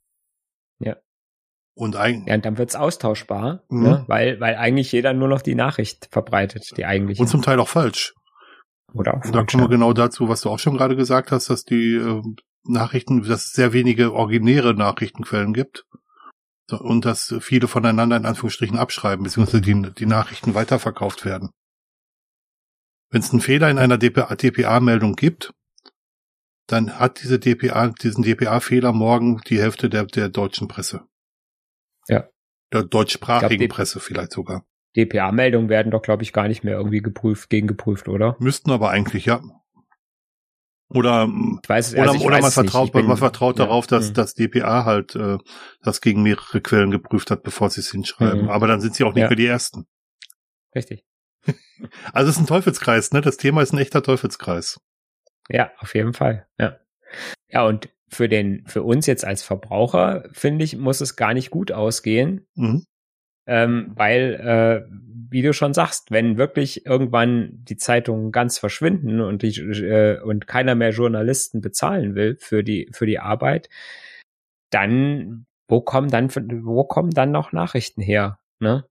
Ja. 0.80 0.98
Und 1.74 1.96
eigentlich. 1.96 2.28
Ja, 2.28 2.36
und 2.36 2.46
dann 2.46 2.58
wird's 2.58 2.76
austauschbar, 2.76 3.64
mhm. 3.70 3.84
ne? 3.84 4.04
weil, 4.08 4.40
weil 4.40 4.56
eigentlich 4.56 4.92
jeder 4.92 5.14
nur 5.14 5.30
noch 5.30 5.42
die 5.42 5.56
Nachricht 5.56 6.10
verbreitet, 6.12 6.74
die 6.76 6.86
eigentlich. 6.86 7.20
Und 7.20 7.28
zum 7.28 7.42
Teil 7.42 7.60
auch 7.60 7.70
falsch. 7.70 8.14
Oder 8.94 9.16
auch 9.16 9.22
da 9.22 9.44
kommen 9.44 9.64
wir 9.64 9.70
genau 9.70 9.94
dazu, 9.94 10.28
was 10.28 10.42
du 10.42 10.50
auch 10.50 10.60
schon 10.60 10.78
gerade 10.78 10.96
gesagt 10.96 11.32
hast, 11.32 11.50
dass 11.50 11.64
die 11.64 11.96
äh, 11.96 12.22
Nachrichten, 12.64 13.24
dass 13.24 13.46
es 13.46 13.54
sehr 13.54 13.74
wenige 13.74 14.14
originäre 14.14 14.74
Nachrichtenquellen 14.74 15.54
gibt 15.54 15.86
und 16.70 17.06
dass 17.06 17.36
viele 17.40 17.68
voneinander 17.68 18.16
in 18.18 18.26
Anführungsstrichen 18.26 18.78
abschreiben, 18.78 19.24
beziehungsweise 19.24 19.62
die, 19.62 19.94
die 19.94 20.06
Nachrichten 20.06 20.54
weiterverkauft 20.54 21.26
werden. 21.26 21.50
Wenn 23.10 23.22
es 23.22 23.32
einen 23.32 23.42
Fehler 23.42 23.70
in 23.70 23.78
einer 23.78 23.98
DPA-Meldung 23.98 25.16
gibt, 25.16 25.54
dann 26.68 26.98
hat 26.98 27.22
diese 27.22 27.40
DPA, 27.40 27.90
diesen 27.90 28.24
DPA-Fehler 28.24 28.94
morgen 28.94 29.42
die 29.48 29.60
Hälfte 29.60 29.90
der, 29.90 30.06
der 30.06 30.30
deutschen 30.30 30.70
Presse. 30.70 31.02
Ja. 32.08 32.30
Der 32.72 32.84
deutschsprachigen 32.84 33.68
glaub, 33.68 33.76
Presse 33.76 34.00
vielleicht 34.00 34.32
sogar. 34.32 34.66
DPA-Meldungen 34.96 35.70
werden 35.70 35.92
doch, 35.92 36.02
glaube 36.02 36.24
ich, 36.24 36.34
gar 36.34 36.48
nicht 36.48 36.64
mehr 36.64 36.76
irgendwie 36.76 37.02
geprüft, 37.02 37.50
gegengeprüft, 37.50 38.08
oder? 38.08 38.36
Müssten 38.40 38.72
aber 38.72 38.90
eigentlich, 38.90 39.26
ja. 39.26 39.42
Oder, 40.94 41.30
ich 41.64 41.70
weiß, 41.70 41.94
oder, 41.94 42.12
also 42.12 42.26
oder 42.26 42.42
man 42.42 42.52
vertraut, 42.52 42.92
bin, 42.92 43.06
man 43.06 43.16
vertraut 43.16 43.58
ja, 43.58 43.66
darauf, 43.66 43.88
dass, 43.88 44.10
mh. 44.10 44.14
dass 44.14 44.34
DPA 44.34 44.84
halt 44.84 45.16
äh, 45.16 45.38
das 45.82 46.02
gegen 46.02 46.22
mehrere 46.22 46.60
Quellen 46.60 46.92
geprüft 46.92 47.32
hat, 47.32 47.44
bevor 47.44 47.70
sie 47.70 47.80
es 47.80 47.92
hinschreiben. 47.92 48.44
Mhm. 48.44 48.50
Aber 48.50 48.68
dann 48.68 48.82
sind 48.82 48.96
sie 48.96 49.06
auch 49.06 49.14
nicht 49.14 49.22
ja. 49.22 49.30
mehr 49.30 49.38
die 49.38 49.46
Ersten. 49.46 49.86
Richtig. 50.76 51.06
also 52.14 52.30
es 52.30 52.36
ist 52.36 52.42
ein 52.42 52.48
Teufelskreis, 52.48 53.14
ne? 53.14 53.22
Das 53.22 53.38
Thema 53.38 53.62
ist 53.62 53.72
ein 53.72 53.78
echter 53.78 54.04
Teufelskreis. 54.04 54.82
Ja, 55.48 55.72
auf 55.80 55.96
jeden 55.96 56.14
Fall. 56.14 56.48
Ja. 56.60 56.78
Ja, 57.48 57.66
und 57.66 57.90
für 58.10 58.28
den, 58.28 58.66
für 58.68 58.84
uns 58.84 59.06
jetzt 59.06 59.24
als 59.24 59.44
Verbraucher, 59.44 60.26
finde 60.34 60.66
ich, 60.66 60.76
muss 60.76 61.00
es 61.00 61.16
gar 61.16 61.34
nicht 61.34 61.52
gut 61.52 61.72
ausgehen. 61.72 62.48
Mhm. 62.56 62.86
Ähm, 63.48 63.92
weil, 63.96 64.34
äh, 64.36 64.92
wie 65.30 65.42
du 65.42 65.54
schon 65.54 65.74
sagst, 65.74 66.12
wenn 66.12 66.38
wirklich 66.38 66.86
irgendwann 66.86 67.52
die 67.64 67.78
Zeitungen 67.78 68.32
ganz 68.32 68.60
verschwinden 68.60 69.22
und 69.22 69.42
die, 69.42 69.58
äh, 69.60 70.20
und 70.22 70.48
keiner 70.48 70.76
mehr 70.76 70.92
Journalisten 70.92 71.62
bezahlen 71.62 72.16
will 72.16 72.38
für 72.40 72.64
die, 72.64 72.90
für 72.92 73.06
die 73.06 73.20
Arbeit, 73.20 73.70
dann, 74.70 75.46
wo 75.68 75.82
kommen 75.82 76.10
dann, 76.10 76.30
wo 76.64 76.84
kommen 76.84 77.12
dann 77.12 77.32
noch 77.32 77.52
Nachrichten 77.52 78.02
her, 78.02 78.40
ne? 78.60 78.86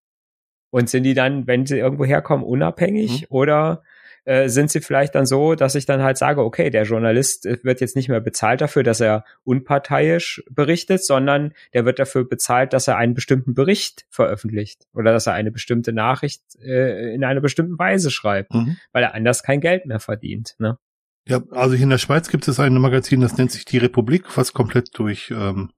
Und 0.70 0.88
sind 0.88 1.02
die 1.02 1.14
dann, 1.14 1.46
wenn 1.46 1.66
sie 1.66 1.78
irgendwo 1.78 2.04
herkommen, 2.04 2.44
unabhängig 2.44 3.22
mhm. 3.22 3.26
oder 3.28 3.82
äh, 4.30 4.48
sind 4.48 4.70
sie 4.70 4.80
vielleicht 4.80 5.16
dann 5.16 5.26
so, 5.26 5.56
dass 5.56 5.74
ich 5.74 5.86
dann 5.86 6.04
halt 6.04 6.16
sage, 6.16 6.44
okay, 6.44 6.70
der 6.70 6.84
Journalist 6.84 7.46
äh, 7.46 7.58
wird 7.64 7.80
jetzt 7.80 7.96
nicht 7.96 8.08
mehr 8.08 8.20
bezahlt 8.20 8.60
dafür, 8.60 8.84
dass 8.84 9.00
er 9.00 9.24
unparteiisch 9.42 10.44
berichtet, 10.48 11.04
sondern 11.04 11.52
der 11.74 11.84
wird 11.84 11.98
dafür 11.98 12.28
bezahlt, 12.28 12.72
dass 12.72 12.86
er 12.86 12.96
einen 12.96 13.14
bestimmten 13.14 13.54
Bericht 13.54 14.06
veröffentlicht 14.08 14.86
oder 14.94 15.10
dass 15.10 15.26
er 15.26 15.32
eine 15.32 15.50
bestimmte 15.50 15.92
Nachricht 15.92 16.42
äh, 16.62 17.12
in 17.12 17.24
einer 17.24 17.40
bestimmten 17.40 17.76
Weise 17.76 18.12
schreibt, 18.12 18.54
mhm. 18.54 18.76
weil 18.92 19.02
er 19.02 19.14
anders 19.14 19.42
kein 19.42 19.60
Geld 19.60 19.86
mehr 19.86 19.98
verdient. 19.98 20.54
Ne? 20.60 20.78
Ja, 21.26 21.42
also 21.50 21.74
hier 21.74 21.84
in 21.84 21.90
der 21.90 21.98
Schweiz 21.98 22.28
gibt 22.28 22.46
es 22.46 22.60
ein 22.60 22.74
Magazin, 22.74 23.20
das 23.20 23.36
nennt 23.36 23.50
sich 23.50 23.64
Die 23.64 23.78
Republik, 23.78 24.36
was 24.36 24.52
komplett 24.52 24.96
durch 24.96 25.32
ähm, 25.32 25.70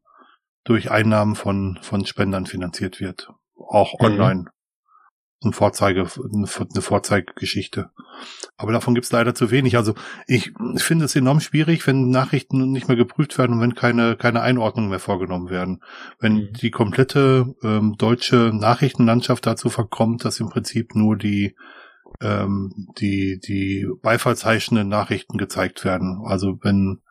durch 0.65 0.91
Einnahmen 0.91 1.37
von 1.37 1.79
von 1.81 2.05
Spendern 2.05 2.45
finanziert 2.45 3.01
wird, 3.01 3.31
auch 3.57 3.99
mhm. 3.99 4.49
Ein 5.45 5.53
Vorzeige, 5.53 6.07
eine 6.33 6.47
Vorzeigegeschichte. 6.83 7.91
Aber 8.57 8.73
davon 8.73 8.95
gibt 8.95 9.05
es 9.05 9.13
leider 9.13 9.35
zu 9.35 9.51
wenig. 9.51 9.77
Also 9.77 9.95
ich 10.27 10.53
finde 10.77 11.05
es 11.05 11.17
enorm 11.17 11.41
schwierig, 11.41 11.87
wenn 11.87 12.11
Nachrichten 12.11 12.71
nicht 12.71 12.89
mehr 12.89 12.97
geprüft 12.97 13.39
werden 13.39 13.55
und 13.57 13.61
wenn 13.61 13.75
keine, 13.75 14.17
keine 14.17 14.43
Einordnungen 14.43 14.91
mehr 14.91 14.99
vorgenommen 14.99 15.51
werden. 15.51 15.83
Wenn 16.19 16.35
mhm. 16.35 16.53
die 16.53 16.71
komplette 16.71 17.55
ähm, 17.63 17.97
deutsche 17.99 18.53
Nachrichtenlandschaft 18.55 19.47
dazu 19.47 19.69
verkommt, 19.69 20.25
dass 20.25 20.41
im 20.41 20.51
Prinzip 20.51 20.95
nur 20.95 21.17
die 21.17 21.57
ähm, 22.21 22.73
die, 22.99 23.41
die 23.41 23.87
beifallsheischenden 24.03 24.89
Nachrichten 24.89 25.39
gezeigt 25.39 25.85
werden. 25.85 26.23
Also 26.25 26.59
wenn, 26.63 27.03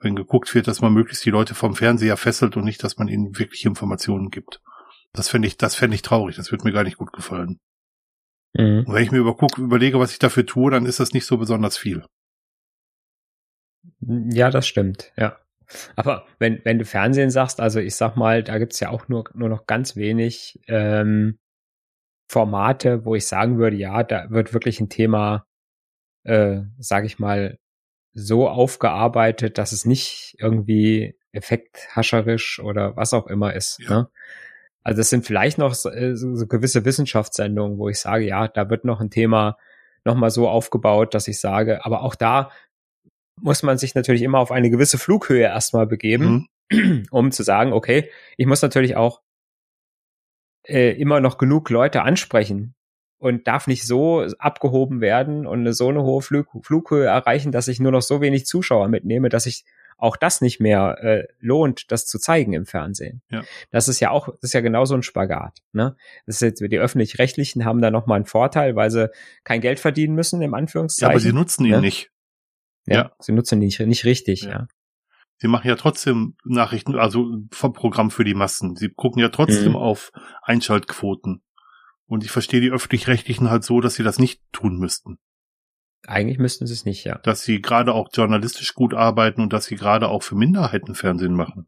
wenn 0.00 0.16
geguckt 0.16 0.54
wird, 0.54 0.68
dass 0.68 0.80
man 0.80 0.92
möglichst 0.92 1.24
die 1.24 1.30
Leute 1.30 1.54
vom 1.54 1.74
Fernseher 1.74 2.16
fesselt 2.16 2.56
und 2.56 2.64
nicht, 2.64 2.82
dass 2.82 2.96
man 2.98 3.08
ihnen 3.08 3.38
wirklich 3.38 3.64
Informationen 3.64 4.30
gibt. 4.30 4.60
Das 5.12 5.28
fände 5.28 5.48
ich, 5.48 5.56
das 5.56 5.74
fände 5.74 5.94
ich 5.94 6.02
traurig. 6.02 6.36
Das 6.36 6.50
würde 6.50 6.64
mir 6.64 6.72
gar 6.72 6.84
nicht 6.84 6.98
gut 6.98 7.12
gefallen. 7.12 7.60
Mhm. 8.56 8.84
Und 8.86 8.94
wenn 8.94 9.02
ich 9.02 9.12
mir 9.12 9.18
überguck, 9.18 9.58
überlege, 9.58 9.98
was 9.98 10.12
ich 10.12 10.18
dafür 10.18 10.46
tue, 10.46 10.70
dann 10.70 10.86
ist 10.86 11.00
das 11.00 11.12
nicht 11.12 11.26
so 11.26 11.36
besonders 11.36 11.76
viel. 11.76 12.04
Ja, 14.00 14.50
das 14.50 14.66
stimmt, 14.66 15.12
ja. 15.16 15.38
Aber 15.96 16.26
wenn, 16.38 16.64
wenn 16.64 16.78
du 16.78 16.84
Fernsehen 16.84 17.30
sagst, 17.30 17.60
also 17.60 17.80
ich 17.80 17.96
sag 17.96 18.16
mal, 18.16 18.42
da 18.42 18.58
gibt's 18.58 18.78
ja 18.80 18.90
auch 18.90 19.08
nur, 19.08 19.24
nur 19.34 19.48
noch 19.48 19.66
ganz 19.66 19.96
wenig 19.96 20.60
ähm, 20.68 21.38
Formate, 22.28 23.04
wo 23.04 23.14
ich 23.14 23.26
sagen 23.26 23.58
würde, 23.58 23.76
ja, 23.76 24.02
da 24.02 24.30
wird 24.30 24.54
wirklich 24.54 24.80
ein 24.80 24.88
Thema, 24.88 25.46
äh, 26.24 26.62
sag 26.78 27.04
ich 27.04 27.18
mal, 27.18 27.58
so 28.12 28.48
aufgearbeitet, 28.48 29.58
dass 29.58 29.72
es 29.72 29.84
nicht 29.84 30.36
irgendwie 30.38 31.18
effekthascherisch 31.32 32.60
oder 32.60 32.96
was 32.96 33.12
auch 33.12 33.26
immer 33.26 33.54
ist. 33.54 33.78
Ja. 33.80 33.90
Ne? 33.90 34.08
Also 34.86 35.00
es 35.00 35.10
sind 35.10 35.26
vielleicht 35.26 35.58
noch 35.58 35.74
so, 35.74 35.90
äh, 35.90 36.14
so 36.14 36.46
gewisse 36.46 36.84
Wissenschaftssendungen, 36.84 37.76
wo 37.76 37.88
ich 37.88 37.98
sage, 37.98 38.24
ja, 38.24 38.46
da 38.46 38.70
wird 38.70 38.84
noch 38.84 39.00
ein 39.00 39.10
Thema 39.10 39.58
nochmal 40.04 40.30
so 40.30 40.48
aufgebaut, 40.48 41.12
dass 41.12 41.26
ich 41.26 41.40
sage, 41.40 41.84
aber 41.84 42.02
auch 42.02 42.14
da 42.14 42.52
muss 43.40 43.64
man 43.64 43.78
sich 43.78 43.96
natürlich 43.96 44.22
immer 44.22 44.38
auf 44.38 44.52
eine 44.52 44.70
gewisse 44.70 44.96
Flughöhe 44.96 45.42
erstmal 45.42 45.88
begeben, 45.88 46.46
mhm. 46.70 47.06
um 47.10 47.32
zu 47.32 47.42
sagen, 47.42 47.72
okay, 47.72 48.12
ich 48.36 48.46
muss 48.46 48.62
natürlich 48.62 48.94
auch 48.94 49.22
äh, 50.68 50.92
immer 50.92 51.18
noch 51.20 51.36
genug 51.36 51.68
Leute 51.68 52.02
ansprechen 52.02 52.76
und 53.18 53.48
darf 53.48 53.66
nicht 53.66 53.84
so 53.84 54.20
abgehoben 54.38 55.00
werden 55.00 55.48
und 55.48 55.58
eine, 55.62 55.72
so 55.72 55.88
eine 55.88 56.04
hohe 56.04 56.22
Flug 56.22 56.46
Flughöhe 56.64 57.06
erreichen, 57.06 57.50
dass 57.50 57.66
ich 57.66 57.80
nur 57.80 57.90
noch 57.90 58.02
so 58.02 58.20
wenig 58.20 58.46
Zuschauer 58.46 58.86
mitnehme, 58.86 59.30
dass 59.30 59.46
ich 59.46 59.64
auch 59.98 60.16
das 60.16 60.40
nicht 60.40 60.60
mehr 60.60 60.98
äh, 61.00 61.24
lohnt, 61.40 61.90
das 61.90 62.06
zu 62.06 62.18
zeigen 62.18 62.52
im 62.52 62.66
Fernsehen. 62.66 63.22
Ja. 63.30 63.42
Das 63.70 63.88
ist 63.88 64.00
ja 64.00 64.10
auch, 64.10 64.28
das 64.28 64.50
ist 64.50 64.52
ja 64.52 64.60
genauso 64.60 64.94
ein 64.94 65.02
Spagat. 65.02 65.62
Ne? 65.72 65.96
Das 66.26 66.36
ist 66.36 66.42
jetzt, 66.42 66.60
die 66.60 66.78
öffentlich-rechtlichen 66.78 67.64
haben 67.64 67.80
da 67.80 67.90
nochmal 67.90 68.16
einen 68.16 68.26
Vorteil, 68.26 68.76
weil 68.76 68.90
sie 68.90 69.10
kein 69.44 69.60
Geld 69.60 69.80
verdienen 69.80 70.14
müssen, 70.14 70.42
im 70.42 70.54
Anführungszeichen. 70.54 71.10
Ja, 71.10 71.14
aber 71.14 71.20
sie 71.20 71.32
nutzen 71.32 71.64
ihn 71.64 71.72
ne? 71.72 71.80
nicht. 71.80 72.10
Ja, 72.86 72.94
ja, 72.94 73.12
sie 73.18 73.32
nutzen 73.32 73.60
ihn 73.60 73.66
nicht, 73.66 73.80
nicht 73.80 74.04
richtig, 74.04 74.42
ja. 74.42 74.50
ja. 74.50 74.68
Sie 75.38 75.48
machen 75.48 75.68
ja 75.68 75.76
trotzdem 75.76 76.34
Nachrichten, 76.44 76.94
also 76.96 77.26
vom 77.52 77.74
Programm 77.74 78.10
für 78.10 78.24
die 78.24 78.34
Massen. 78.34 78.74
Sie 78.74 78.88
gucken 78.88 79.20
ja 79.20 79.28
trotzdem 79.28 79.70
mhm. 79.70 79.76
auf 79.76 80.10
Einschaltquoten. 80.42 81.42
Und 82.06 82.24
ich 82.24 82.30
verstehe 82.30 82.60
die 82.60 82.70
öffentlich-rechtlichen 82.70 83.50
halt 83.50 83.64
so, 83.64 83.80
dass 83.80 83.94
sie 83.96 84.02
das 84.02 84.18
nicht 84.18 84.40
tun 84.52 84.78
müssten. 84.78 85.18
Eigentlich 86.06 86.38
müssten 86.38 86.66
sie 86.66 86.72
es 86.72 86.84
nicht, 86.84 87.04
ja. 87.04 87.18
Dass 87.18 87.42
sie 87.42 87.60
gerade 87.60 87.94
auch 87.94 88.08
journalistisch 88.12 88.74
gut 88.74 88.94
arbeiten 88.94 89.40
und 89.40 89.52
dass 89.52 89.66
sie 89.66 89.76
gerade 89.76 90.08
auch 90.08 90.22
für 90.22 90.36
Minderheiten 90.36 90.94
Fernsehen 90.94 91.34
machen. 91.34 91.66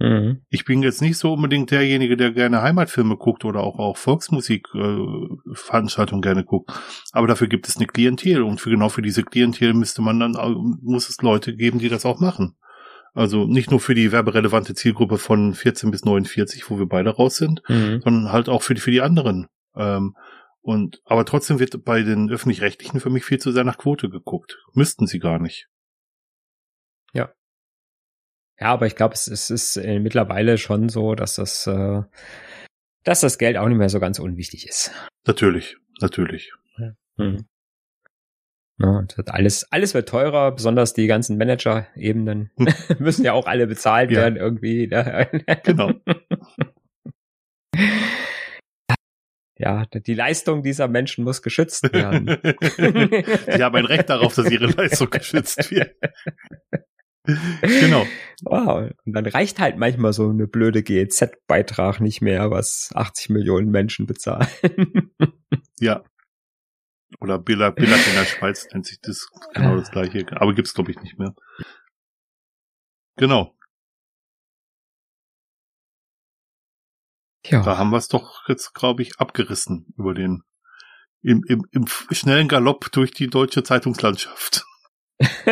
Mhm. 0.00 0.42
Ich 0.48 0.64
bin 0.64 0.80
jetzt 0.82 1.02
nicht 1.02 1.18
so 1.18 1.32
unbedingt 1.32 1.72
derjenige, 1.72 2.16
der 2.16 2.30
gerne 2.30 2.62
Heimatfilme 2.62 3.16
guckt 3.16 3.44
oder 3.44 3.58
auch, 3.60 3.80
auch 3.80 3.96
Volksmusikveranstaltungen 3.96 6.22
äh, 6.22 6.26
gerne 6.26 6.44
guckt. 6.44 6.70
Aber 7.12 7.26
dafür 7.26 7.48
gibt 7.48 7.66
es 7.68 7.76
eine 7.76 7.86
Klientel 7.86 8.42
und 8.42 8.60
für 8.60 8.70
genau 8.70 8.90
für 8.90 9.02
diese 9.02 9.24
Klientel 9.24 9.74
müsste 9.74 10.00
man 10.02 10.20
dann, 10.20 10.36
muss 10.82 11.08
es 11.08 11.20
Leute 11.20 11.56
geben, 11.56 11.80
die 11.80 11.88
das 11.88 12.06
auch 12.06 12.20
machen. 12.20 12.54
Also 13.14 13.46
nicht 13.46 13.72
nur 13.72 13.80
für 13.80 13.96
die 13.96 14.12
werberelevante 14.12 14.74
Zielgruppe 14.74 15.18
von 15.18 15.54
14 15.54 15.90
bis 15.90 16.04
49, 16.04 16.70
wo 16.70 16.78
wir 16.78 16.86
beide 16.86 17.10
raus 17.10 17.34
sind, 17.36 17.62
mhm. 17.68 18.00
sondern 18.02 18.30
halt 18.30 18.48
auch 18.48 18.62
für 18.62 18.74
die, 18.74 18.80
für 18.80 18.92
die 18.92 19.00
anderen. 19.00 19.48
Ähm, 19.74 20.14
und, 20.68 21.00
aber 21.06 21.24
trotzdem 21.24 21.60
wird 21.60 21.82
bei 21.82 22.02
den 22.02 22.28
öffentlich-rechtlichen 22.28 23.00
für 23.00 23.08
mich 23.08 23.24
viel 23.24 23.38
zu 23.38 23.52
sehr 23.52 23.64
nach 23.64 23.78
Quote 23.78 24.10
geguckt. 24.10 24.58
Müssten 24.74 25.06
sie 25.06 25.18
gar 25.18 25.38
nicht. 25.38 25.66
Ja. 27.14 27.32
Ja, 28.60 28.66
aber 28.66 28.86
ich 28.86 28.94
glaube, 28.94 29.14
es, 29.14 29.28
es, 29.28 29.48
ist 29.48 29.78
äh, 29.78 29.98
mittlerweile 29.98 30.58
schon 30.58 30.90
so, 30.90 31.14
dass 31.14 31.36
das, 31.36 31.66
äh, 31.66 32.02
dass 33.02 33.20
das 33.20 33.38
Geld 33.38 33.56
auch 33.56 33.66
nicht 33.66 33.78
mehr 33.78 33.88
so 33.88 33.98
ganz 33.98 34.18
unwichtig 34.18 34.68
ist. 34.68 34.90
Natürlich, 35.26 35.78
natürlich. 36.02 36.52
Ja. 36.76 36.92
Mhm. 37.16 37.46
Ja, 38.76 39.06
alles, 39.28 39.72
alles 39.72 39.94
wird 39.94 40.06
teurer, 40.06 40.52
besonders 40.52 40.92
die 40.92 41.06
ganzen 41.06 41.38
Manager-Ebenen 41.38 42.50
hm. 42.56 42.68
müssen 42.98 43.24
ja 43.24 43.32
auch 43.32 43.46
alle 43.46 43.66
bezahlt 43.66 44.10
ja. 44.10 44.18
werden 44.18 44.36
irgendwie. 44.36 44.86
Ne? 44.86 45.30
Genau. 45.64 45.92
ja, 49.58 49.86
die 49.86 50.14
Leistung 50.14 50.62
dieser 50.62 50.88
Menschen 50.88 51.24
muss 51.24 51.42
geschützt 51.42 51.92
werden. 51.92 52.26
die 52.42 53.62
haben 53.62 53.76
ein 53.76 53.84
Recht 53.84 54.08
darauf, 54.08 54.34
dass 54.34 54.50
ihre 54.50 54.66
Leistung 54.66 55.10
geschützt 55.10 55.70
wird. 55.70 55.94
genau. 57.60 58.06
Wow. 58.42 58.90
Und 59.04 59.12
dann 59.12 59.26
reicht 59.26 59.58
halt 59.58 59.76
manchmal 59.76 60.12
so 60.12 60.30
eine 60.30 60.46
blöde 60.46 60.82
GEZ-Beitrag 60.82 62.00
nicht 62.00 62.20
mehr, 62.22 62.50
was 62.50 62.90
80 62.94 63.30
Millionen 63.30 63.70
Menschen 63.70 64.06
bezahlen. 64.06 64.46
ja. 65.80 66.04
Oder 67.20 67.38
Billa, 67.38 67.70
Billag 67.70 68.06
in 68.06 68.14
der 68.14 68.24
Schweiz 68.24 68.68
nennt 68.72 68.86
sich 68.86 69.00
das 69.00 69.28
genau 69.54 69.76
das 69.76 69.90
gleiche. 69.90 70.24
Aber 70.40 70.54
gibt's 70.54 70.74
glaube 70.74 70.92
ich 70.92 71.00
nicht 71.00 71.18
mehr. 71.18 71.34
Genau. 73.16 73.57
Ja. 77.50 77.62
Da 77.62 77.78
haben 77.78 77.90
wir 77.90 77.98
es 77.98 78.08
doch 78.08 78.48
jetzt, 78.48 78.74
glaube 78.74 79.02
ich, 79.02 79.18
abgerissen 79.18 79.92
über 79.96 80.14
den 80.14 80.42
im, 81.22 81.42
im, 81.48 81.64
im 81.72 81.86
schnellen 82.10 82.48
Galopp 82.48 82.92
durch 82.92 83.12
die 83.12 83.28
deutsche 83.28 83.62
Zeitungslandschaft. 83.62 84.64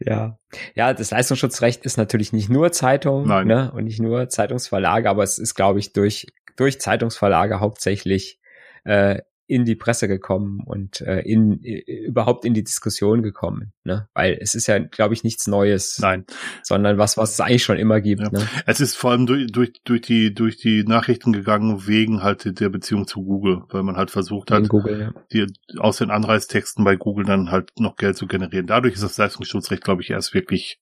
ja. 0.00 0.38
Ja, 0.74 0.92
das 0.92 1.10
Leistungsschutzrecht 1.10 1.84
ist 1.84 1.96
natürlich 1.96 2.32
nicht 2.32 2.50
nur 2.50 2.72
Zeitung 2.72 3.26
Ne, 3.44 3.72
und 3.72 3.84
nicht 3.84 4.00
nur 4.00 4.28
Zeitungsverlage, 4.28 5.08
aber 5.08 5.22
es 5.22 5.38
ist, 5.38 5.54
glaube 5.54 5.78
ich, 5.78 5.92
durch, 5.92 6.26
durch 6.56 6.80
Zeitungsverlage 6.80 7.60
hauptsächlich 7.60 8.38
äh, 8.84 9.22
in 9.46 9.64
die 9.66 9.74
Presse 9.74 10.08
gekommen 10.08 10.60
und 10.64 11.02
äh, 11.02 11.20
in 11.20 11.58
überhaupt 11.58 12.46
in 12.46 12.54
die 12.54 12.64
Diskussion 12.64 13.22
gekommen, 13.22 13.72
ne? 13.84 14.08
Weil 14.14 14.38
es 14.40 14.54
ist 14.54 14.66
ja, 14.66 14.78
glaube 14.78 15.12
ich, 15.12 15.22
nichts 15.22 15.46
Neues. 15.46 15.98
Nein. 16.00 16.24
Sondern 16.62 16.96
was, 16.96 17.18
was 17.18 17.32
es 17.32 17.40
eigentlich 17.40 17.62
schon 17.62 17.76
immer 17.76 18.00
gibt. 18.00 18.22
Ja. 18.22 18.30
Ne? 18.30 18.48
Es 18.64 18.80
ist 18.80 18.96
vor 18.96 19.10
allem 19.10 19.26
durch, 19.26 19.52
durch, 19.52 19.72
durch 19.84 20.00
die 20.00 20.32
durch 20.32 20.56
die 20.56 20.84
Nachrichten 20.84 21.32
gegangen 21.32 21.86
wegen 21.86 22.22
halt 22.22 22.58
der 22.58 22.68
Beziehung 22.70 23.06
zu 23.06 23.22
Google, 23.22 23.64
weil 23.68 23.82
man 23.82 23.96
halt 23.96 24.10
versucht 24.10 24.50
hat, 24.50 24.68
Google, 24.68 25.12
ja. 25.14 25.24
die, 25.32 25.46
aus 25.78 25.98
den 25.98 26.10
Anreißtexten 26.10 26.82
bei 26.84 26.96
Google 26.96 27.26
dann 27.26 27.50
halt 27.50 27.70
noch 27.78 27.96
Geld 27.96 28.16
zu 28.16 28.26
generieren. 28.26 28.66
Dadurch 28.66 28.94
ist 28.94 29.02
das 29.02 29.18
Leistungsschutzrecht, 29.18 29.84
glaube 29.84 30.00
ich, 30.00 30.10
erst 30.10 30.32
wirklich 30.32 30.80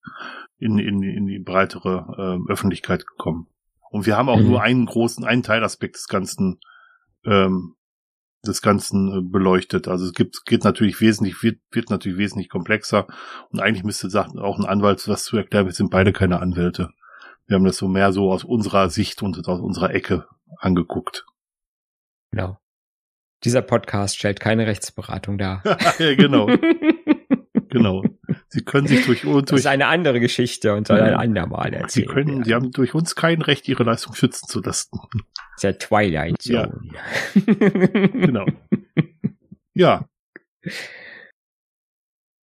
in, 0.59 0.79
in, 0.79 1.03
in 1.03 1.27
die 1.27 1.41
breitere 1.41 2.39
äh, 2.47 2.53
Öffentlichkeit 2.53 3.07
gekommen. 3.07 3.49
Und 3.91 4.07
wir 4.07 4.17
haben 4.17 4.29
auch 4.29 4.39
mhm. 4.39 4.47
nur 4.47 4.63
einen 4.63 4.87
großen, 4.87 5.25
einen 5.25 5.43
Teilaspekt 5.43 5.97
des 5.97 6.07
Ganzen 6.07 6.61
ähm, 7.25 7.75
des 8.47 8.63
Ganzen 8.63 9.19
äh, 9.19 9.21
beleuchtet. 9.23 9.89
Also 9.89 10.07
es 10.07 10.13
gibt, 10.13 10.45
geht 10.47 10.65
natürlich 10.65 11.01
wesentlich, 11.01 11.43
wird, 11.43 11.61
wird 11.71 11.91
natürlich 11.91 12.19
wesentlich 12.19 12.49
komplexer. 12.49 13.07
Und 13.51 13.61
eigentlich 13.61 13.85
müsste 13.85 14.11
sagen, 14.11 14.39
auch 14.39 14.59
ein 14.59 14.67
Anwalt 14.67 15.07
was 15.09 15.25
zu 15.25 15.37
erklären. 15.37 15.67
Wir 15.67 15.73
sind 15.73 15.91
beide 15.91 16.13
keine 16.13 16.41
Anwälte. 16.41 16.91
Wir 17.47 17.57
haben 17.57 17.65
das 17.65 17.77
so 17.77 17.89
mehr 17.89 18.13
so 18.13 18.33
aus 18.33 18.45
unserer 18.45 18.89
Sicht 18.89 19.23
und 19.23 19.47
aus 19.47 19.61
unserer 19.61 19.95
Ecke 19.95 20.27
angeguckt. 20.59 21.27
Genau. 22.31 22.59
Dieser 23.45 23.63
Podcast 23.63 24.17
stellt 24.17 24.41
keine 24.41 24.67
Rechtsberatung 24.67 25.39
dar. 25.39 25.63
ja, 25.99 26.15
genau. 26.15 26.47
genau. 27.69 28.03
Sie 28.53 28.63
können 28.63 28.87
sich 28.87 29.07
durch 29.07 29.25
uns. 29.25 29.49
Das 29.49 29.61
ist 29.61 29.67
eine 29.67 29.87
andere 29.87 30.21
Geschichte 30.21 30.75
und 30.75 30.87
soll 30.87 31.01
ein 31.01 31.15
andermal 31.15 31.73
erzählen. 31.73 31.89
Sie 31.89 32.05
können, 32.05 32.29
werden. 32.29 32.45
Sie 32.45 32.55
haben 32.55 32.71
durch 32.71 32.93
uns 32.93 33.15
kein 33.15 33.41
Recht, 33.41 33.67
ihre 33.67 33.83
Leistung 33.83 34.15
schützen 34.15 34.47
zu 34.47 34.61
lassen. 34.61 35.01
Der 35.63 35.79
Twilight 35.79 36.43
Zone. 36.43 36.79
Ja. 36.93 37.01
genau. 37.47 38.45
Ja. 39.73 40.07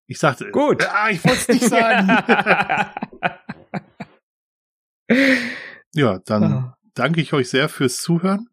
Ich 0.08 0.18
sagte. 0.18 0.50
Gut. 0.50 0.84
Ah, 0.90 1.10
ich 1.10 1.22
wollte 1.22 1.38
es 1.38 1.48
nicht 1.48 1.68
sagen. 1.68 2.08
ja, 5.94 6.18
dann 6.24 6.42
ah. 6.42 6.76
danke 6.94 7.20
ich 7.20 7.32
euch 7.32 7.50
sehr 7.50 7.68
fürs 7.68 7.98
Zuhören. 7.98 8.48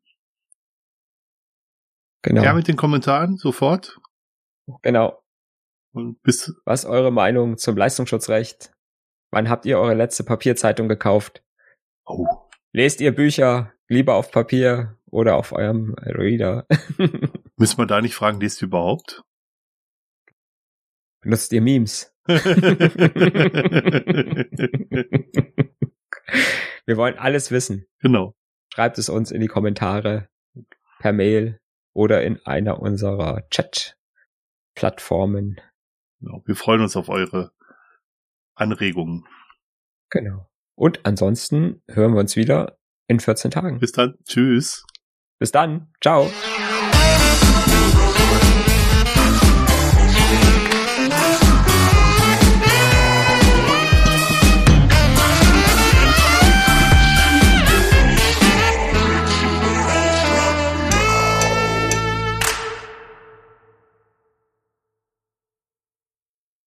Genau. 2.21 2.43
Ja, 2.43 2.53
mit 2.53 2.67
den 2.67 2.75
Kommentaren 2.75 3.37
sofort. 3.37 3.99
Genau. 4.83 5.23
Und 5.93 6.21
bis. 6.23 6.53
Was 6.65 6.85
eure 6.85 7.11
Meinung 7.11 7.57
zum 7.57 7.77
Leistungsschutzrecht? 7.77 8.73
Wann 9.31 9.49
habt 9.49 9.65
ihr 9.65 9.79
eure 9.79 9.93
letzte 9.93 10.23
Papierzeitung 10.23 10.87
gekauft? 10.87 11.43
Oh. 12.05 12.25
Lest 12.71 13.01
ihr 13.01 13.13
Bücher 13.13 13.73
lieber 13.87 14.15
auf 14.15 14.31
Papier 14.31 14.97
oder 15.09 15.35
auf 15.35 15.51
eurem 15.51 15.95
Reader? 15.99 16.65
Müssen 17.57 17.77
wir 17.77 17.87
da 17.87 18.01
nicht 18.01 18.15
fragen, 18.15 18.39
lest 18.39 18.61
ihr 18.61 18.67
überhaupt? 18.67 19.23
Benutzt 21.21 21.51
ihr 21.51 21.61
Memes? 21.61 22.13
wir 22.27 22.43
wollen 26.97 27.17
alles 27.17 27.51
wissen. 27.51 27.87
Genau. 27.99 28.35
Schreibt 28.73 28.97
es 28.97 29.09
uns 29.09 29.31
in 29.31 29.41
die 29.41 29.47
Kommentare 29.47 30.29
per 30.99 31.13
Mail 31.13 31.59
oder 31.93 32.23
in 32.23 32.43
einer 32.45 32.79
unserer 32.79 33.47
Chat-Plattformen. 33.49 35.59
Wir 36.19 36.55
freuen 36.55 36.81
uns 36.81 36.95
auf 36.95 37.09
eure 37.09 37.51
Anregungen. 38.55 39.25
Genau. 40.09 40.49
Und 40.75 41.05
ansonsten 41.05 41.81
hören 41.87 42.13
wir 42.13 42.19
uns 42.19 42.35
wieder 42.35 42.77
in 43.07 43.19
14 43.19 43.51
Tagen. 43.51 43.79
Bis 43.79 43.91
dann. 43.91 44.15
Tschüss. 44.25 44.85
Bis 45.39 45.51
dann. 45.51 45.91
Ciao. 46.01 46.29